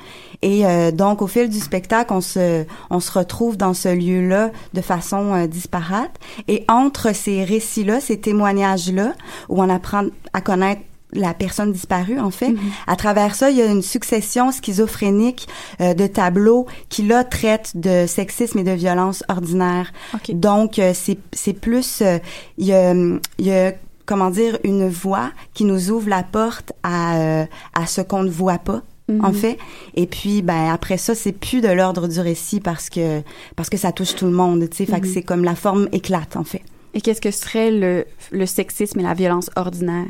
Et 0.41 0.65
euh, 0.65 0.91
donc, 0.91 1.21
au 1.21 1.27
fil 1.27 1.49
du 1.49 1.60
spectacle, 1.60 2.13
on 2.13 2.21
se, 2.21 2.65
on 2.89 2.99
se 2.99 3.12
retrouve 3.12 3.58
dans 3.58 3.73
ce 3.73 3.89
lieu-là 3.89 4.51
de 4.73 4.82
façon 4.82 5.45
disparate. 5.47 6.12
Et 6.47 6.63
entre 6.67 7.13
ces 7.15 7.43
récits-là, 7.43 7.99
ces 8.01 8.19
témoignages-là, 8.19 9.13
où 9.49 9.62
on 9.63 9.69
apprend 9.69 10.03
à 10.34 10.41
connaître 10.41 10.82
la 11.13 11.34
personne 11.34 11.72
disparue, 11.72 12.20
en 12.20 12.32
fait. 12.32 12.54
À 12.86 12.96
travers 12.96 13.36
ça, 13.36 13.50
il 13.50 13.58
y 13.58 13.62
a 13.62 13.65
une 13.65 13.82
succession 13.82 14.52
schizophrénique 14.52 15.48
euh, 15.82 15.93
de 15.93 16.08
tableaux 16.08 16.67
qui, 16.89 17.04
là, 17.04 17.24
traitent 17.24 17.72
de 17.76 18.06
sexisme 18.08 18.60
et 18.60 18.63
de 18.63 18.72
violence 18.72 19.24
ordinaire. 19.30 19.93
Donc, 20.30 20.80
euh, 20.80 20.93
c'est 20.93 21.54
plus... 21.54 22.02
euh, 22.02 22.20
Il 22.58 22.65
y 22.65 22.74
a... 22.74 22.93
il 22.93 23.46
y 23.46 23.52
a 23.52 23.74
comment 24.06 24.30
dire, 24.30 24.58
une 24.63 24.88
voix 24.88 25.32
qui 25.54 25.65
nous 25.65 25.91
ouvre 25.91 26.08
la 26.08 26.24
porte 26.24 26.72
à, 26.82 27.46
à 27.74 27.86
ce 27.88 28.00
qu'on 28.00 28.24
ne 28.24 28.30
voit 28.30 28.58
pas. 28.58 28.82
En 29.22 29.32
fait, 29.32 29.58
et 29.96 30.06
puis 30.06 30.41
ben 30.41 30.70
après 30.70 30.98
ça, 30.98 31.15
c'est 31.15 31.32
plus 31.32 31.62
de 31.62 31.70
l'ordre 31.70 32.10
du 32.10 32.20
récit 32.20 32.60
parce 32.60 32.89
que 32.89 33.22
parce 33.56 33.70
que 33.70 33.78
ça 33.78 33.93
touche 33.93 34.15
tout 34.15 34.26
le 34.26 34.34
monde, 34.34 34.70
tu 34.70 34.76
sais, 34.76 34.86
fait 34.86 35.00
que 35.00 35.08
c'est 35.08 35.22
comme 35.22 35.46
la 35.46 35.56
forme 35.56 35.88
éclate 35.93 36.36
en 36.36 36.43
fait. 36.43 36.62
Et 36.93 37.00
qu'est-ce 37.00 37.22
que 37.22 37.32
serait 37.32 37.72
le, 37.72 38.06
le 38.32 38.46
sexisme 38.46 39.00
et 39.00 39.04
la 39.04 39.13
violence 39.13 39.50
ordinaire? 39.56 40.08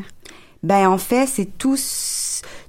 Ben 0.63 0.87
en 0.87 0.97
fait, 0.97 1.27
c'est 1.27 1.57
tout 1.57 1.77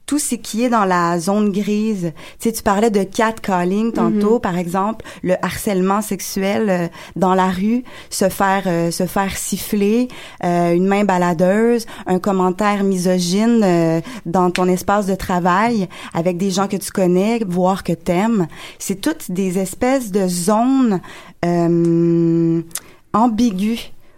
tout 0.08 0.18
ce 0.18 0.34
qui 0.34 0.64
est 0.64 0.70
dans 0.70 0.86
la 0.86 1.20
zone 1.20 1.52
grise. 1.52 2.12
Tu 2.40 2.48
sais, 2.48 2.52
tu 2.52 2.62
parlais 2.62 2.90
de 2.90 3.02
catcalling 3.02 3.92
tantôt, 3.92 4.38
par 4.38 4.56
exemple, 4.56 5.04
le 5.22 5.34
harcèlement 5.44 6.00
sexuel 6.00 6.70
euh, 6.70 6.88
dans 7.14 7.34
la 7.34 7.50
rue, 7.50 7.84
se 8.08 8.30
faire 8.30 8.62
euh, 8.66 8.90
se 8.90 9.04
faire 9.04 9.36
siffler, 9.36 10.08
euh, 10.44 10.72
une 10.72 10.86
main 10.86 11.04
baladeuse, 11.04 11.84
un 12.06 12.18
commentaire 12.18 12.84
misogyne 12.84 14.02
dans 14.24 14.50
ton 14.50 14.66
espace 14.66 15.04
de 15.06 15.14
travail 15.14 15.88
avec 16.14 16.38
des 16.38 16.50
gens 16.50 16.68
que 16.68 16.76
tu 16.76 16.90
connais, 16.90 17.40
voire 17.46 17.84
que 17.84 17.92
t'aimes. 17.92 18.46
C'est 18.78 19.02
toutes 19.02 19.30
des 19.30 19.58
espèces 19.58 20.10
de 20.10 20.26
zones 20.26 21.02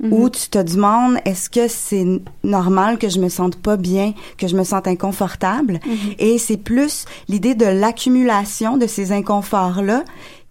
où 0.02 0.30
tu 0.30 0.48
te 0.48 0.58
demandes 0.58 1.18
est-ce 1.24 1.50
que 1.50 1.68
c'est 1.68 2.06
normal 2.42 2.98
que 2.98 3.08
je 3.08 3.20
me 3.20 3.28
sente 3.28 3.56
pas 3.56 3.76
bien, 3.76 4.14
que 4.38 4.48
je 4.48 4.56
me 4.56 4.64
sente 4.64 4.86
inconfortable? 4.86 5.80
Et 6.18 6.38
c'est 6.38 6.56
plus 6.56 7.04
l'idée 7.28 7.54
de 7.54 7.66
l'accumulation 7.66 8.76
de 8.76 8.86
ces 8.86 9.12
inconforts 9.12 9.82
là 9.82 10.04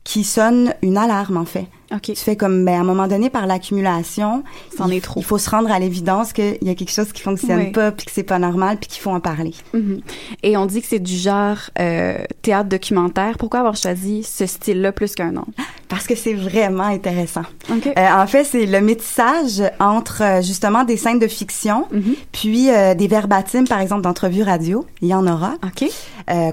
qui 0.03 0.23
sonne 0.23 0.73
une 0.81 0.97
alarme 0.97 1.37
en 1.37 1.45
fait. 1.45 1.67
Tu 2.01 2.15
fais 2.15 2.35
comme 2.35 2.63
ben 2.65 2.75
à 2.75 2.79
un 2.81 2.83
moment 2.83 3.07
donné 3.07 3.29
par 3.29 3.47
l'accumulation, 3.47 4.43
il, 4.87 4.93
est 4.93 5.01
trop. 5.01 5.19
il 5.19 5.23
faut 5.23 5.37
se 5.37 5.49
rendre 5.49 5.71
à 5.71 5.79
l'évidence 5.79 6.33
qu'il 6.33 6.57
y 6.61 6.69
a 6.69 6.75
quelque 6.75 6.91
chose 6.91 7.11
qui 7.11 7.21
fonctionne 7.21 7.57
Oui. 7.59 7.71
pas 7.71 7.91
puis 7.91 8.05
que 8.05 8.11
c'est 8.11 8.23
pas 8.23 8.37
normal 8.39 8.77
puis 8.77 8.87
qu'il 8.89 9.01
faut 9.01 9.09
en 9.11 9.19
parler. 9.19 9.53
Mhm. 9.73 10.01
Et 10.43 10.55
on 10.57 10.65
dit 10.65 10.81
que 10.81 10.87
c'est 10.87 10.99
du 10.99 11.15
genre 11.15 11.57
euh, 11.79 12.17
théâtre 12.41 12.69
documentaire. 12.69 13.37
Pourquoi 13.37 13.59
avoir 13.61 13.75
choisi 13.75 14.23
ce 14.23 14.45
style-là 14.45 14.91
plus 14.91 15.15
qu'un 15.15 15.35
autre? 15.37 15.49
Parce 15.87 16.05
que 16.05 16.13
c'est 16.15 16.35
vraiment 16.35 16.83
intéressant. 16.83 17.41
Euh, 17.71 17.91
en 17.97 18.27
fait, 18.27 18.43
c'est 18.43 18.67
le 18.67 18.79
métissage 18.81 19.63
entre 19.79 20.21
euh, 20.23 20.41
justement 20.43 20.83
des 20.83 20.97
scènes 20.97 21.17
de 21.19 21.27
fiction, 21.27 21.87
Mhm. 21.91 22.15
puis 22.31 22.69
euh, 22.69 22.93
des 22.93 23.07
verbatims, 23.07 23.65
par 23.67 23.79
exemple, 23.81 24.01
d'entrevues 24.01 24.43
radio. 24.43 24.85
Il 25.01 25.07
y 25.07 25.13
en 25.15 25.25
aura. 25.25 25.53
OK. 25.63 25.89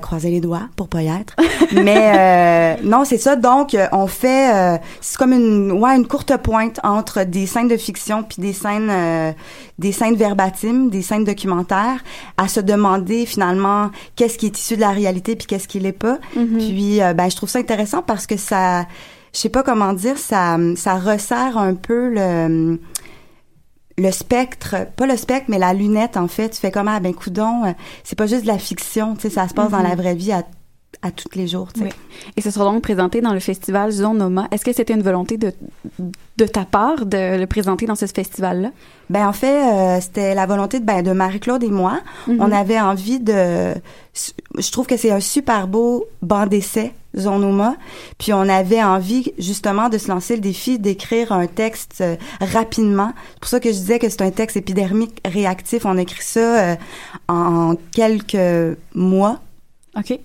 Croisez 0.01 0.31
les 0.31 0.41
doigts 0.41 0.63
pour 0.75 0.89
pas 0.89 1.03
y 1.03 1.09
être. 1.09 1.37
Mais 1.75 2.79
non, 2.83 3.05
c'est 3.05 3.19
ça. 3.19 3.37
Donc, 3.37 3.77
on 3.93 4.07
fait, 4.07 4.81
c'est 5.03 5.19
comme 5.27 5.33
une, 5.33 5.73
ouais, 5.73 5.97
une 5.97 6.07
courte 6.07 6.37
pointe 6.37 6.79
entre 6.85 7.25
des 7.25 7.47
scènes 7.47 7.67
de 7.67 7.77
fiction 7.77 8.23
puis 8.23 8.37
des 8.39 8.53
scènes, 8.53 8.91
euh, 8.91 9.33
des 9.77 9.91
scènes 9.91 10.15
verbatims, 10.15 10.89
des 10.89 11.03
scènes 11.03 11.25
documentaires, 11.25 12.05
à 12.37 12.47
se 12.47 12.61
demander 12.61 13.27
finalement 13.27 13.91
qu'est-ce 14.15 14.39
qui 14.39 14.47
est 14.47 14.57
issu 14.57 14.77
de 14.77 14.83
la 14.83 14.91
réalité 14.91 15.35
puis 15.35 15.49
qu'est-ce 15.49 15.67
qui 15.67 15.81
l'est 15.81 15.91
pas. 15.91 16.19
Puis, 16.33 17.03
euh, 17.03 17.13
ben, 17.13 17.29
je 17.29 17.35
trouve 17.35 17.49
ça 17.49 17.59
intéressant 17.59 18.03
parce 18.03 18.29
que 18.29 18.37
ça, 18.37 18.83
je 19.35 19.41
sais 19.41 19.49
pas 19.49 19.65
comment 19.65 19.95
dire, 19.95 20.17
ça, 20.17 20.59
ça 20.77 20.95
resserre 20.95 21.59
un 21.59 21.75
peu 21.75 22.09
le 22.09 22.79
le 23.99 24.11
spectre, 24.11 24.77
pas 24.95 25.07
le 25.07 25.17
spectre, 25.17 25.47
mais 25.49 25.59
la 25.59 25.73
lunette, 25.73 26.19
en 26.19 26.29
fait. 26.29 26.51
Tu 26.51 26.61
fais 26.61 26.71
comme, 26.71 26.87
ah, 26.87 27.01
ben, 27.01 27.15
coudon, 27.15 27.65
euh, 27.65 27.73
c'est 28.05 28.15
pas 28.15 28.27
juste 28.27 28.43
de 28.43 28.47
la 28.47 28.59
fiction, 28.59 29.15
tu 29.15 29.23
sais, 29.23 29.31
ça 29.31 29.49
se 29.49 29.55
passe 29.55 29.71
dans 29.71 29.81
la 29.81 29.95
vraie 29.95 30.15
vie 30.15 30.33
à, 30.33 30.43
à 31.03 31.11
tous 31.11 31.29
les 31.35 31.47
jours. 31.47 31.69
Oui. 31.81 31.89
Et 32.37 32.41
ce 32.41 32.51
sera 32.51 32.65
donc 32.65 32.83
présenté 32.83 33.21
dans 33.21 33.33
le 33.33 33.41
festival 33.41 33.91
Zonoma. 33.91 34.49
Est-ce 34.51 34.65
que 34.65 34.73
c'était 34.73 34.95
une 34.95 35.03
volonté 35.03 35.37
de, 35.37 35.53
de 36.37 36.45
ta 36.47 36.65
part 36.65 37.07
de 37.07 37.39
le 37.39 37.47
présenter 37.47 37.87
dans 37.87 37.95
ce 37.95 38.07
festival-là? 38.07 38.71
Ben, 39.11 39.29
en 39.29 39.33
fait, 39.33 39.73
euh, 39.73 40.01
c'était 40.01 40.35
la 40.35 40.47
volonté 40.47 40.81
de, 40.81 40.85
ben, 40.85 41.03
de 41.03 41.13
Marie-Claude 41.13 41.63
et 41.63 41.71
moi. 41.71 42.01
On 42.29 42.51
avait 42.51 42.81
envie 42.81 43.21
de, 43.21 43.75
je 44.59 44.71
trouve 44.71 44.87
que 44.87 44.97
c'est 44.97 45.11
un 45.11 45.21
super 45.21 45.69
beau 45.69 46.07
banc 46.23 46.47
d'essai, 46.47 46.93
Zonoma. 47.17 47.77
Puis 48.19 48.33
on 48.33 48.49
avait 48.49 48.83
envie, 48.83 49.33
justement, 49.39 49.89
de 49.89 49.99
se 49.99 50.09
lancer 50.09 50.35
le 50.35 50.41
défi 50.41 50.79
d'écrire 50.79 51.33
un 51.33 51.47
texte 51.47 52.01
euh, 52.01 52.17
rapidement. 52.41 53.13
C'est 53.35 53.41
pour 53.41 53.49
ça 53.49 53.61
que 53.61 53.69
je 53.71 53.77
disais 53.77 53.99
que 53.99 54.09
c'est 54.09 54.23
un 54.23 54.31
texte 54.31 54.57
épidermique 54.57 55.21
réactif. 55.25 55.87
On 55.87 55.97
écrit 55.99 56.25
ça 56.25 56.41
euh, 56.41 56.77
en 57.29 57.75
quelques 57.93 58.77
mois. 58.95 59.41
OK. 59.97 60.19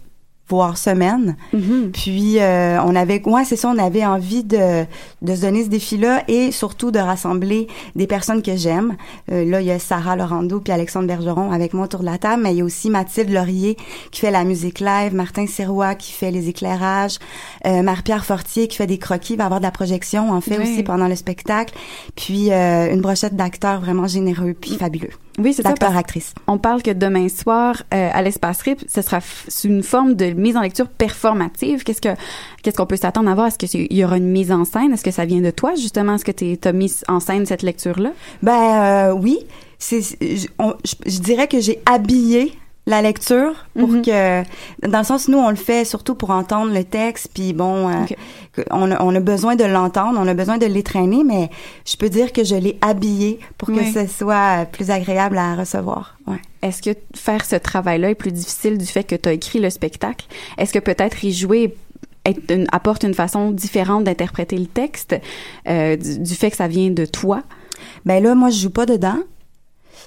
Voire 0.52 0.78
semaines. 0.78 1.36
Mhm. 1.54 1.92
Puis 1.94 2.40
euh, 2.40 2.78
on 2.84 2.96
avait, 2.96 3.22
ouais, 3.28 3.46
c'est 3.46 3.56
ça, 3.56 3.70
on 3.70 3.78
avait 3.78 4.06
envie 4.06 4.44
de 4.44 4.86
de 5.22 5.36
se 5.36 5.42
donner 5.42 5.64
ce 5.64 5.70
défi-là 5.70 6.24
et 6.28 6.52
surtout 6.52 6.92
de 6.92 7.00
rassembler 7.00 7.68
des 7.96 8.08
personnes 8.08 8.42
que 8.42 8.56
j'aime. 8.56 8.96
Euh, 9.32 9.46
là, 9.46 9.62
il 9.62 9.68
y 9.68 9.72
a 9.72 9.78
Sarah 9.80 10.16
Laurando 10.16 10.60
puis 10.60 10.74
Alexandre 10.74 11.08
Bergeron 11.08 11.52
avec 11.52 11.74
moi 11.74 11.86
autour 11.86 12.00
de 12.02 12.06
la 12.06 12.18
table, 12.18 12.42
mais 12.44 12.52
il 12.54 12.58
y 12.58 12.62
a 12.62 12.66
aussi 12.66 12.90
Mathilde 12.90 13.30
Laurier 13.30 13.78
qui 14.12 14.20
fait 14.22 14.32
la 14.32 14.44
musique 14.44 14.80
live, 14.80 15.14
Martin 15.14 15.46
Sirois 15.48 15.96
qui 15.96 16.12
fait 16.12 16.32
les 16.32 16.50
éclairages, 16.50 17.18
euh, 17.68 17.82
Marie-Pierre 17.84 18.26
Fortier 18.26 18.68
qui 18.68 18.78
fait 18.78 18.88
des 18.88 18.98
croquis, 18.98 19.36
va 19.36 19.46
avoir 19.46 19.60
de 19.60 19.66
la 19.66 19.72
projection 19.72 20.32
en 20.32 20.42
fait 20.42 20.58
Oui. 20.58 20.64
aussi 20.74 20.84
pendant 20.84 21.08
le 21.08 21.16
spectacle. 21.16 21.74
Puis 22.16 22.52
euh, 22.52 22.92
une 22.94 23.02
brochette 23.02 23.36
d'acteurs 23.36 23.80
vraiment 23.80 24.08
généreux 24.08 24.56
puis 24.60 24.76
fabuleux. 24.78 25.12
Oui, 25.40 25.54
c'est 25.54 25.64
ça. 25.64 25.70
Actrices. 25.98 26.34
On 26.48 26.58
parle 26.58 26.82
que 26.82 26.92
demain 26.92 27.28
soir, 27.30 27.84
euh, 27.94 28.10
à 28.14 28.22
l'espace 28.22 28.62
RIP, 28.62 28.82
ce 28.88 29.02
sera 29.02 29.20
une 29.64 29.82
forme 29.84 30.14
de 30.16 30.26
mise 30.32 30.58
en 30.58 30.62
lecture 30.62 30.88
performative. 30.88 31.84
Qu'est-ce 31.84 32.02
que 32.02 32.10
qu'est-ce 32.64 32.76
qu'on 32.78 32.86
peut 32.86 32.98
s'attendre 32.98 33.30
à 33.30 33.36
voir? 33.36 33.48
Est-ce 33.48 33.58
qu'il 33.58 33.92
y 33.94 34.04
aura 34.04 34.18
une 34.18 34.30
mise 34.32 34.52
en 34.52 34.66
scène? 34.66 34.94
Est-ce 34.94 35.04
que 35.04 35.12
ça 35.12 35.26
vient 35.26 35.42
de 35.42 35.52
toi, 35.52 35.74
justement? 35.76 36.16
Est-ce 36.16 36.26
que 36.26 36.32
tu 36.32 36.58
as 36.68 36.74
mis 36.74 36.94
en 37.08 37.20
scène 37.20 37.46
cette 37.46 37.64
lecture-là? 37.64 38.12
Ben 38.44 39.10
euh, 39.10 39.14
oui, 39.14 39.40
c'est, 39.80 40.02
je- 40.02 40.48
je 41.06 41.20
dirais 41.20 41.48
que 41.48 41.60
j'ai 41.60 41.80
habillé 41.86 42.54
la 42.88 43.02
lecture 43.04 43.54
pour 43.78 43.90
Mhm. 43.90 44.02
que, 44.02 44.42
dans 44.88 44.98
le 45.00 45.04
sens, 45.06 45.28
nous, 45.28 45.38
on 45.38 45.50
le 45.52 45.56
fait 45.56 45.86
surtout 45.86 46.16
pour 46.16 46.32
entendre 46.32 46.74
le 46.74 46.84
texte, 46.84 47.30
puis 47.34 47.54
bon, 47.54 47.88
euh, 47.90 47.94
on, 48.72 48.90
a, 48.92 49.02
on 49.04 49.14
a 49.16 49.20
besoin 49.20 49.56
de 49.56 49.64
l'entendre, 49.64 50.20
on 50.20 50.28
a 50.28 50.34
besoin 50.34 50.58
de 50.58 50.66
l'étraîner, 50.66 51.24
mais 51.24 51.50
je 51.86 51.96
peux 51.96 52.10
dire 52.10 52.34
que 52.34 52.44
je 52.44 52.56
l'ai 52.56 52.78
habillé 52.82 53.40
pour 53.60 53.68
que 53.68 53.74
Oui. 53.74 53.92
ce 53.94 54.08
soit 54.08 54.66
plus 54.72 54.90
agréable 54.90 55.38
à 55.38 55.56
recevoir. 55.56 56.18
Ouais. 56.26 56.42
Est-ce 56.64 56.82
que 56.82 56.98
faire 57.16 57.46
ce 57.46 57.56
travail-là 57.56 58.10
est 58.10 58.16
plus 58.16 58.32
difficile 58.32 58.78
du 58.80 58.86
fait 58.86 59.04
que 59.04 59.16
tu 59.16 59.30
as 59.30 59.34
écrit 59.34 59.60
le 59.60 59.70
spectacle? 59.70 60.26
Est-ce 60.58 60.74
que 60.74 60.80
peut-être 60.80 61.24
y 61.24 61.32
jouer 61.34 61.76
est 62.26 62.52
une- 62.52 62.68
apporte 62.72 63.04
une 63.04 63.14
façon 63.16 63.52
différente 63.52 64.04
d'interpréter 64.06 64.58
le 64.58 64.68
texte 64.68 65.16
euh, 65.70 65.96
du, 65.98 66.20
du 66.20 66.34
fait 66.36 66.50
que 66.52 66.58
ça 66.58 66.68
vient 66.68 66.90
de 66.90 67.06
toi? 67.06 67.42
Ben 68.06 68.22
là, 68.24 68.34
moi, 68.36 68.50
je 68.50 68.60
joue 68.60 68.70
pas 68.72 68.86
dedans. 68.88 69.18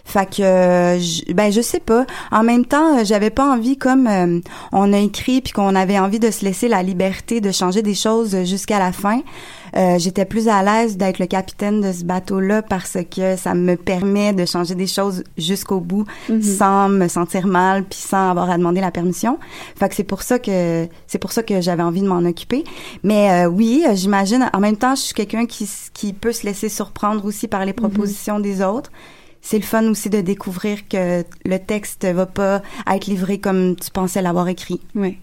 Fait 0.05 0.29
que, 0.29 0.43
euh, 0.43 0.99
je- 0.99 1.33
ben 1.33 1.51
je 1.53 1.61
sais 1.61 1.81
pas. 1.81 2.07
En 2.31 2.43
même 2.43 2.65
temps, 2.67 2.99
euh, 2.99 3.05
j'avais 3.05 3.31
pas 3.31 3.51
envie 3.51 3.77
comme 3.77 4.07
euh, 4.07 4.41
on 4.73 4.93
a 4.93 4.99
écrit 4.99 5.41
puis 5.41 5.53
qu'on 5.53 5.75
avait 5.75 5.99
envie 5.99 6.19
de 6.19 6.31
se 6.31 6.45
laisser 6.45 6.69
la 6.69 6.83
liberté 6.83 7.41
de 7.41 7.51
changer 7.53 7.83
des 7.83 7.95
choses 7.95 8.37
jusqu'à 8.45 8.79
la 8.79 8.93
fin. 8.93 9.21
Euh, 9.77 9.99
J'étais 9.99 10.25
plus 10.25 10.49
à 10.49 10.63
l'aise 10.63 10.97
d'être 10.97 11.19
le 11.19 11.27
capitaine 11.27 11.81
de 11.81 11.91
ce 11.93 12.05
bateau-là 12.05 12.63
parce 12.63 12.97
que 13.15 13.37
ça 13.37 13.55
me 13.55 13.77
permet 13.77 14.33
de 14.33 14.45
changer 14.47 14.75
des 14.77 14.87
choses 14.87 15.25
jusqu'au 15.37 15.81
bout 15.81 16.05
Mhm. 16.29 16.43
sans 16.43 16.89
me 16.89 17.09
sentir 17.09 17.47
mal 17.49 17.83
puis 17.85 17.99
sans 17.99 18.31
avoir 18.31 18.51
à 18.51 18.57
demander 18.59 18.81
la 18.81 18.93
permission. 18.93 19.39
Fait 19.77 19.89
que 19.89 19.95
c'est 19.97 20.05
pour 20.05 20.23
ça 20.23 20.39
que 20.39 20.87
c'est 21.09 21.19
pour 21.19 21.33
ça 21.33 21.43
que 21.43 21.61
j'avais 21.61 21.83
envie 21.83 22.03
de 22.03 22.07
m'en 22.09 22.25
occuper. 22.25 22.63
Mais 23.03 23.47
euh, 23.47 23.49
oui, 23.49 23.85
j'imagine. 23.95 24.49
En 24.53 24.61
même 24.61 24.77
temps, 24.77 24.95
je 24.95 25.01
suis 25.01 25.15
quelqu'un 25.15 25.47
qui 25.47 25.69
qui 25.93 26.13
peut 26.13 26.33
se 26.33 26.45
laisser 26.47 26.69
surprendre 26.69 27.25
aussi 27.25 27.49
par 27.49 27.65
les 27.65 27.73
propositions 27.73 28.39
des 28.39 28.63
autres. 28.63 28.91
C'est 29.47 29.59
le 29.59 29.63
fun 29.65 29.87
aussi 29.91 30.09
de 30.09 30.23
découvrir 30.23 30.89
que 30.89 31.23
le 31.45 31.59
texte 31.59 32.07
va 32.07 32.25
pas 32.25 32.63
être 32.91 33.07
livré 33.07 33.37
comme 33.39 33.77
tu 33.77 33.91
pensais 33.91 34.23
l'avoir 34.23 34.49
écrit. 34.49 34.81
Oui. 34.95 35.19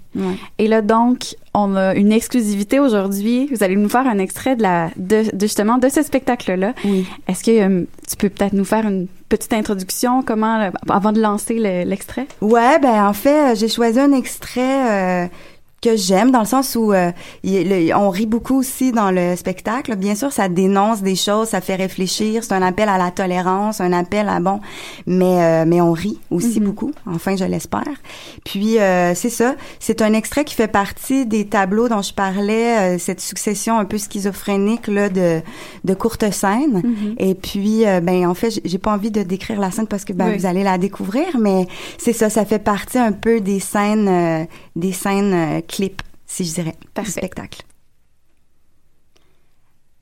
Et 0.60 0.68
là, 0.68 0.82
donc, 0.84 1.36
on 1.56 1.76
a 1.76 1.96
une 1.96 2.12
exclusivité 2.12 2.80
aujourd'hui. 2.80 3.50
Vous 3.52 3.64
allez 3.64 3.76
nous 3.76 3.90
faire 3.90 4.06
un 4.06 4.20
extrait 4.20 4.56
de 4.56 4.62
la, 4.62 4.92
de, 4.96 5.36
de 5.36 5.42
justement 5.42 5.80
de 5.80 5.90
ce 5.90 6.04
spectacle-là. 6.04 6.74
Oui. 6.86 7.08
Est-ce 7.28 7.44
que 7.44 7.52
euh, 7.52 7.84
tu 8.08 8.16
peux 8.18 8.30
peut-être 8.30 8.54
nous 8.54 8.66
faire 8.66 8.86
une 8.86 9.08
petite 9.28 9.54
introduction, 9.54 10.22
comment, 10.22 10.60
euh, 10.60 10.70
avant 10.90 11.14
de 11.14 11.20
lancer 11.20 11.56
le- 11.56 11.90
l'extrait? 11.90 12.28
Ouais, 12.42 12.78
ben 12.80 13.08
en 13.08 13.14
fait, 13.14 13.54
euh, 13.54 13.56
j'ai 13.56 13.70
choisi 13.70 14.00
un 14.00 14.12
extrait 14.12 15.24
euh, 15.26 15.28
que 15.82 15.96
j'aime 15.96 16.30
dans 16.32 16.41
le 16.41 16.46
sens 16.46 16.76
où 16.76 16.94
euh, 16.94 17.12
il- 17.44 17.67
le- 17.67 17.96
on 17.96 18.10
rit 18.12 18.28
beaucoup 18.28 18.56
aussi 18.60 18.91
dans 18.91 19.10
le 19.12 19.36
spectacle. 19.36 19.96
Bien 19.96 20.13
sûr, 20.15 20.32
ça 20.32 20.48
dénonce 20.48 21.02
des 21.02 21.15
choses, 21.15 21.50
ça 21.50 21.60
fait 21.62 21.76
réfléchir. 21.76 22.44
C'est 22.44 22.54
un 22.54 22.62
appel 22.62 22.88
à 22.88 22.98
la 23.00 23.10
tolérance, 23.12 23.82
un 23.82 23.91
appel 23.94 24.30
à 24.30 24.39
bon, 24.39 24.60
mais 25.08 25.41
euh, 25.44 25.65
mais 25.67 25.82
on 25.82 25.91
rit 25.91 26.20
aussi 26.30 26.60
beaucoup. 26.60 26.91
Enfin, 27.08 27.36
je 27.36 27.46
l'espère. 27.46 27.82
Puis 28.46 28.78
euh, 28.80 29.15
c'est 29.15 29.30
ça. 29.32 29.56
C'est 29.80 30.02
un 30.02 30.13
extrait 30.13 30.46
qui 30.46 30.54
fait 30.56 30.67
partie 30.67 31.26
des 31.26 31.46
tableaux 31.48 31.89
dont 31.89 32.02
je 32.04 32.13
parlais, 32.13 32.96
euh, 32.96 32.98
cette 33.00 33.20
succession 33.22 33.78
un 33.80 33.86
peu 33.86 33.98
schizophrénique 33.98 34.88
là 34.88 35.10
de 35.10 35.41
de 35.84 35.94
courtes 35.96 36.30
scènes. 36.32 36.84
Et 37.17 37.34
puis, 37.36 37.88
euh, 37.88 38.02
ben 38.02 38.28
en 38.28 38.34
fait, 38.36 38.62
j'ai- 38.63 38.78
pas 38.78 38.94
envie 38.94 39.12
de 39.12 39.22
décrire 39.24 39.60
la 39.60 39.70
scène 39.72 39.88
parce 39.88 40.06
que 40.06 40.13
ben 40.13 40.30
Oui. 40.30 40.38
vous 40.38 40.46
allez 40.46 40.63
la 40.63 40.78
découvrir, 40.80 41.26
mais 41.39 41.67
c'est 41.98 42.13
ça, 42.13 42.30
ça 42.30 42.46
fait 42.46 42.58
partie 42.60 42.98
un 42.98 43.12
peu 43.12 43.39
des 43.41 43.60
scènes, 43.60 44.08
euh, 44.08 44.44
des 44.76 44.91
scènes 44.91 45.62
clips, 45.72 46.02
si 46.26 46.44
je 46.46 46.54
dirais, 46.54 46.76
du 46.96 47.10
spectacle. 47.10 47.64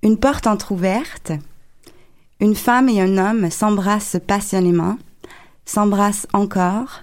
Une 0.04 0.18
porte 0.18 0.48
entr'ouverte, 0.48 1.32
une 2.40 2.56
femme 2.56 2.90
et 2.90 3.02
un 3.02 3.18
homme 3.18 3.50
s'embrassent 3.52 4.18
passionnément, 4.26 4.98
s'embrassent 5.66 6.28
encore 6.34 7.02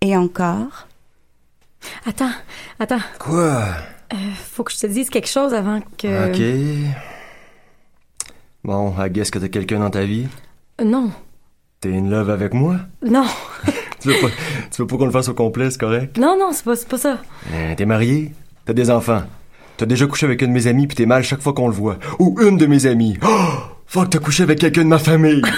et 0.00 0.16
encore. 0.16 0.86
Attends, 2.06 2.32
attends. 2.78 3.00
Quoi? 3.18 3.64
Euh, 4.12 4.16
faut 4.36 4.64
que 4.64 4.72
je 4.72 4.78
te 4.78 4.86
dise 4.86 5.10
quelque 5.10 5.28
chose 5.28 5.52
avant 5.54 5.80
que. 5.98 6.30
Ok. 6.30 6.94
Bon, 8.62 8.94
I 8.98 9.08
guess 9.10 9.30
que 9.30 9.38
t'as 9.38 9.48
quelqu'un 9.48 9.78
dans 9.80 9.90
ta 9.90 10.04
vie? 10.04 10.28
Euh, 10.80 10.84
Non, 10.84 11.10
T'es 11.80 11.96
in 11.96 12.08
love 12.10 12.28
avec 12.28 12.52
moi? 12.52 12.76
non, 13.02 13.24
Tu 14.00 14.08
veux 14.08 14.20
pas, 14.20 14.28
tu 14.70 14.82
veux 14.82 14.86
pas 14.86 14.96
qu'on 14.96 15.04
le 15.06 15.10
fasse 15.10 15.28
au 15.28 15.34
complet, 15.34 15.70
c'est 15.70 15.80
correct? 15.80 16.16
non, 16.18 16.36
non, 16.38 16.50
c'est 16.52 16.64
pas, 16.64 16.74
pas 16.88 16.98
ça. 16.98 17.18
Euh, 17.52 17.74
t'es 17.76 17.84
marié? 17.86 18.32
T'as 18.64 18.72
des 18.72 18.90
enfants? 18.90 19.22
T'as 19.76 19.86
déjà 19.86 20.06
couché 20.06 20.26
avec 20.26 20.42
un 20.42 20.46
de 20.48 20.52
mes 20.52 20.66
amis 20.66 20.86
puis 20.86 20.96
t'es 20.96 21.06
mal 21.06 21.22
chaque 21.22 21.40
fois 21.40 21.52
qu'on 21.52 21.68
le 21.68 21.74
voit. 21.74 21.98
Ou 22.18 22.36
une 22.40 22.56
de 22.56 22.66
mes 22.66 22.86
amies. 22.86 23.18
Oh! 23.22 23.28
Fuck, 23.86 24.10
t'as 24.10 24.18
couché 24.18 24.42
avec 24.44 24.58
quelqu'un 24.58 24.82
de 24.84 24.88
ma 24.88 24.98
famille. 24.98 25.42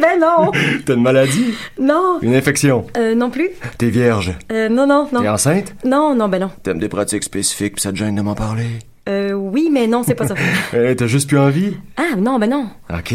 Ben 0.00 0.18
non, 0.18 0.50
t'as 0.84 0.94
une 0.94 1.02
maladie? 1.02 1.54
non, 1.80 2.18
Une 2.22 2.34
infection? 2.34 2.86
euh, 2.96 3.14
non 3.14 3.30
plus. 3.30 3.50
T'es 3.78 3.88
vierge? 3.88 4.36
Euh, 4.50 4.68
non, 4.68 4.84
non, 4.84 5.06
T'es 5.06 5.14
non. 5.16 5.28
enceinte? 5.28 5.74
Non, 5.84 6.16
non, 6.16 6.28
ben 6.28 6.40
non. 6.40 6.50
T'aimes 6.64 6.80
des 6.80 6.88
pratiques 6.88 7.22
spécifiques 7.22 7.74
puis 7.74 7.82
ça 7.82 7.92
te 7.92 7.96
gêne 7.96 8.16
de 8.16 8.20
m'en 8.20 8.34
parler? 8.34 8.66
Euh, 9.08 9.30
oui, 9.32 9.68
mais 9.72 9.86
non, 9.86 10.02
c'est 10.02 10.16
pas 10.16 10.26
ça. 10.26 10.34
Euh, 10.74 10.94
t'as 10.96 11.06
juste 11.06 11.28
plus 11.28 11.38
envie? 11.38 11.76
Ah, 11.96 12.16
non, 12.18 12.40
ben 12.40 12.50
non. 12.50 12.68
Ok. 12.92 13.14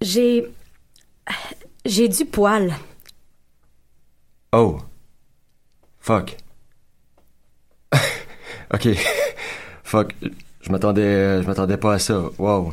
J'ai. 0.00 0.46
J'ai 1.86 2.08
du 2.08 2.24
poil. 2.24 2.72
Oh. 4.52 4.78
Fuck. 6.00 6.36
ok. 8.74 8.88
Fuck. 9.84 10.14
Je 10.62 10.72
m'attendais, 10.72 11.42
je 11.42 11.46
m'attendais 11.46 11.76
pas 11.76 11.94
à 11.94 11.98
ça. 12.00 12.24
Wow. 12.38 12.72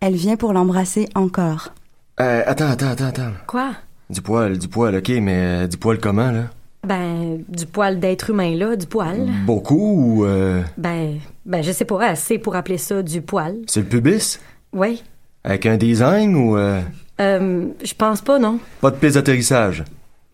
Elle 0.00 0.14
vient 0.14 0.36
pour 0.36 0.54
l'embrasser 0.54 1.08
encore. 1.14 1.74
Euh, 2.20 2.42
attends, 2.46 2.68
attends, 2.70 2.88
attends, 2.88 3.06
attends. 3.08 3.32
Quoi? 3.46 3.72
Du 4.08 4.22
poil, 4.22 4.56
du 4.56 4.68
poil, 4.68 4.96
ok, 4.96 5.08
mais 5.20 5.64
euh, 5.64 5.66
du 5.66 5.76
poil 5.76 5.98
comment, 5.98 6.30
là? 6.30 6.44
Ben, 6.86 7.44
du 7.48 7.66
poil 7.66 8.00
d'être 8.00 8.30
humain, 8.30 8.56
là, 8.56 8.76
du 8.76 8.86
poil. 8.86 9.28
Beaucoup 9.44 10.20
ou, 10.20 10.24
euh, 10.24 10.62
Ben, 10.78 11.18
ben, 11.44 11.62
je 11.62 11.70
sais 11.70 11.84
pas, 11.84 12.02
assez 12.06 12.38
pour 12.38 12.56
appeler 12.56 12.78
ça 12.78 13.02
du 13.02 13.20
poil. 13.20 13.56
c'est 13.66 13.80
le 13.80 13.86
pubis? 13.86 14.40
Oui. 14.72 15.02
Avec 15.44 15.66
un 15.66 15.76
design 15.76 16.34
ou, 16.34 16.56
euh, 17.20 17.66
je 17.82 17.94
pense 17.94 18.20
pas, 18.22 18.38
non. 18.38 18.58
pas 18.80 18.90
de 18.90 18.96
piste 18.96 19.14
d'atterrissage? 19.14 19.84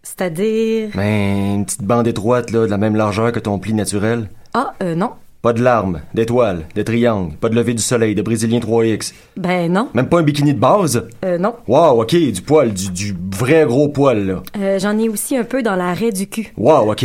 C'est-à-dire? 0.03 0.90
Ben, 0.94 1.57
une 1.57 1.64
petite 1.64 1.83
bande 1.83 2.07
étroite, 2.07 2.51
là, 2.53 2.66
de 2.66 2.70
la 2.70 2.79
même 2.79 2.94
largeur 2.96 3.33
que 3.33 3.40
ton 3.40 3.59
pli 3.59 3.75
naturel? 3.75 4.29
Ah, 4.55 4.75
euh, 4.83 4.94
non. 4.94 5.11
Pas 5.42 5.53
de 5.53 5.62
larmes, 5.62 6.01
d'étoiles, 6.14 6.66
de 6.75 6.83
triangles, 6.83 7.35
pas 7.37 7.49
de 7.49 7.55
lever 7.55 7.75
du 7.75 7.83
soleil, 7.83 8.14
de 8.14 8.22
brésilien 8.22 8.59
3X. 8.59 9.12
Ben, 9.37 9.70
non. 9.70 9.88
Même 9.94 10.09
pas 10.09 10.18
un 10.18 10.22
bikini 10.22 10.55
de 10.55 10.59
base? 10.59 11.07
Euh, 11.25 11.38
non. 11.38 11.55
Wow, 11.68 12.03
ok, 12.03 12.14
du 12.16 12.42
poil, 12.42 12.72
du, 12.72 12.90
du 12.90 13.14
vrai 13.37 13.64
gros 13.64 13.88
poil, 13.88 14.27
là. 14.27 14.42
Euh, 14.59 14.79
J'en 14.79 14.99
ai 14.99 15.09
aussi 15.09 15.37
un 15.37 15.44
peu 15.44 15.62
dans 15.62 15.77
l'arrêt 15.77 16.11
du 16.11 16.27
cul. 16.29 16.53
Wow, 16.57 16.90
ok. 16.92 17.05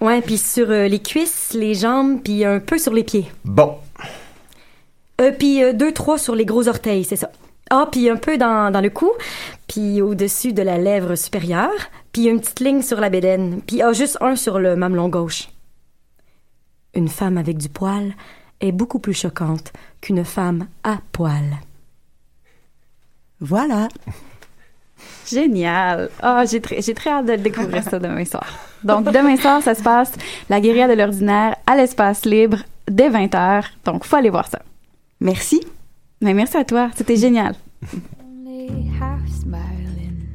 Ouais, 0.00 0.20
puis 0.20 0.38
sur 0.38 0.70
euh, 0.70 0.88
les 0.88 0.98
cuisses, 1.00 1.52
les 1.54 1.74
jambes, 1.74 2.20
puis 2.24 2.44
un 2.44 2.58
peu 2.60 2.78
sur 2.78 2.92
les 2.92 3.04
pieds. 3.04 3.26
Bon. 3.44 3.74
Euh, 5.20 5.32
puis 5.38 5.62
euh, 5.62 5.72
deux, 5.72 5.92
trois 5.92 6.18
sur 6.18 6.34
les 6.34 6.44
gros 6.46 6.66
orteils, 6.66 7.04
c'est 7.04 7.16
ça. 7.16 7.30
Ah, 7.70 7.88
puis 7.90 8.10
un 8.10 8.16
peu 8.16 8.36
dans, 8.36 8.72
dans 8.72 8.80
le 8.80 8.90
cou, 8.90 9.12
puis 9.68 10.02
au-dessus 10.02 10.52
de 10.52 10.62
la 10.62 10.76
lèvre 10.76 11.14
supérieure, 11.14 11.70
puis 12.12 12.26
une 12.26 12.40
petite 12.40 12.60
ligne 12.60 12.82
sur 12.82 13.00
la 13.00 13.10
bédaine, 13.10 13.60
puis 13.64 13.80
ah, 13.80 13.92
juste 13.92 14.18
un 14.20 14.34
sur 14.34 14.58
le 14.58 14.74
mamelon 14.74 15.08
gauche. 15.08 15.48
Une 16.94 17.08
femme 17.08 17.38
avec 17.38 17.58
du 17.58 17.68
poil 17.68 18.14
est 18.60 18.72
beaucoup 18.72 18.98
plus 18.98 19.14
choquante 19.14 19.72
qu'une 20.00 20.24
femme 20.24 20.66
à 20.82 20.98
poil. 21.12 21.58
Voilà. 23.40 23.88
Génial. 25.26 26.10
Ah, 26.20 26.44
j'ai 26.44 26.60
très, 26.60 26.82
j'ai 26.82 26.94
très 26.94 27.10
hâte 27.10 27.26
de 27.26 27.32
le 27.32 27.38
découvrir 27.38 27.84
ça 27.84 27.98
demain 27.98 28.24
soir. 28.24 28.46
Donc, 28.82 29.04
demain 29.04 29.36
soir, 29.36 29.62
ça 29.62 29.74
se 29.74 29.82
passe, 29.82 30.12
la 30.48 30.60
guérilla 30.60 30.88
de 30.88 30.94
l'ordinaire, 30.94 31.56
à 31.66 31.76
l'espace 31.76 32.24
libre, 32.24 32.58
dès 32.88 33.08
20h. 33.08 33.64
Donc, 33.84 34.04
faut 34.04 34.16
aller 34.16 34.30
voir 34.30 34.48
ça. 34.48 34.60
Merci. 35.20 35.60
Mais 36.22 36.34
merci 36.34 36.56
à 36.58 36.64
toi. 36.64 36.90
C'était 36.94 37.16
génial. 37.16 37.54
Half 39.00 39.26
smiling, 39.28 40.28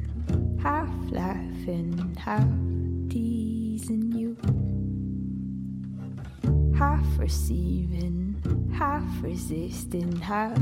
half 0.60 0.88
laughing, 1.12 1.94
half 2.18 2.42
teasing 3.08 4.12
you, 4.12 4.36
half 6.76 7.06
receiving, 7.16 8.34
half 8.76 9.04
resisting, 9.22 10.10
half 10.20 10.58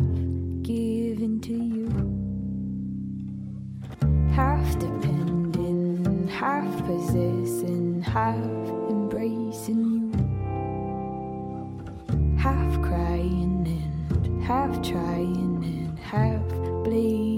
giving 0.60 1.40
to 1.40 1.54
you, 1.54 1.88
half 4.34 4.78
depending, 4.78 6.28
half 6.28 6.68
possessing, 6.87 8.02
half 8.02 8.37
embracing 8.90 9.84
you, 9.90 10.12
half 12.37 12.82
crying 12.82 13.54
half 14.44 14.83
trying 14.83 15.64
and 15.64 15.98
half 15.98 16.46
blaming 16.85 17.34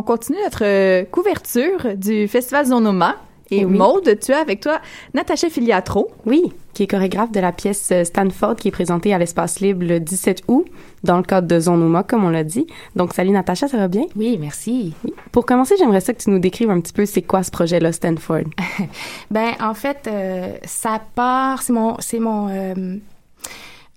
On 0.00 0.02
continue 0.02 0.38
notre 0.42 0.64
euh, 0.64 1.04
couverture 1.04 1.94
du 1.94 2.26
Festival 2.26 2.64
Zonoma. 2.64 3.16
Et 3.50 3.66
Oui. 3.66 3.76
Maude, 3.76 4.18
tu 4.18 4.32
as 4.32 4.38
avec 4.38 4.60
toi 4.60 4.80
Natacha 5.12 5.50
Filiatro. 5.50 6.10
Oui, 6.24 6.44
qui 6.72 6.84
est 6.84 6.86
chorégraphe 6.86 7.32
de 7.32 7.40
la 7.40 7.52
pièce 7.52 7.90
euh, 7.92 8.04
Stanford 8.04 8.56
qui 8.56 8.68
est 8.68 8.70
présentée 8.70 9.12
à 9.12 9.18
l'Espace 9.18 9.60
Libre 9.60 9.84
le 9.84 10.00
17 10.00 10.44
août 10.48 10.64
dans 11.04 11.18
le 11.18 11.22
cadre 11.22 11.46
de 11.48 11.60
Zonoma, 11.60 12.02
comme 12.02 12.24
on 12.24 12.30
l'a 12.30 12.44
dit. 12.44 12.66
Donc, 12.96 13.12
salut 13.12 13.32
Natacha, 13.32 13.68
ça 13.68 13.76
va 13.76 13.88
bien? 13.88 14.06
Oui, 14.16 14.38
merci. 14.40 14.94
Oui. 15.04 15.12
Pour 15.32 15.44
commencer, 15.44 15.74
j'aimerais 15.78 16.00
ça 16.00 16.14
que 16.14 16.22
tu 16.22 16.30
nous 16.30 16.38
décrives 16.38 16.70
un 16.70 16.80
petit 16.80 16.94
peu 16.94 17.04
c'est 17.04 17.20
quoi 17.20 17.42
ce 17.42 17.50
projet-là, 17.50 17.92
Stanford. 17.92 18.44
Ben, 19.30 19.50
en 19.60 19.74
fait, 19.74 20.08
euh, 20.10 20.54
ça 20.64 20.98
part, 21.14 21.60
c'est 21.60 21.74
mon, 21.74 21.96
c'est 21.98 22.20
mon, 22.20 22.48
euh, 22.48 22.96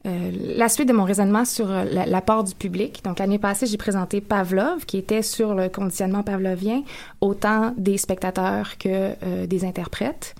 euh, 0.05 0.31
la 0.57 0.67
suite 0.67 0.89
de 0.89 0.93
mon 0.93 1.05
raisonnement 1.05 1.45
sur 1.45 1.71
euh, 1.71 1.85
la- 1.85 2.05
l'apport 2.05 2.43
du 2.43 2.53
public. 2.55 3.01
Donc, 3.05 3.19
l'année 3.19 3.39
passée, 3.39 3.67
j'ai 3.67 3.77
présenté 3.77 4.19
Pavlov, 4.19 4.85
qui 4.85 4.97
était 4.97 5.21
sur 5.21 5.53
le 5.53 5.69
conditionnement 5.69 6.23
pavlovien, 6.23 6.83
autant 7.21 7.73
des 7.77 7.97
spectateurs 7.97 8.77
que 8.77 8.89
euh, 9.23 9.47
des 9.47 9.63
interprètes. 9.63 10.35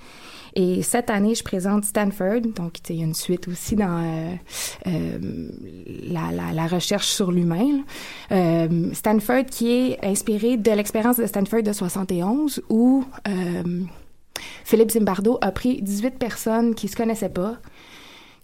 Et 0.55 0.83
cette 0.83 1.09
année, 1.09 1.33
je 1.33 1.43
présente 1.43 1.85
Stanford. 1.85 2.41
Donc, 2.55 2.77
il 2.89 2.97
y 2.97 3.01
a 3.01 3.05
une 3.05 3.15
suite 3.15 3.47
aussi 3.47 3.75
dans 3.75 4.37
la, 4.85 6.67
recherche 6.67 7.07
sur 7.07 7.31
l'humain. 7.31 7.81
Stanford 8.93 9.45
qui 9.49 9.71
est 9.71 10.05
inspiré 10.05 10.57
de 10.57 10.69
l'expérience 10.69 11.17
de 11.17 11.25
Stanford 11.25 11.63
de 11.63 11.73
71 11.73 12.61
où 12.69 13.03
Philippe 14.63 14.91
Zimbardo 14.91 15.39
a 15.41 15.51
pris 15.51 15.81
18 15.81 16.19
personnes 16.19 16.75
qui 16.75 16.87
se 16.87 16.95
connaissaient 16.95 17.29
pas, 17.29 17.57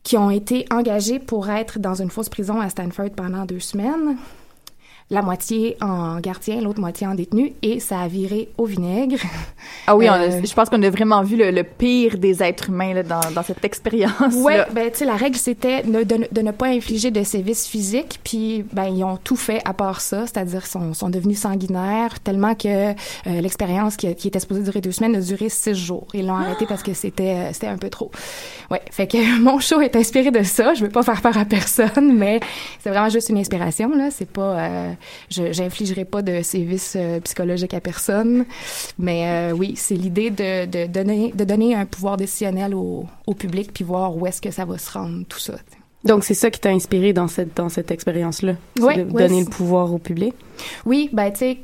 qui 0.03 0.17
ont 0.17 0.29
été 0.29 0.65
engagées 0.71 1.19
pour 1.19 1.49
être 1.49 1.79
dans 1.79 1.95
une 1.95 2.09
fausse 2.09 2.29
prison 2.29 2.59
à 2.59 2.69
Stanford 2.69 3.11
pendant 3.15 3.45
deux 3.45 3.59
semaines. 3.59 4.17
La 5.12 5.24
moitié 5.24 5.76
en 5.82 6.20
gardien, 6.20 6.62
l'autre 6.62 6.80
moitié 6.80 7.07
en 7.07 7.16
détenu, 7.16 7.53
et 7.64 7.80
ça 7.80 7.99
a 8.01 8.07
viré 8.07 8.49
au 8.57 8.66
vinaigre. 8.66 9.18
Ah 9.88 9.95
oui, 9.95 10.07
on 10.07 10.14
a- 10.14 10.20
Euh, 10.20 10.41
je 10.45 10.53
pense 10.53 10.70
qu'on 10.70 10.82
a 10.84 10.89
vraiment 10.89 11.22
vu 11.24 11.36
le, 11.36 11.49
le 11.51 11.64
pire 11.64 12.18
des 12.20 12.41
êtres 12.43 12.70
humains 12.70 12.93
là, 12.93 13.03
dans, 13.03 13.20
dans 13.34 13.41
cette 13.43 13.66
expérience. 13.66 14.34
Oui, 14.36 14.53
ben 14.72 14.89
tu 14.91 14.99
sais 14.99 15.05
la 15.05 15.16
règle 15.16 15.36
c'était 15.38 15.82
de, 15.84 16.03
de, 16.03 16.28
de 16.32 16.41
ne 16.41 16.51
pas 16.51 16.68
infliger 16.68 17.10
de 17.12 17.24
sévices 17.24 17.68
physiques, 17.68 18.20
puis 18.24 18.64
ben 18.72 18.86
ils 18.86 19.03
ont 19.03 19.18
tout 19.18 19.36
fait 19.36 19.62
à 19.66 19.74
part 19.74 19.99
ça, 20.01 20.28
c'est-à-dire 20.28 20.66
sont 20.68 20.93
sont 20.93 21.10
devenus 21.10 21.39
sanguinaires 21.39 22.20
tellement 22.20 22.53
que 22.55 22.91
euh, 22.91 22.93
l'expérience 23.41 23.97
qui, 23.97 24.14
qui 24.16 24.28
était 24.28 24.39
supposée 24.39 24.62
durer 24.62 24.80
deux 24.82 24.91
semaines 24.91 25.16
a 25.16 25.22
duré 25.22 25.49
six 25.49 25.74
jours. 25.76 26.07
Ils 26.14 26.26
l'ont 26.28 26.36
arrêté 26.36 26.66
parce 26.68 26.84
que 26.84 26.93
c'était 26.93 27.36
euh, 27.36 27.49
c'était 27.53 27.68
un 27.68 27.78
peu 27.78 27.89
trop. 27.89 28.12
Ouais, 28.72 28.82
fait 28.91 29.07
que 29.07 29.39
mon 29.41 29.60
show 29.60 29.82
est 29.82 29.95
inspiré 29.95 30.30
de 30.32 30.43
ça. 30.43 30.74
Je 30.76 30.84
veux 30.84 30.91
pas 30.91 31.03
faire 31.03 31.22
peur 31.22 31.38
à 31.38 31.45
personne, 31.45 32.16
mais 32.16 32.39
c'est 32.80 32.89
vraiment 32.91 33.10
juste 33.10 33.30
une 33.30 33.38
inspiration 33.39 33.89
là. 33.95 34.10
C'est 34.12 34.30
pas, 34.30 34.41
euh, 34.60 34.91
je 35.29 35.51
j'infligerai 35.51 36.05
pas 36.05 36.21
de 36.21 36.41
sévices 36.41 36.95
euh, 36.95 37.19
psychologiques 37.21 37.73
à 37.73 37.81
personne, 37.81 38.45
mais 38.97 39.27
euh, 39.27 39.51
oui, 39.51 39.73
c'est 39.75 39.95
l'idée 39.95 40.29
de, 40.29 40.65
de 40.65 40.87
donner 40.87 41.31
de 41.33 41.43
donner 41.43 41.75
un 41.75 41.85
pouvoir 41.85 42.17
décisionnel 42.17 42.73
au, 42.73 43.05
au 43.27 43.33
public 43.33 43.71
puis 43.73 43.83
voir 43.83 44.15
où 44.15 44.25
est-ce 44.25 44.41
que 44.41 44.51
ça 44.51 44.65
va 44.65 44.77
se 44.77 44.91
rendre 44.91 45.25
tout 45.27 45.39
ça. 45.39 45.55
Donc, 46.05 46.23
c'est 46.23 46.33
ça 46.33 46.49
qui 46.49 46.61
t'a 46.61 46.69
inspiré 46.69 47.11
dans 47.11 47.27
cette, 47.27 47.57
dans 47.57 47.67
cette 47.67 47.91
expérience-là? 47.91 48.53
Ouais, 48.79 48.97
de 48.97 49.03
donner 49.03 49.41
le 49.43 49.49
pouvoir 49.49 49.93
au 49.93 49.97
public? 49.97 50.33
Oui, 50.85 51.09
ben 51.11 51.29
tu 51.29 51.39
sais, 51.39 51.57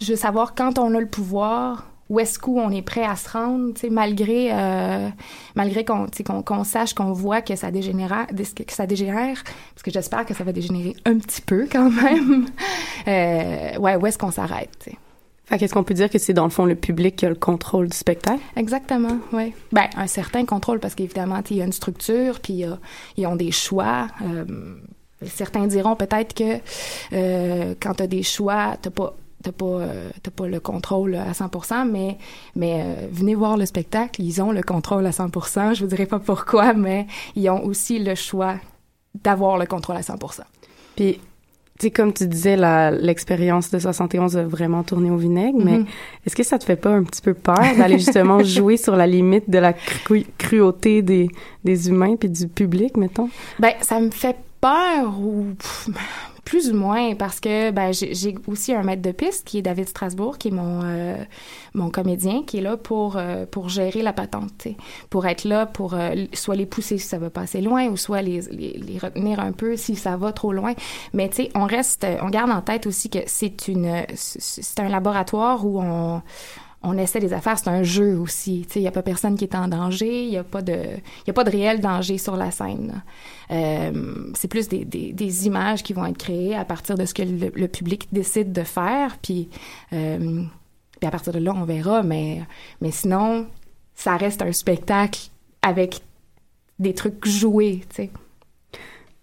je 0.00 0.10
veux 0.10 0.16
savoir 0.16 0.54
quand 0.54 0.78
on 0.78 0.94
a 0.94 1.00
le 1.00 1.06
pouvoir, 1.06 1.90
où 2.08 2.20
est-ce 2.20 2.38
qu'on 2.38 2.70
est 2.70 2.82
prêt 2.82 3.04
à 3.04 3.16
se 3.16 3.28
rendre, 3.28 3.72
malgré 3.90 4.50
euh, 4.52 5.08
malgré 5.54 5.84
qu'on 5.84 6.06
qu'on 6.24 6.42
qu'on 6.42 6.64
sache, 6.64 6.94
qu'on 6.94 7.12
voit 7.12 7.42
que 7.42 7.56
ça 7.56 7.70
dégénère, 7.70 8.26
que 8.28 8.72
ça 8.72 8.86
dégénère, 8.86 9.42
parce 9.74 9.82
que 9.82 9.90
j'espère 9.90 10.24
que 10.26 10.34
ça 10.34 10.44
va 10.44 10.52
dégénérer 10.52 10.94
un 11.04 11.18
petit 11.18 11.42
peu 11.42 11.66
quand 11.70 11.90
même. 11.90 12.46
Euh, 13.06 13.78
ouais, 13.78 13.96
où 13.96 14.06
est-ce 14.06 14.18
qu'on 14.18 14.32
s'arrête. 14.32 14.90
Fait 15.46 15.56
qu'est-ce 15.56 15.72
qu'on 15.72 15.84
peut 15.84 15.94
dire 15.94 16.10
que 16.10 16.18
c'est 16.18 16.34
dans 16.34 16.44
le 16.44 16.50
fond 16.50 16.66
le 16.66 16.74
public 16.74 17.16
qui 17.16 17.24
a 17.24 17.30
le 17.30 17.36
contrôle 17.36 17.88
du 17.88 17.96
spectacle? 17.96 18.42
Exactement, 18.54 19.18
oui. 19.32 19.54
Ben, 19.72 19.86
un 19.96 20.08
certain 20.08 20.44
contrôle, 20.44 20.78
parce 20.78 20.94
qu'évidemment, 20.94 21.40
il 21.48 21.56
y 21.56 21.62
a 21.62 21.64
une 21.64 21.72
structure, 21.72 22.40
puis 22.40 22.64
ils 23.16 23.26
ont 23.26 23.36
des 23.36 23.50
choix. 23.50 24.08
Euh, 24.22 24.44
certains 25.26 25.66
diront 25.66 25.96
peut-être 25.96 26.34
que 26.34 26.60
euh, 27.12 27.74
quand 27.80 27.94
tu 27.94 28.02
as 28.02 28.06
des 28.06 28.22
choix, 28.22 28.76
tu 28.82 28.90
pas 28.90 29.14
t'as 29.42 29.52
pas 29.52 29.64
euh, 29.66 30.10
t'as 30.22 30.30
pas 30.30 30.48
le 30.48 30.58
contrôle 30.60 31.14
à 31.14 31.32
100% 31.32 31.88
mais 31.90 32.18
mais 32.56 32.82
euh, 32.84 33.06
venez 33.12 33.34
voir 33.34 33.56
le 33.56 33.66
spectacle 33.66 34.20
ils 34.22 34.42
ont 34.42 34.50
le 34.52 34.62
contrôle 34.62 35.06
à 35.06 35.10
100% 35.10 35.74
je 35.74 35.82
vous 35.84 35.88
dirai 35.88 36.06
pas 36.06 36.18
pourquoi 36.18 36.72
mais 36.86 37.06
ils 37.36 37.48
ont 37.50 37.64
aussi 37.64 37.98
le 37.98 38.14
choix 38.14 38.54
d'avoir 39.22 39.56
le 39.58 39.66
contrôle 39.66 39.96
à 39.96 40.00
100% 40.00 40.40
Puis, 40.96 41.20
tu 41.78 41.86
sais, 41.86 41.90
comme 41.92 42.12
tu 42.12 42.26
disais, 42.26 42.56
l'expérience 43.00 43.70
de 43.70 43.78
71 43.78 44.36
a 44.36 44.42
vraiment 44.44 44.82
tourné 44.82 45.10
au 45.12 45.16
vinaigre, 45.16 45.58
mais 45.62 45.78
Mhm. 45.78 45.86
est-ce 46.26 46.34
que 46.34 46.42
ça 46.42 46.58
te 46.58 46.64
fait 46.64 46.74
pas 46.76 46.90
un 46.90 47.04
petit 47.04 47.22
peu 47.22 47.34
peur 47.34 47.76
d'aller 47.76 47.98
justement 48.00 48.42
jouer 48.56 48.76
sur 48.76 48.96
la 48.96 49.06
limite 49.06 49.48
de 49.48 49.58
la 49.58 49.72
cru- 49.72 50.26
cruauté 50.38 51.02
des, 51.02 51.28
des 51.64 51.88
humains 51.88 52.16
puis 52.16 52.28
du 52.28 52.48
public, 52.48 52.96
mettons? 52.96 53.30
Ben, 53.60 53.74
ça 53.80 54.00
me 54.00 54.10
fait 54.10 54.36
peur 54.60 55.20
ou 55.20 55.46
plus 56.48 56.70
ou 56.70 56.74
moins 56.74 57.14
parce 57.14 57.40
que 57.40 57.70
ben 57.72 57.92
j'ai 57.92 58.34
aussi 58.46 58.72
un 58.72 58.82
maître 58.82 59.02
de 59.02 59.12
piste 59.12 59.46
qui 59.46 59.58
est 59.58 59.62
David 59.62 59.86
Strasbourg 59.86 60.38
qui 60.38 60.48
est 60.48 60.50
mon 60.50 60.80
euh, 60.82 61.22
mon 61.74 61.90
comédien 61.90 62.42
qui 62.42 62.56
est 62.56 62.60
là 62.62 62.78
pour 62.78 63.18
euh, 63.18 63.44
pour 63.44 63.68
gérer 63.68 64.00
la 64.00 64.14
patente, 64.14 64.66
pour 65.10 65.26
être 65.26 65.44
là 65.44 65.66
pour 65.66 65.92
euh, 65.92 66.14
soit 66.32 66.56
les 66.56 66.64
pousser 66.64 66.96
si 66.96 67.06
ça 67.06 67.18
va 67.18 67.28
pas 67.28 67.42
assez 67.42 67.60
loin 67.60 67.88
ou 67.88 67.98
soit 67.98 68.22
les, 68.22 68.40
les 68.50 68.78
les 68.78 68.96
retenir 68.96 69.40
un 69.40 69.52
peu 69.52 69.76
si 69.76 69.94
ça 69.94 70.16
va 70.16 70.32
trop 70.32 70.54
loin. 70.54 70.72
Mais 71.12 71.28
tu 71.28 71.36
sais, 71.36 71.50
on 71.54 71.66
reste 71.66 72.06
on 72.22 72.30
garde 72.30 72.50
en 72.50 72.62
tête 72.62 72.86
aussi 72.86 73.10
que 73.10 73.18
c'est 73.26 73.68
une 73.68 74.06
c'est 74.14 74.80
un 74.80 74.88
laboratoire 74.88 75.66
où 75.66 75.82
on 75.82 76.22
on 76.82 76.96
essaie 76.96 77.18
des 77.18 77.32
affaires, 77.32 77.58
c'est 77.58 77.68
un 77.68 77.82
jeu 77.82 78.16
aussi. 78.16 78.66
Il 78.76 78.82
y 78.82 78.86
a 78.86 78.92
pas 78.92 79.02
personne 79.02 79.36
qui 79.36 79.44
est 79.44 79.54
en 79.54 79.66
danger, 79.66 80.24
il 80.24 80.30
y 80.30 80.36
a 80.36 80.44
pas 80.44 80.62
de, 80.62 80.78
a 81.26 81.32
pas 81.32 81.44
de 81.44 81.50
réel 81.50 81.80
danger 81.80 82.18
sur 82.18 82.36
la 82.36 82.50
scène. 82.50 83.02
Euh, 83.50 84.30
c'est 84.34 84.48
plus 84.48 84.68
des, 84.68 84.84
des, 84.84 85.12
des 85.12 85.46
images 85.46 85.82
qui 85.82 85.92
vont 85.92 86.06
être 86.06 86.18
créées 86.18 86.54
à 86.54 86.64
partir 86.64 86.96
de 86.96 87.04
ce 87.04 87.14
que 87.14 87.22
le, 87.22 87.50
le 87.54 87.68
public 87.68 88.08
décide 88.12 88.52
de 88.52 88.62
faire, 88.62 89.18
puis, 89.20 89.48
euh, 89.92 90.44
puis 91.00 91.08
à 91.08 91.10
partir 91.10 91.32
de 91.32 91.40
là, 91.40 91.52
on 91.54 91.64
verra. 91.64 92.02
Mais, 92.02 92.42
mais 92.80 92.92
sinon, 92.92 93.46
ça 93.94 94.16
reste 94.16 94.42
un 94.42 94.52
spectacle 94.52 95.30
avec 95.62 96.00
des 96.78 96.94
trucs 96.94 97.26
joués, 97.26 97.80
tu 97.90 97.96
sais. 97.96 98.10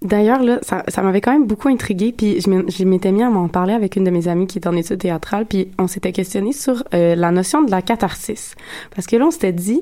D'ailleurs, 0.01 0.43
là, 0.43 0.59
ça, 0.61 0.83
ça 0.87 1.01
m'avait 1.01 1.21
quand 1.21 1.31
même 1.31 1.47
beaucoup 1.47 1.69
intriguée, 1.69 2.13
puis 2.15 2.39
je 2.41 2.83
m'étais 2.85 3.11
mis 3.11 3.23
à 3.23 3.29
m'en 3.29 3.47
parler 3.47 3.73
avec 3.73 3.95
une 3.95 4.03
de 4.03 4.11
mes 4.11 4.27
amies 4.27 4.45
qui 4.45 4.59
est 4.59 4.67
en 4.67 4.75
études 4.75 4.99
théâtrales, 4.99 5.45
puis 5.45 5.69
on 5.79 5.87
s'était 5.87 6.11
questionné 6.11 6.51
sur 6.51 6.83
euh, 6.93 7.15
la 7.15 7.31
notion 7.31 7.63
de 7.63 7.71
la 7.71 7.81
catharsis. 7.81 8.55
Parce 8.93 9.07
que 9.07 9.15
là, 9.15 9.25
on 9.25 9.31
s'était 9.31 9.53
dit, 9.53 9.81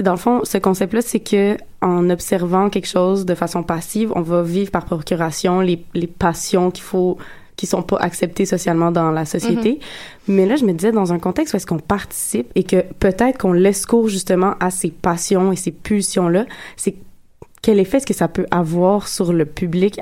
dans 0.00 0.12
le 0.12 0.18
fond, 0.18 0.40
ce 0.44 0.58
concept-là, 0.58 1.00
c'est 1.02 1.20
que 1.20 1.56
en 1.80 2.10
observant 2.10 2.70
quelque 2.70 2.88
chose 2.88 3.24
de 3.24 3.34
façon 3.34 3.62
passive, 3.62 4.12
on 4.16 4.22
va 4.22 4.42
vivre 4.42 4.70
par 4.70 4.84
procuration 4.84 5.60
les, 5.60 5.84
les 5.94 6.06
passions 6.06 6.70
qu'il 6.70 6.84
faut 6.84 7.18
qui 7.56 7.66
sont 7.66 7.82
pas 7.82 7.96
acceptées 7.96 8.44
socialement 8.44 8.90
dans 8.90 9.10
la 9.10 9.24
société. 9.24 9.80
Mais 10.28 10.44
là, 10.44 10.56
je 10.56 10.66
me 10.66 10.72
disais, 10.72 10.92
dans 10.92 11.14
un 11.14 11.18
contexte 11.18 11.54
où 11.54 11.56
est-ce 11.56 11.66
qu'on 11.66 11.78
participe 11.78 12.50
et 12.54 12.64
que 12.64 12.84
peut-être 13.00 13.38
qu'on 13.38 13.54
laisse 13.54 13.86
cours 13.86 14.08
justement 14.08 14.54
à 14.60 14.70
ces 14.70 14.90
passions 14.90 15.52
et 15.52 15.56
ces 15.56 15.72
pulsions-là, 15.72 16.44
c'est 16.76 16.96
quel 17.66 17.80
effet 17.80 17.96
est-ce 17.96 18.06
que 18.06 18.14
ça 18.14 18.28
peut 18.28 18.46
avoir 18.52 19.08
sur 19.08 19.32
le 19.32 19.44
public 19.44 19.98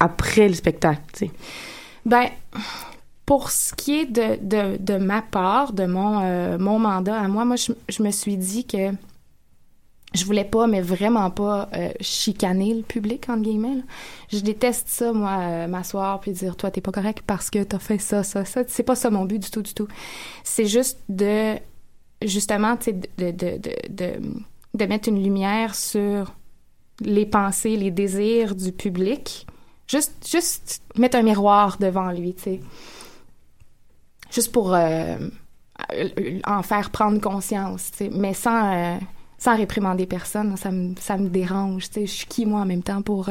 après 0.00 0.48
le 0.48 0.54
spectacle? 0.54 1.26
Ben, 2.06 2.28
pour 3.26 3.50
ce 3.50 3.74
qui 3.74 4.00
est 4.00 4.06
de, 4.06 4.38
de, 4.40 4.78
de 4.78 4.96
ma 4.96 5.20
part, 5.20 5.74
de 5.74 5.84
mon, 5.84 6.22
euh, 6.22 6.56
mon 6.56 6.78
mandat 6.78 7.20
à 7.20 7.28
moi, 7.28 7.44
moi, 7.44 7.56
je, 7.56 7.72
je 7.90 8.02
me 8.02 8.10
suis 8.10 8.38
dit 8.38 8.64
que 8.64 8.92
je 10.14 10.24
voulais 10.24 10.46
pas, 10.46 10.66
mais 10.66 10.80
vraiment 10.80 11.30
pas 11.30 11.68
euh, 11.74 11.90
chicaner 12.00 12.72
le 12.72 12.82
public, 12.82 13.28
entre 13.28 13.42
guillemets. 13.42 13.74
là. 13.74 13.82
Je 14.32 14.38
déteste 14.38 14.88
ça, 14.88 15.12
moi, 15.12 15.36
euh, 15.38 15.66
m'asseoir 15.66 16.18
puis 16.18 16.32
dire, 16.32 16.56
toi, 16.56 16.70
t'es 16.70 16.80
pas 16.80 16.92
correct 16.92 17.22
parce 17.26 17.50
que 17.50 17.62
t'as 17.62 17.78
fait 17.78 17.98
ça, 17.98 18.22
ça, 18.22 18.46
ça. 18.46 18.62
C'est 18.68 18.84
pas 18.84 18.96
ça 18.96 19.10
mon 19.10 19.26
but 19.26 19.38
du 19.38 19.50
tout, 19.50 19.60
du 19.60 19.74
tout. 19.74 19.88
C'est 20.44 20.64
juste 20.64 20.98
de, 21.10 21.56
justement, 22.24 22.78
de, 23.18 23.30
de, 23.32 23.58
de, 23.90 24.12
de 24.72 24.84
mettre 24.86 25.10
une 25.10 25.22
lumière 25.22 25.74
sur 25.74 26.32
les 27.04 27.26
pensées, 27.26 27.76
les 27.76 27.90
désirs 27.90 28.54
du 28.54 28.72
public. 28.72 29.46
Juste, 29.86 30.26
juste 30.30 30.82
mettre 30.96 31.16
un 31.18 31.22
miroir 31.22 31.76
devant 31.78 32.10
lui, 32.10 32.34
tu 32.34 32.42
sais. 32.42 32.60
Juste 34.30 34.52
pour 34.52 34.74
euh, 34.74 35.16
euh, 35.92 36.40
en 36.46 36.62
faire 36.62 36.90
prendre 36.90 37.20
conscience, 37.20 37.90
tu 37.90 37.98
sais. 37.98 38.10
Mais 38.12 38.32
sans, 38.32 38.74
euh, 38.74 38.96
sans 39.38 39.56
réprimander 39.56 40.06
personne, 40.06 40.56
ça 40.56 40.70
me, 40.70 40.94
ça 40.98 41.18
me 41.18 41.28
dérange, 41.28 41.90
tu 41.90 42.00
sais. 42.00 42.06
Je 42.06 42.12
suis 42.12 42.26
qui, 42.26 42.46
moi, 42.46 42.60
en 42.60 42.66
même 42.66 42.82
temps, 42.82 43.02
pour, 43.02 43.28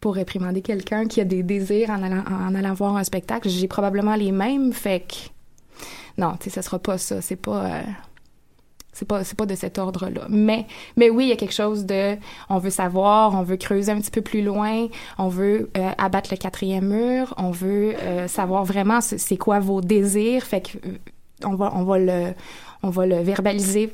pour 0.00 0.14
réprimander 0.14 0.62
quelqu'un 0.62 1.06
qui 1.06 1.20
a 1.20 1.24
des 1.24 1.42
désirs 1.42 1.90
en 1.90 2.02
allant, 2.02 2.24
en 2.30 2.54
allant 2.54 2.72
voir 2.72 2.96
un 2.96 3.04
spectacle? 3.04 3.48
J'ai 3.48 3.68
probablement 3.68 4.14
les 4.14 4.32
mêmes, 4.32 4.72
fait 4.72 5.00
que... 5.00 5.14
Non, 6.16 6.36
tu 6.38 6.44
sais, 6.44 6.50
ça 6.50 6.62
sera 6.62 6.78
pas 6.78 6.96
ça. 6.96 7.20
C'est 7.20 7.36
pas... 7.36 7.82
C'est 8.94 9.06
pas, 9.06 9.24
c'est 9.24 9.36
pas 9.36 9.44
de 9.44 9.56
cet 9.56 9.78
ordre-là. 9.78 10.26
Mais, 10.28 10.66
mais 10.96 11.10
oui, 11.10 11.24
il 11.24 11.28
y 11.28 11.32
a 11.32 11.36
quelque 11.36 11.52
chose 11.52 11.84
de, 11.84 12.16
on 12.48 12.58
veut 12.58 12.70
savoir, 12.70 13.34
on 13.34 13.42
veut 13.42 13.56
creuser 13.56 13.90
un 13.92 14.00
petit 14.00 14.12
peu 14.12 14.22
plus 14.22 14.40
loin, 14.40 14.86
on 15.18 15.28
veut 15.28 15.68
euh, 15.76 15.90
abattre 15.98 16.30
le 16.30 16.36
quatrième 16.36 16.86
mur, 16.86 17.34
on 17.36 17.50
veut 17.50 17.96
euh, 18.00 18.28
savoir 18.28 18.64
vraiment 18.64 19.00
c'est 19.00 19.18
c'est 19.18 19.36
quoi 19.36 19.58
vos 19.58 19.80
désirs. 19.80 20.44
Fait 20.44 20.60
que, 20.60 20.78
euh, 20.78 20.98
on 21.44 21.56
va, 21.56 21.72
on 21.74 21.82
va 21.82 21.98
le, 21.98 22.34
on 22.82 22.90
va 22.90 23.04
le 23.06 23.20
verbaliser 23.20 23.90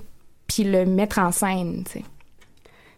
puis 0.47 0.65
le 0.65 0.85
mettre 0.85 1.19
en 1.19 1.33
scène, 1.33 1.85
tu 1.87 2.01
sais. 2.01 2.05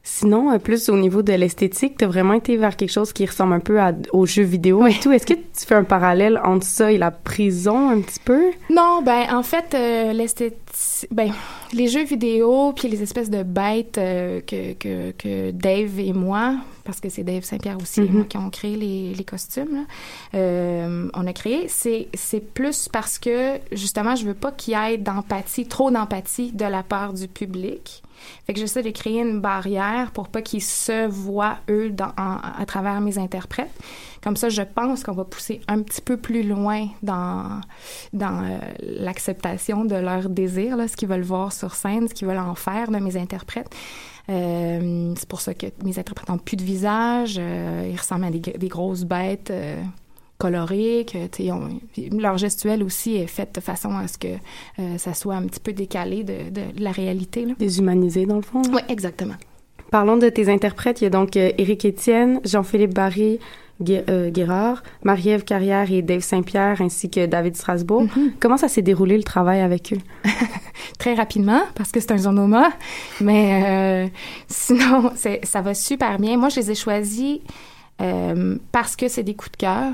Sinon, 0.05 0.51
euh, 0.51 0.59
plus 0.59 0.89
au 0.89 0.97
niveau 0.97 1.23
de 1.23 1.33
l'esthétique, 1.33 1.97
t'as 1.99 2.09
vraiment 2.09 2.35
été 2.35 2.57
vers 2.57 2.77
quelque 2.77 2.91
chose 2.91 3.13
qui 3.13 3.25
ressemble 3.25 3.53
un 3.53 3.61
peu 3.61 3.81
à, 3.81 3.93
aux 4.13 4.27
jeux 4.27 4.43
vidéo 4.43 4.87
et 4.87 4.95
tout. 4.95 5.13
Est-ce 5.13 5.27
que 5.27 5.35
tu 5.35 5.67
fais 5.67 5.77
un 5.77 5.85
parallèle 5.85 6.41
entre 6.45 6.67
ça 6.67 6.91
et 6.91 6.99
la 6.99 7.13
prison 7.13 7.89
un 7.89 8.01
petit 8.01 8.19
peu? 8.19 8.51
Non, 8.69 9.03
ben 9.03 9.27
en 9.33 9.45
fait, 9.45 9.75
euh, 9.75 10.13
l'esthétique, 10.13 10.59
ben 11.11 11.31
les 11.73 11.87
jeux 11.87 12.05
vidéo 12.05 12.73
puis 12.73 12.89
les 12.89 13.03
espèces 13.03 13.31
de 13.31 13.43
bêtes 13.43 13.99
euh, 13.99 14.41
que, 14.41 14.73
que 14.73 15.13
que 15.13 15.51
Dave 15.53 16.01
et 16.01 16.13
moi, 16.13 16.57
parce 16.85 17.01
que 17.01 17.09
c'est 17.09 17.23
Dave 17.23 17.45
Saint-Pierre 17.45 17.79
aussi 17.81 18.01
et 18.01 18.09
moi 18.09 18.25
qui 18.25 18.39
ont 18.39 18.51
créé 18.51 18.75
les, 18.77 19.15
les 19.15 19.25
costumes, 19.25 19.73
là, 19.73 19.85
euh, 20.35 21.09
on 21.15 21.27
a 21.27 21.33
créé, 21.33 21.67
c'est 21.69 22.09
c'est 22.15 22.41
plus 22.41 22.89
parce 22.89 23.19
que 23.19 23.59
justement, 23.71 24.17
je 24.17 24.25
veux 24.25 24.35
pas 24.35 24.51
qu'il 24.51 24.75
y 24.75 24.77
ait 24.77 24.99
d'empathie, 24.99 25.67
trop 25.67 25.91
d'empathie 25.93 26.51
de 26.53 26.65
la 26.65 26.83
part 26.83 27.13
du 27.13 27.29
public. 27.29 28.03
Fait 28.47 28.53
que 28.53 28.61
j'essaie 28.61 28.83
de 28.83 28.91
créer 28.91 29.21
une 29.21 29.41
barrière 29.41 30.11
pour 30.13 30.29
pas 30.29 30.43
qu'ils 30.43 30.63
se 30.63 31.07
voient 31.07 31.59
eux 31.69 31.95
à 32.17 32.65
travers 32.67 33.01
mes 33.01 33.19
interprètes. 33.19 33.73
Comme 34.23 34.37
ça, 34.37 34.49
je 34.49 34.63
pense 34.63 35.03
qu'on 35.03 35.13
va 35.13 35.25
pousser 35.25 35.61
un 35.67 35.83
petit 35.83 36.01
peu 36.01 36.17
plus 36.17 36.45
loin 36.45 36.87
dans 37.03 37.61
dans 38.13 38.45
euh, 38.45 38.59
l'acceptation 38.81 39.85
de 39.85 39.97
leurs 39.97 40.29
désirs, 40.29 40.77
là, 40.77 40.87
ce 40.87 40.97
qu'ils 40.97 41.09
veulent 41.09 41.23
voir 41.23 41.53
sur 41.53 41.75
scène, 41.75 42.09
ce 42.09 42.15
qu'ils 42.15 42.29
veulent 42.29 42.39
en 42.39 42.55
faire 42.55 42.91
de 42.91 42.99
mes 42.99 43.17
interprètes. 43.17 43.75
Euh, 44.29 45.13
c'est 45.17 45.29
pour 45.29 45.41
ça 45.41 45.55
que 45.55 45.67
mes 45.85 45.99
interprètes 45.99 46.29
n'ont 46.29 46.39
plus 46.39 46.57
de 46.57 46.63
visage, 46.63 47.37
euh, 47.39 47.89
ils 47.91 47.99
ressemblent 47.99 48.25
à 48.25 48.31
des 48.31 48.69
grosses 48.69 49.05
bêtes 49.05 49.53
euh, 50.45 50.51
colorées, 50.51 51.07
que, 51.11 51.43
ils 51.43 51.53
ont- 51.53 51.69
leur 52.19 52.39
gestuelle 52.39 52.83
aussi 52.83 53.17
est 53.17 53.27
faite 53.27 53.55
de 53.55 53.61
façon 53.61 53.97
à 53.97 54.09
ce 54.09 54.19
que 54.19 54.29
euh, 54.79 54.99
ça 54.99 55.15
soit 55.15 55.35
un 55.37 55.47
petit 55.47 55.61
peu 55.61 55.73
décalé 55.73 56.25
de, 56.25 56.51
de, 56.51 56.77
de 56.79 56.83
la 56.83 56.91
réalité. 56.93 57.45
Là. 57.47 57.55
Déshumanisé, 57.59 58.27
dans 58.27 58.37
le 58.37 58.43
fond? 58.43 58.63
Oui, 58.73 58.81
exactement. 58.89 59.35
Parlons 59.91 60.17
de 60.17 60.29
tes 60.29 60.49
interprètes. 60.51 61.01
Il 61.01 61.05
y 61.05 61.07
a 61.07 61.11
donc 61.11 61.37
euh, 61.37 61.51
Éric 61.59 61.85
Étienne, 61.85 62.41
Jean-Philippe 62.45 62.95
Barry, 62.95 63.39
Gu- 63.83 64.01
euh, 64.09 64.31
Guérard, 64.31 64.83
Marie-Ève 65.05 65.45
Carrière 65.45 65.91
et 65.93 66.03
Dave 66.03 66.21
Saint-Pierre, 66.23 66.81
ainsi 66.81 67.11
que 67.11 67.27
David 67.27 67.57
Strasbourg. 67.57 68.07
Comment 68.41 68.57
ça 68.57 68.69
s'est 68.69 68.83
déroulé 68.83 69.17
le 69.17 69.23
travail 69.25 69.61
avec 69.61 69.93
eux? 69.93 69.99
très 70.99 71.15
rapidement 71.15 71.63
parce 71.75 71.91
que 71.93 72.01
c'est 72.01 72.13
un 72.13 72.19
zonoma, 72.19 72.71
mais 73.21 73.63
euh, 73.65 74.09
sinon 74.49 75.13
ça 75.43 75.61
va 75.61 75.75
super 75.75 76.19
bien. 76.19 76.37
Moi, 76.39 76.49
je 76.49 76.57
les 76.61 76.71
ai 76.71 76.75
choisis 76.75 77.41
euh, 78.01 78.57
parce 78.73 78.97
que 78.97 79.09
c'est 79.09 79.23
des 79.25 79.35
coups 79.35 79.53
de 79.53 79.57
cœur, 79.59 79.93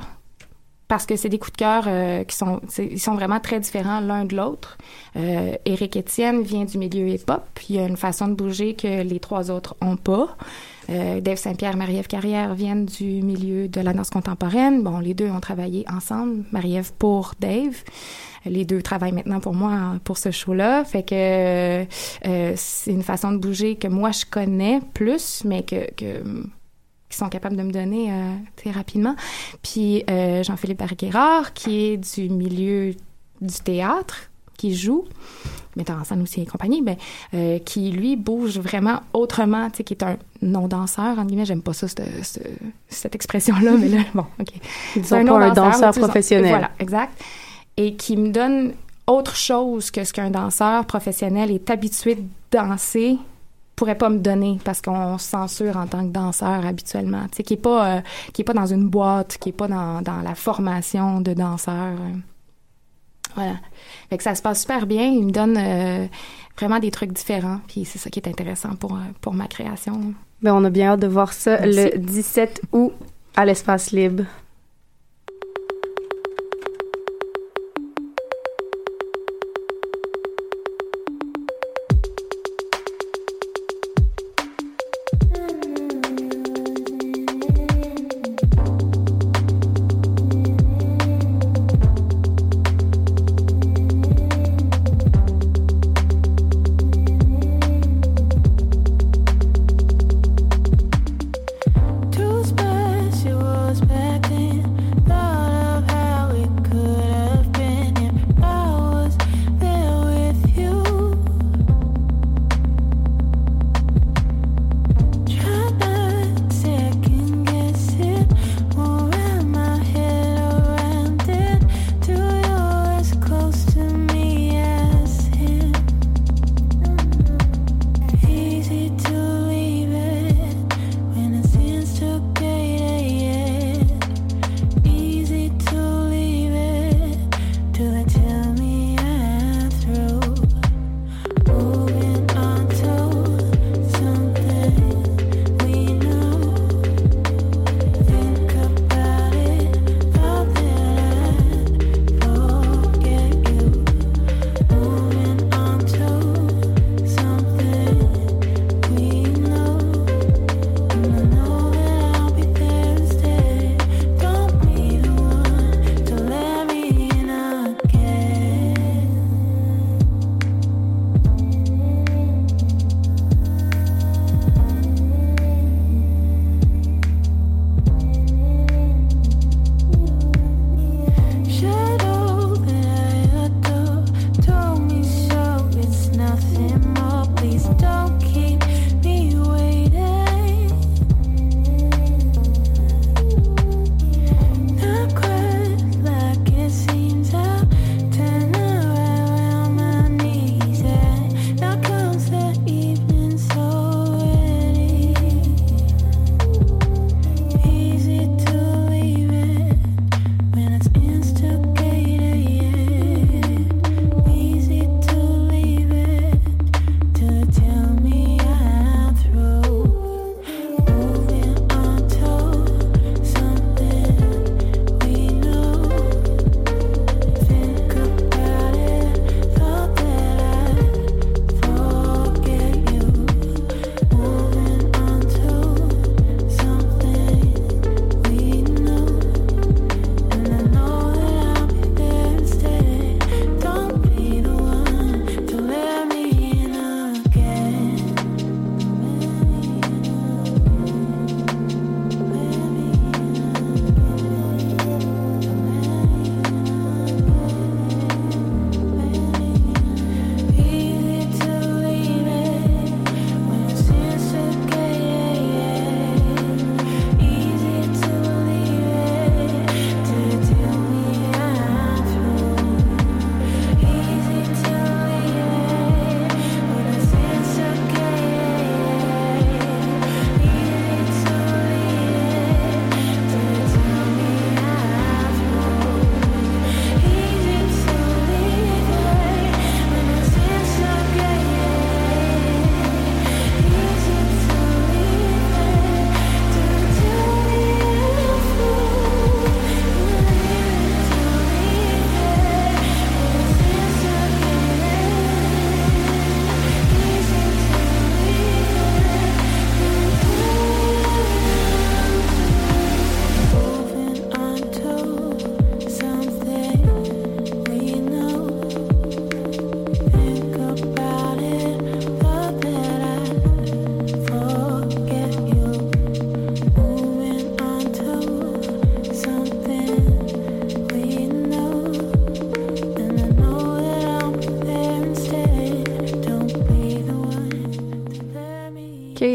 parce 0.89 1.05
que 1.07 1.17
c'est 1.17 1.29
des 1.29 1.39
coups 1.39 1.53
de 1.53 1.59
cœur 1.59 1.85
euh, 1.87 2.25
qui 2.25 2.35
sont 2.35 2.61
ils 2.79 2.99
sont 2.99 3.15
vraiment 3.15 3.41
très 3.41 3.61
différents 3.61 4.01
l'un 4.01 4.25
de 4.25 4.35
l'autre. 4.35 4.79
Euh, 5.17 5.53
Éric 5.65 5.97
Étienne 5.97 6.43
vient 6.43 6.65
du 6.65 6.79
milieu 6.79 7.09
hip-hop, 7.09 7.43
il 7.69 7.77
y 7.77 7.79
a 7.79 7.87
une 7.87 7.97
façon 7.97 8.29
de 8.29 8.35
bouger 8.35 8.75
que 8.75 9.03
les 9.03 9.21
trois 9.21 9.51
autres 9.51 9.77
ont 9.81 9.97
pas. 9.97 10.37
Euh, 10.91 11.21
Dave 11.21 11.37
Saint-Pierre, 11.37 11.77
Marie-Ève 11.77 12.07
Carrière 12.07 12.55
viennent 12.55 12.87
du 12.87 13.23
milieu 13.23 13.69
de 13.69 13.81
la 13.81 13.93
danse 13.93 14.09
contemporaine. 14.09 14.83
Bon, 14.83 14.99
les 15.01 15.13
deux 15.13 15.29
ont 15.29 15.41
travaillé 15.41 15.85
ensemble. 15.93 16.45
Marie-Ève 16.51 16.93
pour 16.99 17.35
Dave. 17.39 17.77
Les 18.47 18.65
deux 18.65 18.81
travaillent 18.81 19.13
maintenant 19.13 19.41
pour 19.41 19.55
moi 19.55 19.97
pour 20.05 20.17
ce 20.17 20.31
show-là. 20.31 20.85
Fait 20.85 21.03
que 21.03 21.85
euh, 22.27 22.53
c'est 22.57 22.91
une 22.91 23.03
façon 23.03 23.33
de 23.33 23.37
bouger 23.37 23.77
que 23.77 23.89
moi 23.89 24.13
je 24.13 24.25
connais 24.25 24.81
plus, 24.95 25.43
mais 25.45 25.63
que, 25.63 25.93
que 25.95 26.23
qui 27.09 27.17
sont 27.17 27.29
capables 27.29 27.57
de 27.57 27.63
me 27.63 27.73
donner 27.73 28.13
euh, 28.13 28.35
très 28.57 28.71
rapidement. 28.71 29.15
Puis 29.63 30.05
euh, 30.11 30.43
Jean-Philippe 30.43 30.79
Barguerard, 30.79 31.53
qui 31.55 31.87
est 31.87 31.97
du 31.97 32.29
milieu 32.29 32.95
du 33.41 33.55
théâtre, 33.65 34.31
qui 34.57 34.75
joue, 34.75 35.05
metteur 35.77 35.99
en 35.99 36.05
scène 36.05 36.21
aussi 36.21 36.43
et 36.43 36.47
compagnie, 36.47 36.83
ben, 36.83 36.97
euh, 37.33 37.59
qui 37.61 37.91
lui 37.93 38.17
bouge 38.17 38.59
vraiment 38.59 39.01
autrement, 39.13 39.71
qui 39.71 39.95
est 39.95 40.03
un 40.03 40.17
non-danseur, 40.43 41.19
en 41.19 41.25
guillemets, 41.25 41.45
j'aime 41.45 41.63
pas 41.63 41.73
ça, 41.73 41.87
cette, 41.89 43.15
expression-là, 43.15 43.73
mais 43.79 43.89
là, 43.89 43.99
bon, 44.15 44.27
OK. 44.41 44.49
Disons 44.95 45.17
C'est 45.17 45.25
pas 45.25 45.45
un 45.45 45.53
danseur 45.53 45.93
professionnel. 45.93 46.51
Voilà, 46.51 46.71
exact. 46.81 47.13
Et 47.77 47.95
qui 47.95 48.17
me 48.17 48.31
donne 48.31 48.73
autre 49.07 49.37
chose 49.37 49.91
que 49.91 50.05
ce 50.05 50.13
qu'un 50.13 50.31
danseur 50.31 50.85
professionnel 50.85 51.51
est 51.53 51.71
habitué 51.71 52.17
de 52.17 52.25
danser 52.51 53.17
pourrait 53.79 53.97
pas 53.97 54.09
me 54.11 54.19
donner 54.19 54.59
parce 54.65 54.83
qu'on 54.83 55.19
censure 55.19 55.77
en 55.77 55.87
tant 55.87 56.05
que 56.05 56.13
danseur 56.13 56.67
habituellement, 56.67 57.23
tu 57.31 57.37
sais, 57.37 57.43
qui 57.45 57.55
est 57.55 57.57
pas 57.57 57.99
euh, 57.99 58.01
qui 58.33 58.43
est 58.43 58.45
pas 58.45 58.53
dans 58.53 58.67
une 58.67 58.89
boîte, 58.89 59.39
qui 59.39 59.51
est 59.51 59.53
pas 59.53 59.69
dans, 59.69 60.03
dans 60.03 60.21
la 60.21 60.35
formation 60.35 61.21
de 61.21 61.33
danseur. 61.33 61.95
Voilà. 63.37 63.55
Fait 64.11 64.17
que 64.17 64.25
ça 64.25 64.35
se 64.35 64.43
passe 64.43 64.63
super 64.63 64.87
bien. 64.87 65.05
Il 65.05 65.27
me 65.27 65.31
donne 65.31 65.57
euh, 65.57 66.07
vraiment 66.59 66.81
des 66.81 66.91
trucs 66.91 67.13
différents. 67.13 67.61
Puis 67.69 67.85
c'est 67.85 67.99
ça 67.99 68.11
qui 68.11 68.19
est 68.19 68.29
intéressant 68.29 68.75
pour, 68.75 68.95
euh, 68.95 69.01
pour 69.21 69.33
ma 69.33 69.47
création. 69.47 70.13
Ben, 70.43 70.55
on 70.55 70.65
a 70.65 70.71
bien 70.71 70.93
hâte 70.93 71.01
de 71.01 71.07
voir 71.07 71.33
ça 71.33 71.61
Merci. 71.61 71.91
le 71.93 71.99
17 71.99 72.63
août 72.73 72.93
à 73.37 73.45
l'Espace 73.45 73.93
Libre. 73.93 74.25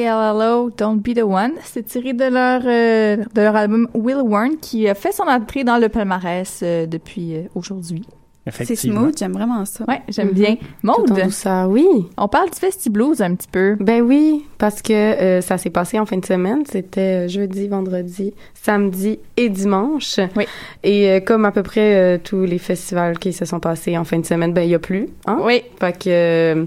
So 0.02 0.72
Don't 0.76 0.98
Be 1.02 1.14
the 1.16 1.24
One. 1.24 1.54
C'est 1.64 1.84
tiré 1.86 2.14
de 2.14 2.26
leur 2.26 2.62
euh, 2.66 3.18
de 3.18 3.41
leur 3.41 3.56
album 3.56 3.88
Will 3.94 4.22
Warn 4.24 4.58
qui 4.58 4.88
a 4.89 4.96
fait 4.96 5.12
son 5.12 5.24
entrée 5.24 5.64
dans 5.64 5.78
le 5.78 5.89
palmarès 5.89 6.60
euh, 6.64 6.86
depuis 6.86 7.36
euh, 7.36 7.41
aujourd'hui. 7.56 8.04
C'est 8.52 8.76
smooth, 8.76 9.18
j'aime 9.18 9.32
vraiment 9.32 9.64
ça. 9.64 9.86
Ouais, 9.88 10.02
j'aime 10.10 10.28
Mhm. 10.28 10.34
bien. 10.34 10.56
Maude, 10.84 11.06
Tout 11.08 11.14
en 11.14 11.24
douceur, 11.26 11.70
oui. 11.70 11.86
on 12.18 12.28
parle 12.28 12.50
du 12.50 12.60
Festiblues 12.60 13.22
un 13.22 13.36
petit 13.36 13.48
peu. 13.50 13.78
Ben 13.80 14.02
oui, 14.02 14.44
parce 14.58 14.82
que 14.82 14.91
euh, 14.91 15.39
ça 15.39 15.58
s'est 15.58 15.70
passé 15.70 15.98
en 15.98 16.06
fin 16.06 16.18
de 16.18 16.26
semaine. 16.26 16.64
C'était 16.70 17.30
jeudi, 17.30 17.70
vendredi, 17.70 18.34
samedi 18.54 19.20
et 19.38 19.48
dimanche. 19.48 20.20
Oui. 20.36 20.44
Et 20.84 21.10
euh, 21.10 21.20
comme 21.22 21.46
à 21.46 21.52
peu 21.54 21.64
près 21.64 21.96
euh, 21.96 22.18
tous 22.22 22.44
les 22.44 22.58
festivals 22.58 23.18
qui 23.18 23.32
se 23.32 23.46
sont 23.46 23.62
passés 23.62 23.98
en 23.98 24.04
fin 24.04 24.20
de 24.20 24.26
semaine, 24.26 24.52
ben 24.52 24.64
il 24.64 24.72
y 24.72 24.76
a 24.76 24.80
plus. 24.80 25.08
Hein? 25.26 25.38
Oui. 25.41 25.64
Fait 25.80 25.94
que 25.98 26.10
euh, 26.10 26.66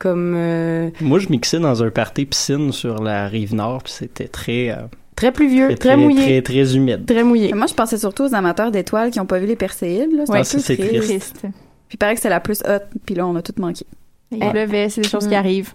comme 0.00 0.34
euh, 0.36 0.90
Moi, 1.00 1.20
je 1.20 1.28
mixais 1.28 1.60
dans 1.60 1.84
un 1.84 1.90
party 1.90 2.24
piscine 2.24 2.72
sur 2.72 3.00
la 3.00 3.28
rive 3.28 3.54
nord, 3.54 3.84
puis 3.84 3.92
c'était 3.92 4.26
très, 4.26 4.70
euh, 4.70 4.76
très 5.14 5.30
pluvieux, 5.30 5.68
très, 5.68 5.76
très, 5.76 5.96
mouillé, 5.96 6.42
très, 6.42 6.42
très 6.42 6.74
humide. 6.76 7.06
très 7.06 7.22
mouillé. 7.22 7.52
Moi, 7.52 7.66
je 7.68 7.74
pensais 7.74 7.98
surtout 7.98 8.24
aux 8.24 8.34
amateurs 8.34 8.72
d'étoiles 8.72 9.12
qui 9.12 9.18
n'ont 9.20 9.26
pas 9.26 9.38
vu 9.38 9.46
les 9.46 9.54
Perséides. 9.56 10.10
là. 10.12 10.24
C'est 10.26 10.32
Ouais, 10.32 10.42
triste. 10.42 11.02
triste. 11.06 11.36
Puis 11.42 11.94
il 11.94 11.98
paraît 11.98 12.14
que 12.16 12.20
c'est 12.20 12.28
la 12.30 12.40
plus 12.40 12.62
haute, 12.68 12.84
puis 13.06 13.14
là, 13.14 13.26
on 13.26 13.36
a 13.36 13.42
tout 13.42 13.52
manqué. 13.58 13.84
Il 14.32 14.38
Eh. 14.44 14.50
pleuvait, 14.50 14.88
c'est 14.88 15.00
des 15.00 15.08
choses 15.08 15.26
qui 15.26 15.34
Mm. 15.34 15.38
arrivent. 15.38 15.72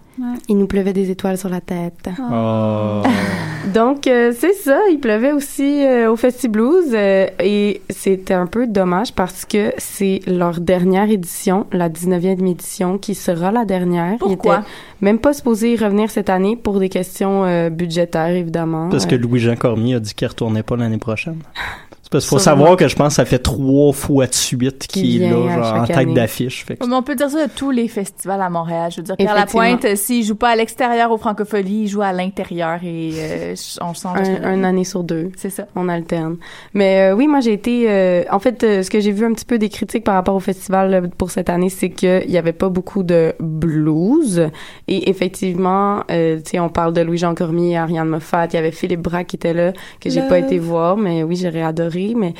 Il 0.48 0.56
nous 0.56 0.66
pleuvait 0.66 0.94
des 0.94 1.10
étoiles 1.10 1.36
sur 1.36 1.50
la 1.50 1.60
tête. 1.60 2.08
Oh. 2.18 3.02
Donc, 3.74 4.06
euh, 4.06 4.32
c'est 4.38 4.54
ça. 4.54 4.78
Il 4.90 4.98
pleuvait 4.98 5.32
aussi 5.32 5.84
euh, 5.84 6.10
au 6.10 6.16
Festiblues 6.16 6.94
euh, 6.94 7.26
et 7.42 7.82
c'était 7.90 8.32
un 8.32 8.46
peu 8.46 8.66
dommage 8.66 9.12
parce 9.12 9.44
que 9.44 9.72
c'est 9.76 10.20
leur 10.26 10.60
dernière 10.60 11.10
édition, 11.10 11.66
la 11.72 11.90
19e 11.90 12.46
édition, 12.46 12.96
qui 12.96 13.14
sera 13.14 13.52
la 13.52 13.64
dernière. 13.66 14.16
Pourquoi? 14.18 14.54
Ils 14.54 14.58
étaient 14.60 14.66
même 15.02 15.18
pas 15.18 15.34
supposés 15.34 15.72
y 15.74 15.76
revenir 15.76 16.10
cette 16.10 16.30
année 16.30 16.56
pour 16.56 16.78
des 16.78 16.88
questions 16.88 17.44
euh, 17.44 17.68
budgétaires, 17.68 18.28
évidemment. 18.28 18.88
Parce 18.88 19.04
que 19.04 19.16
Louis-Jean 19.16 19.56
Cormier 19.56 19.96
a 19.96 20.00
dit 20.00 20.14
qu'il 20.14 20.28
retournait 20.28 20.62
pas 20.62 20.76
l'année 20.76 20.98
prochaine. 20.98 21.40
Parce 22.10 22.24
qu'il 22.24 22.30
faut 22.30 22.38
savoir 22.38 22.76
que 22.76 22.86
je 22.88 22.94
pense 22.96 23.08
que 23.08 23.14
ça 23.14 23.24
fait 23.24 23.38
trois 23.40 23.92
fois 23.92 24.26
de 24.26 24.34
suite 24.34 24.86
Qu'il 24.86 25.22
est 25.22 25.28
là, 25.30 25.36
genre, 25.62 25.82
en 25.82 25.84
tête 25.86 26.14
d'affiche. 26.14 26.64
Fait 26.64 26.76
que- 26.76 26.86
Mais 26.86 26.94
on 26.94 27.02
peut 27.02 27.14
dire 27.16 27.28
ça 27.30 27.46
de 27.46 27.50
tous 27.52 27.70
les 27.70 27.88
festivals 27.88 28.40
à 28.40 28.48
Montréal. 28.48 28.90
Je 28.92 28.98
veux 28.98 29.02
dire, 29.02 29.16
Pierre. 29.16 29.34
Lapointe, 29.34 29.84
euh, 29.84 29.96
s'il 29.96 30.24
joue 30.24 30.36
pas 30.36 30.50
à 30.50 30.56
l'extérieur 30.56 31.10
au 31.10 31.18
Francophonie, 31.18 31.82
il 31.82 31.88
joue 31.88 32.02
à 32.02 32.12
l'intérieur 32.12 32.78
et 32.84 33.10
euh, 33.16 33.54
on 33.80 33.92
change. 33.92 34.18
un, 34.18 34.44
un 34.44 34.64
année 34.64 34.84
sur 34.84 35.02
deux. 35.02 35.30
C'est 35.36 35.50
ça. 35.50 35.66
On 35.74 35.88
alterne. 35.88 36.36
Mais 36.74 37.10
euh, 37.10 37.14
oui, 37.16 37.26
moi 37.26 37.40
j'ai 37.40 37.52
été. 37.52 37.86
euh, 37.90 38.22
en 38.30 38.38
fait, 38.38 38.62
euh, 38.62 38.82
ce 38.82 38.90
que 38.90 39.00
j'ai 39.00 39.12
vu 39.12 39.24
un 39.24 39.32
petit 39.32 39.44
peu 39.44 39.58
des 39.58 39.68
critiques 39.68 40.04
par 40.04 40.14
rapport 40.14 40.34
au 40.36 40.40
festival 40.40 40.94
euh, 40.94 41.00
pour 41.18 41.30
cette 41.30 41.50
année, 41.50 41.70
c'est 41.70 41.90
qu'il 41.90 42.30
y 42.30 42.38
avait 42.38 42.52
pas 42.52 42.68
beaucoup 42.68 43.02
de 43.02 43.34
blues. 43.40 44.48
Et 44.88 45.10
effectivement, 45.10 46.02
euh, 46.10 46.36
tu 46.36 46.50
sais, 46.52 46.60
on 46.60 46.68
parle 46.68 46.92
de 46.92 47.00
Louis-Jean 47.00 47.34
Cormier, 47.34 47.76
Ariane 47.76 48.08
Moffat, 48.08 48.46
il 48.46 48.54
y 48.54 48.58
avait 48.58 48.70
Philippe 48.70 49.02
Braque 49.02 49.26
qui 49.28 49.36
était 49.36 49.54
là, 49.54 49.72
que 50.00 50.08
j'ai 50.08 50.22
pas 50.22 50.38
été 50.38 50.58
voir, 50.58 50.96
mais 50.96 51.22
oui, 51.22 51.36
j'aurais 51.36 51.62
adoré. 51.62 51.95
Mais 52.16 52.34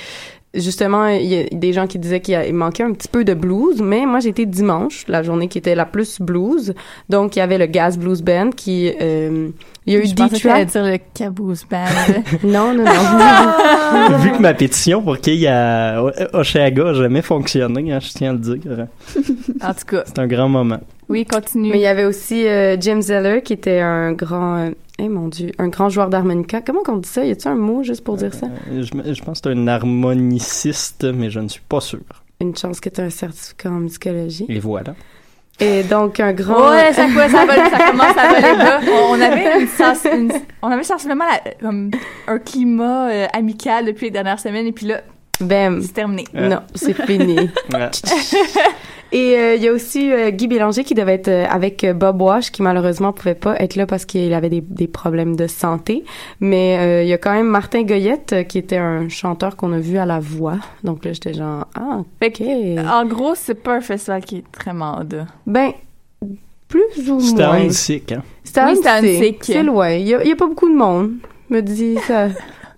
justement, 0.55 1.09
il 1.09 1.27
y 1.27 1.39
a 1.39 1.45
des 1.51 1.73
gens 1.73 1.87
qui 1.87 1.99
disaient 1.99 2.21
qu'il 2.21 2.55
manquait 2.55 2.83
un 2.83 2.93
petit 2.93 3.09
peu 3.09 3.25
de 3.25 3.35
blues, 3.35 3.81
mais 3.83 4.07
moi 4.07 4.21
été 4.25 4.47
dimanche, 4.47 5.05
la 5.09 5.23
journée 5.23 5.49
qui 5.49 5.59
était 5.59 5.75
la 5.75 5.87
plus 5.87 6.21
blues. 6.21 6.75
Donc 7.09 7.37
il 7.37 7.41
y 7.41 7.43
avait 7.43 7.59
le 7.59 7.67
Gas 7.67 7.97
Blues 7.99 8.23
Band 8.23 8.51
qui. 8.51 8.93
euh, 9.01 9.51
il 9.87 9.93
y 9.93 9.97
a 9.97 10.01
eu 10.01 10.14
t'allais 10.14 10.39
tracks. 10.39 10.68
dire 10.68 10.84
le 10.84 10.99
Caboose 11.14 11.64
Band. 11.70 11.84
Non, 12.45 12.74
non, 12.74 12.84
non. 12.84 12.91
Ah! 12.91 14.18
Vu 14.20 14.32
que 14.32 14.39
ma 14.41 14.53
pétition 14.55 15.01
pour 15.03 15.18
qu'il 15.18 15.34
y 15.37 15.45
ait 15.45 15.49
à 15.49 16.03
Oshaga 16.32 16.84
n'a 16.84 16.95
jamais 16.95 17.22
fonctionné, 17.22 17.93
hein, 17.93 18.01
je 18.01 18.09
tiens 18.11 18.30
à 18.30 18.32
le 18.32 18.39
dire. 18.39 18.87
en 19.62 19.74
tout 19.74 19.84
cas, 19.87 20.03
C'est 20.07 20.18
un 20.18 20.26
grand 20.26 20.49
moment. 20.49 20.80
oui, 21.09 21.24
continue. 21.24 21.70
Mais 21.70 21.78
il 21.78 21.82
y 21.82 21.87
avait 21.87 22.05
aussi 22.05 22.47
euh, 22.47 22.76
Jim 22.80 23.01
Zeller 23.01 23.43
qui 23.43 23.53
était 23.53 23.80
un 23.80 24.12
grand, 24.12 24.57
euh, 24.59 24.70
eh 24.99 25.09
mon 25.09 25.28
dieu, 25.28 25.53
un 25.59 25.68
grand 25.68 25.89
joueur 25.89 26.09
d'harmonica. 26.11 26.61
Comment 26.62 26.82
qu'on 26.82 26.97
dit 26.97 27.09
ça? 27.09 27.24
Y 27.24 27.30
a-t-il 27.32 27.49
un 27.49 27.55
mot 27.55 27.82
juste 27.82 28.03
pour 28.03 28.16
dire 28.16 28.34
ça? 28.34 28.47
Euh, 28.72 28.82
Je, 28.82 29.14
je 29.14 29.22
pense 29.22 29.41
que 29.41 29.51
c'est 29.53 29.57
un 29.59 29.68
harmoniciste, 29.68 31.05
mais 31.14 31.30
je 31.30 31.41
ne 31.41 31.49
suis 31.49 31.62
pas 31.68 31.80
sûr. 31.80 32.01
Une 32.41 32.57
chance 32.57 32.80
que 32.80 32.89
tu 32.89 33.01
as 33.01 33.05
un 33.05 33.11
certificat 33.11 33.70
en 33.70 33.80
musicologie. 33.80 34.47
Et 34.49 34.59
voilà. 34.59 34.95
Et 35.59 35.83
donc 35.85 36.21
un 36.21 36.33
grand. 36.35 36.71
Ouais, 36.71 36.93
ça, 36.93 37.07
quoi, 37.13 37.29
ça, 37.31 37.47
vole- 37.47 37.71
ça 37.71 37.91
commence 37.91 38.17
à 38.17 38.29
voler 38.29 38.59
bas. 38.59 38.81
On, 38.87 39.13
on 39.17 39.21
avait 39.21 39.61
une 39.61 39.67
sens- 39.69 40.05
une- 40.05 40.33
on 40.61 40.71
avait 40.71 40.83
sensiblement 40.85 41.25
la- 41.25 41.53
comme 41.61 41.91
un 42.27 42.39
climat 42.39 43.09
euh, 43.09 43.27
amical 43.33 43.87
depuis 43.87 44.07
les 44.07 44.11
dernières 44.11 44.39
semaines 44.39 44.67
et 44.67 44.73
puis 44.73 44.87
là, 44.87 45.01
Bam. 45.41 45.82
c'est 45.82 45.93
terminé. 45.93 46.24
Non, 46.34 46.61
c'est 46.74 46.95
fini. 47.07 47.37
Ouais. 47.72 47.91
Et 49.12 49.37
euh, 49.39 49.55
il 49.55 49.62
y 49.62 49.68
a 49.68 49.72
aussi 49.72 50.11
euh, 50.11 50.30
Guy 50.30 50.49
Bélanger 50.49 50.82
qui 50.82 50.95
devait 50.95 51.14
être 51.14 51.28
euh, 51.28 51.47
avec 51.49 51.87
Bob 51.95 52.20
Wash 52.20 52.51
qui 52.51 52.61
malheureusement 52.62 53.12
pouvait 53.12 53.37
pas 53.37 53.55
être 53.61 53.76
là 53.76 53.87
parce 53.87 54.05
qu'il 54.05 54.34
avait 54.34 54.49
des, 54.49 54.61
des 54.61 54.89
problèmes 54.89 55.37
de 55.37 55.47
santé. 55.47 56.05
Mais 56.41 56.76
euh, 56.80 57.03
il 57.05 57.09
y 57.09 57.12
a 57.12 57.18
quand 57.18 57.32
même 57.32 57.47
Martin 57.47 57.84
Goyette 57.84 58.32
euh, 58.32 58.43
qui 58.43 58.59
était 58.59 58.78
un 58.78 59.09
chanteur 59.09 59.55
qu'on 59.55 59.72
a 59.72 59.78
vu 59.78 59.97
à 59.99 60.07
la 60.07 60.18
voix. 60.18 60.59
Donc 60.82 61.05
là 61.05 61.12
j'étais 61.12 61.34
genre 61.34 61.66
ah 61.76 62.01
ok. 62.24 62.43
en 62.84 63.07
gros, 63.07 63.34
c'est 63.37 63.55
pas 63.62 63.76
un 63.76 63.80
festival 63.80 64.22
qui 64.24 64.39
est 64.39 64.45
très 64.51 64.72
mode. 64.72 65.24
Ben 65.47 65.70
plus 66.66 67.09
ou 67.09 67.20
C'était 67.20 67.47
moins. 67.47 67.61
un 67.66 67.70
sick, 67.70 68.11
hein. 68.11 68.22
C'était 68.43 68.64
Oui, 68.64 68.70
un 68.72 68.74
c'était 68.74 68.89
un. 68.89 69.32
C'est 69.41 69.62
loin. 69.62 69.91
Il 69.93 70.09
y, 70.09 70.14
a, 70.14 70.22
il 70.24 70.28
y 70.28 70.32
a 70.32 70.37
pas 70.37 70.49
beaucoup 70.49 70.68
de 70.68 70.74
monde. 70.74 71.12
Me 71.49 71.61
dit 71.61 71.97
ça. 72.09 72.26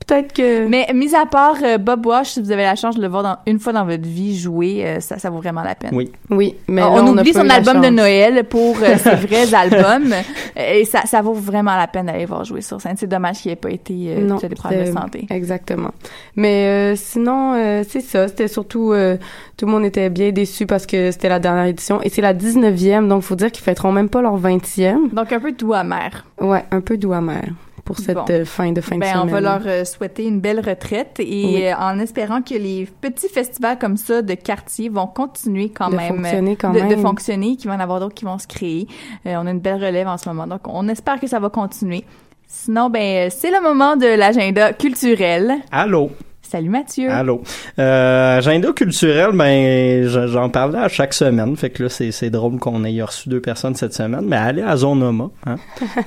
Peut-être 0.09 0.33
que. 0.33 0.67
Mais 0.67 0.87
mis 0.95 1.15
à 1.15 1.27
part 1.27 1.57
euh, 1.63 1.77
Bob 1.79 2.07
Wash, 2.07 2.31
si 2.31 2.41
vous 2.43 2.51
avez 2.51 2.63
la 2.63 2.75
chance 2.77 2.97
de 2.97 3.03
le 3.03 3.09
voir 3.09 3.23
dans- 3.23 3.37
une 3.47 3.59
fois 3.61 3.73
dans 3.75 3.85
votre 3.85 4.07
vie 4.09 4.37
jouer, 4.39 4.83
euh, 4.87 5.01
ça, 5.01 5.19
ça 5.19 5.29
vaut 5.29 5.37
vraiment 5.39 5.63
la 5.63 5.75
peine. 5.75 5.91
Oui. 5.93 6.11
Oui, 6.31 6.55
mais 6.67 6.83
on, 6.83 6.97
là, 6.97 7.03
on 7.05 7.17
a 7.19 7.21
oublie 7.21 7.35
son 7.35 7.49
album 7.51 7.83
de. 7.83 7.89
Noël 7.91 8.45
pour 8.45 8.77
euh, 8.83 8.97
ses 8.97 9.15
vrais 9.27 9.55
albums 9.55 10.15
et 10.57 10.85
ça, 10.87 11.03
ça 11.05 11.21
vaut 11.21 11.35
vraiment 11.35 11.77
la 11.77 11.87
peine 11.87 12.07
d'aller 12.07 12.25
voir 12.25 12.45
jouer 12.45 12.63
sur 12.63 12.81
scène. 12.81 12.97
C'est 12.97 13.07
dommage 13.07 13.39
qu'il 13.39 13.51
ait 13.51 13.57
pas 13.57 13.71
été 13.71 14.15
euh, 14.17 14.21
non, 14.27 14.37
des 14.37 14.49
problèmes 14.49 14.87
de 14.87 14.93
santé. 14.93 15.27
Exactement. 15.31 15.91
Mais 16.37 16.67
euh, 16.67 16.97
sinon, 16.97 17.55
euh, 17.55 17.83
c'est 17.89 18.01
ça. 18.01 18.29
C'était 18.29 18.49
surtout 18.49 18.93
euh, 18.93 19.19
tout 19.59 19.67
le 19.67 19.73
monde 19.73 19.85
était 19.85 20.09
bien 20.09 20.31
déçu 20.33 20.65
parce 20.67 20.87
que 20.87 21.11
c'était 21.11 21.29
la 21.29 21.39
dernière 21.39 21.65
édition 21.67 22.01
et 22.03 22.09
c'est 22.09 22.23
la 22.23 22.33
19e, 22.35 23.09
donc 23.09 23.23
faut 23.23 23.35
dire 23.37 23.53
qu'ils 23.53 23.65
fêteront 23.65 23.93
même 23.93 24.09
pas 24.09 24.23
leur 24.23 24.39
20e. 24.41 25.13
Donc 25.13 25.33
un 25.33 25.41
peu 25.41 25.53
doux 25.53 25.75
amer. 25.75 26.25
Ouais, 26.41 26.65
un 26.71 26.81
peu 26.81 26.97
doux 26.97 27.13
amer 27.13 27.43
pour 27.85 27.99
cette 27.99 28.17
Bon. 28.17 28.25
euh, 28.31 28.45
fin 28.45 28.73
de 28.73 28.81
fin 28.81 28.97
de 28.97 29.01
Ben, 29.01 29.13
semaine. 29.13 29.23
on 29.25 29.27
va 29.33 29.41
leur 29.41 29.63
euh, 29.67 29.85
souhaiter 29.85 30.25
une 30.27 30.41
belle 30.41 30.61
retraite 30.61 31.17
et 31.21 31.45
Oui. 31.47 31.65
euh, 31.67 31.75
en 31.77 31.99
espérant 31.99 32.43
que 32.43 32.55
les 32.55 32.87
petits 33.01 33.29
festivals 33.29 33.79
comme 33.79 33.97
ça 33.97 34.23
de 34.23 34.35
quartier 34.35 34.89
vont 34.89 35.07
continuer 35.07 35.71
quand 35.71 35.91
De 35.91 35.97
même 35.97 36.17
fonctionner 36.17 36.57
quand 36.57 36.73
de, 36.73 36.81
de 36.81 36.85
même. 36.85 37.01
fonctionner, 37.03 37.57
qu'il 37.57 37.69
va 37.69 37.75
y 37.75 37.79
en 37.79 37.81
avoir 37.81 38.01
d'autres 38.01 38.15
qui 38.15 38.25
vont 38.25 38.39
se 38.39 38.47
créer. 38.47 38.87
Euh, 39.27 39.35
on 39.37 39.47
a 39.47 39.51
une 39.51 39.61
belle 39.61 39.83
relève 39.83 40.09
en 40.09 40.19
ce 40.19 40.29
moment, 40.29 40.47
donc 40.47 40.61
on 40.67 40.89
espère 40.89 41.19
que 41.21 41.27
ça 41.27 41.39
va 41.39 41.49
continuer. 41.51 42.05
Sinon, 42.47 42.89
ben 42.91 43.31
c'est 43.31 43.51
le 43.51 43.61
moment 43.63 43.97
de 43.97 44.07
l'agenda 44.07 44.73
culturel. 44.73 45.53
Allô? 45.71 46.11
Salut 46.51 46.71
Mathieu. 46.71 47.11
Allô. 47.11 47.43
Euh, 47.79 48.39
agenda 48.39 48.73
culturel, 48.73 49.33
ben, 49.35 50.09
je- 50.09 50.29
j'en 50.29 50.49
parlais 50.49 50.79
à 50.79 50.89
chaque 50.89 51.13
semaine. 51.13 51.55
Fait 51.59 51.69
que 51.69 51.83
là, 51.83 51.89
c'est, 51.91 52.31
drôle 52.31 52.59
qu'on 52.59 52.85
ait 52.85 53.03
reçu 53.03 53.29
deux 53.29 53.43
personnes 53.43 53.75
cette 53.75 53.93
semaine. 53.93 54.25
Mais 54.27 54.37
allez 54.37 54.63
à 54.63 54.75
Zonoma. 54.79 55.29
Hein? 55.47 55.57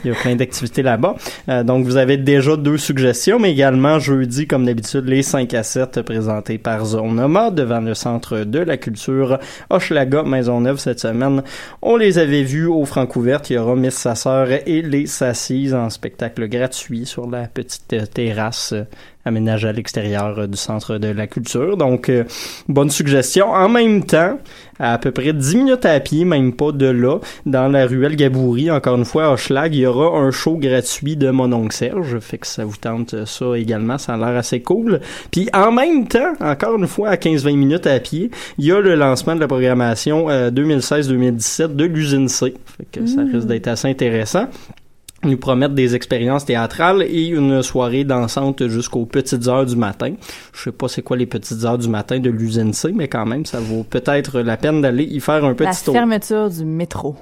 Il 0.03 0.09
y 0.09 0.11
a 0.11 0.15
plein 0.17 0.35
d'activités 0.35 0.81
là-bas. 0.81 1.15
Euh, 1.47 1.61
donc, 1.63 1.85
vous 1.85 1.95
avez 1.95 2.17
déjà 2.17 2.55
deux 2.57 2.79
suggestions, 2.79 3.37
mais 3.37 3.51
également 3.51 3.99
jeudi, 3.99 4.47
comme 4.47 4.65
d'habitude, 4.65 5.05
les 5.05 5.21
5 5.21 5.53
à 5.53 5.61
7 5.61 6.01
présentés 6.01 6.57
par 6.57 6.83
Zonoma 6.85 7.51
devant 7.51 7.79
le 7.81 7.93
Centre 7.93 8.39
de 8.39 8.59
la 8.59 8.77
culture 8.77 9.37
Hochelaga 9.69 10.23
Maisonneuve 10.23 10.79
cette 10.79 10.99
semaine. 11.01 11.43
On 11.83 11.97
les 11.97 12.17
avait 12.17 12.41
vus 12.41 12.65
au 12.65 12.85
Francouverte. 12.85 13.51
Il 13.51 13.53
y 13.53 13.57
aura 13.59 13.75
Miss 13.75 13.93
Sasseur 13.93 14.47
et 14.65 14.81
les 14.81 15.05
Sassises 15.05 15.75
en 15.75 15.91
spectacle 15.91 16.47
gratuit 16.47 17.05
sur 17.05 17.29
la 17.29 17.43
petite 17.47 18.11
terrasse 18.11 18.73
aménagée 19.25 19.67
à 19.67 19.71
l'extérieur 19.71 20.39
euh, 20.39 20.47
du 20.47 20.57
Centre 20.57 20.97
de 20.97 21.07
la 21.07 21.27
culture. 21.27 21.77
Donc, 21.77 22.09
euh, 22.09 22.23
bonne 22.67 22.89
suggestion. 22.89 23.51
En 23.51 23.69
même 23.69 24.03
temps, 24.05 24.39
à, 24.79 24.93
à 24.93 24.97
peu 24.97 25.11
près 25.11 25.33
10 25.33 25.55
minutes 25.55 25.85
à 25.85 25.99
pied, 25.99 26.25
même 26.25 26.53
pas 26.53 26.71
de 26.71 26.87
là, 26.87 27.19
dans 27.45 27.67
la 27.67 27.85
ruelle 27.85 28.15
Gaboury, 28.15 28.71
encore 28.71 28.97
une 28.97 29.05
fois, 29.05 29.25
à 29.25 29.31
Hochelag, 29.33 29.73
il 29.75 29.81
y 29.81 29.85
aura 29.85 30.17
un 30.17 30.31
show 30.31 30.57
gratuit 30.57 31.15
de 31.15 31.29
mon 31.29 31.51
oncle 31.53 31.75
Serge. 31.75 32.19
Fait 32.19 32.37
que 32.37 32.47
ça 32.47 32.65
vous 32.65 32.77
tente 32.77 33.13
euh, 33.13 33.25
ça 33.25 33.57
également, 33.57 33.97
ça 33.97 34.15
a 34.15 34.17
l'air 34.17 34.37
assez 34.37 34.61
cool. 34.61 34.99
Puis 35.31 35.49
en 35.53 35.71
même 35.71 36.07
temps, 36.07 36.33
encore 36.39 36.75
une 36.77 36.87
fois, 36.87 37.09
à 37.09 37.15
15-20 37.15 37.55
minutes 37.55 37.87
à 37.87 37.99
pied, 37.99 38.31
il 38.57 38.65
y 38.65 38.71
a 38.71 38.79
le 38.79 38.95
lancement 38.95 39.35
de 39.35 39.41
la 39.41 39.47
programmation 39.47 40.29
euh, 40.29 40.49
2016-2017 40.49 41.75
de 41.75 41.85
l'usine 41.85 42.27
C. 42.27 42.53
Fait 42.77 42.99
que 42.99 43.05
ça 43.05 43.21
risque 43.21 43.47
d'être 43.47 43.67
assez 43.67 43.87
intéressant 43.87 44.47
nous 45.23 45.37
promettent 45.37 45.75
des 45.75 45.95
expériences 45.95 46.45
théâtrales 46.45 47.03
et 47.03 47.27
une 47.27 47.61
soirée 47.61 48.03
dansante 48.03 48.67
jusqu'aux 48.67 49.05
petites 49.05 49.47
heures 49.47 49.65
du 49.65 49.75
matin. 49.75 50.13
Je 50.53 50.63
sais 50.63 50.71
pas 50.71 50.87
c'est 50.87 51.01
quoi 51.03 51.15
les 51.17 51.25
petites 51.27 51.63
heures 51.63 51.77
du 51.77 51.87
matin 51.89 52.19
de 52.19 52.29
l'usine 52.29 52.73
C, 52.73 52.91
mais 52.95 53.07
quand 53.07 53.25
même, 53.25 53.45
ça 53.45 53.59
vaut 53.59 53.83
peut-être 53.83 54.39
la 54.41 54.57
peine 54.57 54.81
d'aller 54.81 55.03
y 55.03 55.19
faire 55.19 55.43
un 55.45 55.49
La 55.49 55.55
petit 55.55 55.85
tour. 55.85 55.93
fermeture 55.93 56.49
du 56.49 56.65
métro. 56.65 57.15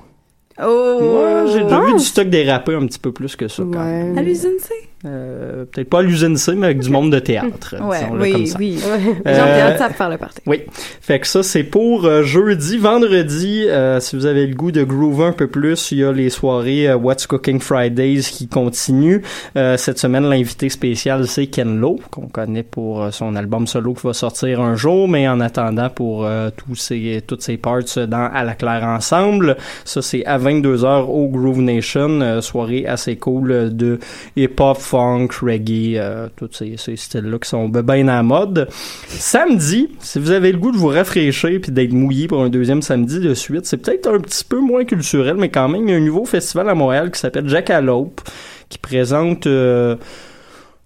Oh! 0.62 0.98
Ouais, 1.02 1.52
j'ai 1.54 1.64
déjà 1.64 1.80
vu 1.82 1.94
du 1.94 2.00
stock 2.04 2.30
dérapé 2.30 2.74
un 2.76 2.86
petit 2.86 3.00
peu 3.00 3.12
plus 3.12 3.36
que 3.36 3.48
ça. 3.48 3.64
quand 3.64 3.84
même. 3.86 4.18
À 4.18 4.22
l'usine 4.22 4.58
C? 4.60 4.74
Euh, 5.06 5.64
Peut-être 5.72 5.90
pas 5.90 6.00
à 6.00 6.02
l'usine 6.02 6.36
C, 6.36 6.56
mais 6.56 6.68
avec 6.68 6.80
du 6.80 6.90
monde 6.90 7.12
de 7.12 7.20
théâtre. 7.20 7.76
Ouais, 7.82 8.00
oui, 8.12 8.32
comme 8.34 8.46
ça. 8.46 8.58
oui. 8.60 8.80
Euh, 8.86 9.36
Jean 9.38 9.46
Théâtre 9.46 9.78
savent 9.78 9.94
faire 9.94 10.10
le 10.10 10.18
party. 10.18 10.42
Oui. 10.46 10.62
Fait 11.02 11.20
que 11.20 11.28
ça, 11.28 11.42
c'est 11.44 11.64
pour 11.64 12.06
euh, 12.06 12.24
jeudi. 12.24 12.78
Vendredi, 12.78 13.66
euh, 13.68 14.00
si 14.00 14.16
vous 14.16 14.26
avez 14.26 14.46
le 14.46 14.56
goût 14.56 14.72
de 14.72 14.84
groover 14.84 15.26
un 15.26 15.32
peu 15.32 15.48
plus, 15.48 15.92
il 15.92 16.00
y 16.00 16.04
a 16.04 16.12
les 16.12 16.30
soirées 16.30 16.90
euh, 16.90 16.96
What's 16.98 17.28
Cooking 17.28 17.60
Fridays 17.60 18.22
qui 18.22 18.48
continuent. 18.48 19.22
Euh, 19.56 19.78
cette 19.78 20.00
semaine, 20.00 20.24
l'invité 20.30 20.68
spécial, 20.70 21.28
c'est 21.28 21.48
Ken 21.48 21.80
Lo, 21.80 22.00
qu'on 22.12 22.28
connaît 22.28 22.64
pour 22.64 23.08
son 23.12 23.36
album 23.38 23.68
solo 23.68 23.94
qui 23.94 24.06
va 24.06 24.14
sortir 24.14 24.60
un 24.62 24.76
jour, 24.76 25.08
mais 25.08 25.28
en 25.30 25.40
attendant 25.40 25.90
pour 25.90 26.28
tous 26.58 26.76
ces, 26.76 27.24
toutes 27.26 27.42
ces 27.42 27.58
parts 27.58 27.80
dans 28.08 28.30
À 28.34 28.44
la 28.44 28.54
claire 28.54 28.84
ensemble. 28.84 29.56
Ça, 29.86 30.02
c'est 30.02 30.26
à 30.26 30.38
22h 30.38 31.06
au 31.06 31.28
Groove 31.30 31.62
Nation. 31.62 32.42
soirée 32.42 32.86
assez 32.86 33.16
cool 33.16 33.76
de 33.76 34.00
hip-hop, 34.36 34.78
funk, 34.90 35.28
reggae, 35.42 35.98
euh, 35.98 36.28
tous 36.36 36.50
ces, 36.52 36.96
styles-là 36.96 37.38
qui 37.38 37.48
sont 37.48 37.70
bien 37.70 38.08
à 38.08 38.16
la 38.16 38.24
mode. 38.24 38.68
Samedi, 39.08 39.90
si 40.00 40.18
vous 40.18 40.32
avez 40.32 40.52
le 40.52 40.58
goût 40.58 40.72
de 40.72 40.78
vous 40.78 40.88
rafraîchir 40.88 41.60
puis 41.62 41.72
d'être 41.72 41.94
mouillé 41.94 42.28
pour 42.28 42.42
un 42.42 42.50
deuxième 42.50 42.82
samedi 42.82 43.20
de 43.20 43.34
suite, 43.36 43.66
c'est 43.66 43.78
peut-être 43.78 44.08
un 44.08 44.20
petit 44.20 44.44
peu 44.44 44.60
moins 44.60 44.86
culturel, 44.86 45.36
mais 45.38 45.50
quand 45.50 45.70
même, 45.70 45.88
il 45.88 45.92
y 45.92 45.94
a 45.94 45.98
un 45.98 46.02
nouveau 46.02 46.26
festival 46.26 46.70
à 46.70 46.74
Montréal 46.74 47.12
qui 47.12 47.20
s'appelle 47.20 47.48
Jackalope, 47.48 48.22
qui 48.68 48.80
présente 48.80 49.46
euh, 49.46 49.96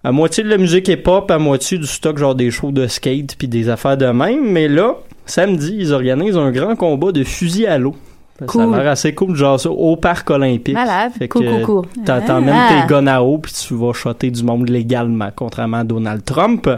à 0.02 0.12
moitié 0.12 0.44
de 0.44 0.50
la 0.50 0.58
musique 0.58 0.88
hip-hop, 0.88 1.30
à 1.30 1.38
moitié 1.38 1.78
du 1.78 1.86
stock, 1.86 2.18
genre 2.18 2.34
des 2.34 2.50
shows 2.50 2.72
de 2.72 2.86
skate 2.86 3.36
puis 3.38 3.48
des 3.48 3.70
affaires 3.70 3.96
de 3.96 4.06
même. 4.06 4.50
Mais 4.50 4.68
là, 4.68 4.96
samedi, 5.24 5.76
ils 5.78 5.92
organisent 5.94 6.36
un 6.36 6.50
grand 6.50 6.76
combat 6.76 7.10
de 7.10 7.24
fusil 7.24 7.66
à 7.66 7.78
l'eau. 7.78 7.96
Ça 8.38 8.62
a 8.62 8.66
l'air 8.66 8.90
assez 8.90 9.14
cool, 9.14 9.36
genre 9.36 9.60
ça, 9.60 9.70
au 9.70 9.96
parc 9.96 10.28
olympique. 10.30 10.74
Malade. 10.74 11.12
Fait 11.16 11.28
Cool, 11.28 11.42
que 11.44 11.64
cool, 11.64 11.82
cool. 11.86 12.04
t'en- 12.04 12.14
Ah. 12.14 12.20
T'emmènes 12.20 12.54
Ah. 12.56 12.82
tes 12.82 12.88
guns 12.92 13.06
à 13.06 13.20
eau 13.22 13.38
puis 13.38 13.52
tu 13.52 13.74
vas 13.74 13.92
shotter 13.92 14.30
du 14.30 14.42
monde 14.42 14.68
légalement, 14.68 15.28
contrairement 15.36 15.78
à 15.78 15.84
Donald 15.84 16.24
Trump. 16.24 16.68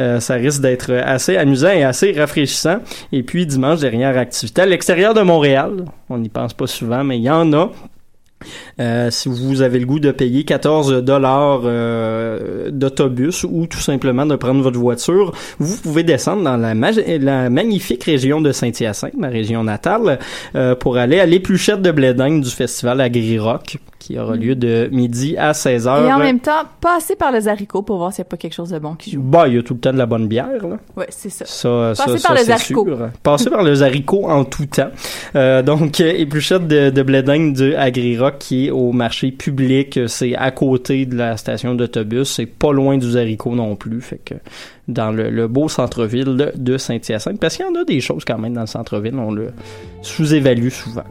Euh, 0.00 0.18
ça 0.20 0.34
risque 0.34 0.60
d'être 0.62 0.92
assez 0.92 1.36
amusant 1.36 1.70
et 1.70 1.84
assez 1.84 2.10
rafraîchissant. 2.12 2.78
Et 3.12 3.22
puis 3.22 3.46
dimanche, 3.46 3.78
dernière 3.80 4.18
activité 4.18 4.62
à 4.62 4.66
l'extérieur 4.66 5.14
de 5.14 5.22
Montréal. 5.22 5.84
On 6.10 6.18
n'y 6.18 6.28
pense 6.28 6.52
pas 6.54 6.66
souvent, 6.66 7.04
mais 7.04 7.18
il 7.18 7.22
y 7.22 7.30
en 7.30 7.52
a. 7.52 7.70
Euh, 8.80 9.10
si 9.10 9.28
vous 9.28 9.62
avez 9.62 9.78
le 9.78 9.86
goût 9.86 9.98
de 10.00 10.10
payer 10.10 10.44
14 10.44 11.02
dollars 11.02 11.62
euh, 11.64 12.70
d'autobus 12.70 13.44
ou 13.44 13.66
tout 13.66 13.80
simplement 13.80 14.26
de 14.26 14.36
prendre 14.36 14.62
votre 14.62 14.78
voiture, 14.78 15.32
vous 15.58 15.76
pouvez 15.78 16.02
descendre 16.02 16.42
dans 16.44 16.56
la, 16.56 16.74
mag- 16.74 17.02
la 17.20 17.48
magnifique 17.50 18.04
région 18.04 18.40
de 18.40 18.52
Saint-Hyacinthe, 18.52 19.14
ma 19.16 19.28
région 19.28 19.64
natale, 19.64 20.18
euh, 20.54 20.74
pour 20.74 20.96
aller 20.98 21.18
à 21.18 21.26
l'épluchette 21.26 21.82
de 21.82 21.90
blé 21.90 22.14
du 22.14 22.50
festival 22.50 23.00
Agri-Rock 23.00 23.78
qui 24.06 24.16
aura 24.20 24.36
lieu 24.36 24.54
de 24.54 24.88
midi 24.92 25.36
à 25.36 25.50
16h. 25.50 26.06
Et 26.06 26.12
en 26.12 26.18
même 26.18 26.38
temps, 26.38 26.62
passer 26.80 27.16
par 27.16 27.32
les 27.32 27.48
haricots 27.48 27.82
pour 27.82 27.96
voir 27.98 28.12
s'il 28.12 28.22
n'y 28.22 28.28
a 28.28 28.30
pas 28.30 28.36
quelque 28.36 28.54
chose 28.54 28.70
de 28.70 28.78
bon 28.78 28.94
qui 28.94 29.10
joue. 29.10 29.20
Bah, 29.20 29.48
il 29.48 29.54
y 29.56 29.58
a 29.58 29.62
tout 29.64 29.74
le 29.74 29.80
temps 29.80 29.92
de 29.92 29.98
la 29.98 30.06
bonne 30.06 30.28
bière, 30.28 30.46
là. 30.62 30.76
Ouais, 30.96 31.06
c'est 31.08 31.28
ça. 31.28 31.44
Ça, 31.44 31.92
Passer 32.04 32.18
ça, 32.18 32.28
par 32.28 32.36
les 32.36 32.48
haricots. 32.48 32.84
sûr. 32.86 33.08
Passer 33.22 33.50
par 33.50 33.64
les 33.64 33.82
haricots 33.82 34.28
en 34.28 34.44
tout 34.44 34.66
temps. 34.66 34.90
Euh, 35.34 35.62
donc, 35.62 36.00
euh, 36.00 36.12
épluchette 36.16 36.68
de, 36.68 36.90
de 36.90 37.02
blé 37.02 37.24
d'Inde 37.24 37.54
de 37.54 37.74
Agri-Rock 37.74 38.36
qui 38.38 38.66
est 38.66 38.70
au 38.70 38.92
marché 38.92 39.32
public. 39.32 39.98
C'est 40.06 40.36
à 40.36 40.52
côté 40.52 41.04
de 41.04 41.16
la 41.16 41.36
station 41.36 41.74
d'autobus. 41.74 42.30
C'est 42.30 42.46
pas 42.46 42.72
loin 42.72 42.96
du 42.98 43.16
haricot 43.18 43.56
non 43.56 43.74
plus. 43.74 44.00
Fait 44.00 44.20
que 44.24 44.34
dans 44.86 45.10
le, 45.10 45.30
le 45.30 45.48
beau 45.48 45.68
centre-ville 45.68 46.52
de 46.54 46.78
Saint-Hyacinthe. 46.78 47.40
Parce 47.40 47.56
qu'il 47.56 47.66
y 47.66 47.68
en 47.68 47.74
a 47.80 47.84
des 47.84 48.00
choses 48.00 48.24
quand 48.24 48.38
même 48.38 48.54
dans 48.54 48.60
le 48.60 48.66
centre-ville. 48.68 49.16
On 49.16 49.32
le 49.32 49.48
sous-évalue 50.02 50.68
souvent. 50.68 51.02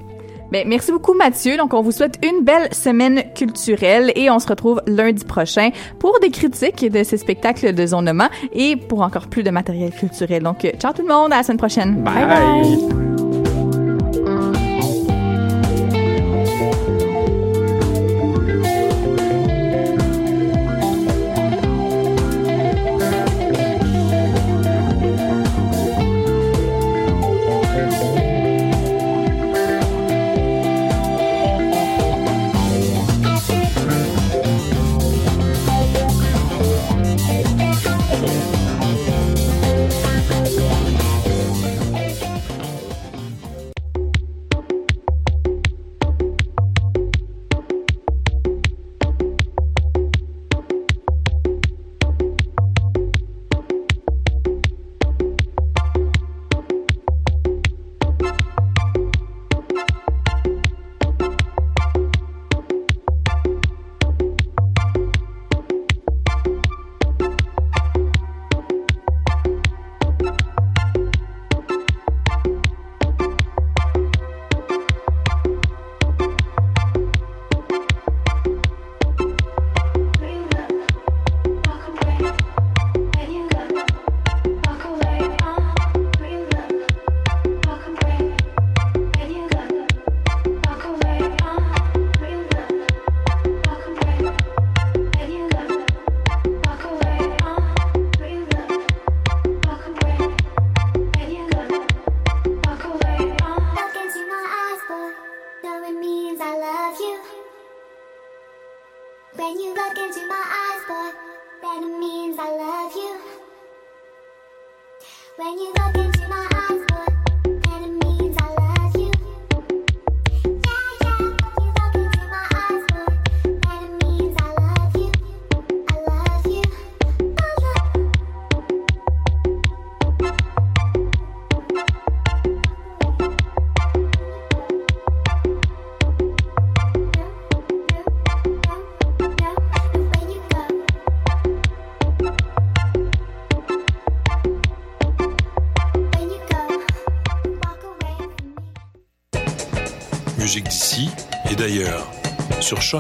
Ben, 0.52 0.68
merci 0.68 0.92
beaucoup, 0.92 1.14
Mathieu. 1.14 1.58
Donc, 1.58 1.74
on 1.74 1.82
vous 1.82 1.92
souhaite 1.92 2.20
une 2.24 2.44
belle 2.44 2.74
semaine 2.74 3.24
culturelle 3.34 4.12
et 4.16 4.30
on 4.30 4.40
se 4.40 4.48
retrouve 4.48 4.82
lundi 4.88 5.24
prochain 5.26 5.70
pour 6.00 6.20
des 6.20 6.30
critiques 6.30 6.90
de 6.90 7.04
ces 7.04 7.18
spectacles 7.18 7.74
de 7.74 7.86
Zonement 7.86 8.30
et 8.54 8.76
pour 8.76 9.02
encore 9.02 9.28
plus 9.28 9.44
de 9.44 9.50
matériel 9.50 9.92
culturel. 9.92 10.44
Donc, 10.44 10.68
ciao 10.80 10.94
tout 10.94 11.02
le 11.02 11.08
monde, 11.08 11.34
à 11.34 11.38
la 11.38 11.44
semaine 11.44 11.58
prochaine. 11.58 12.04
Bye 12.04 12.26
bye. 12.26 13.06
When 13.06 13.15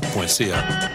Musique 0.02 0.95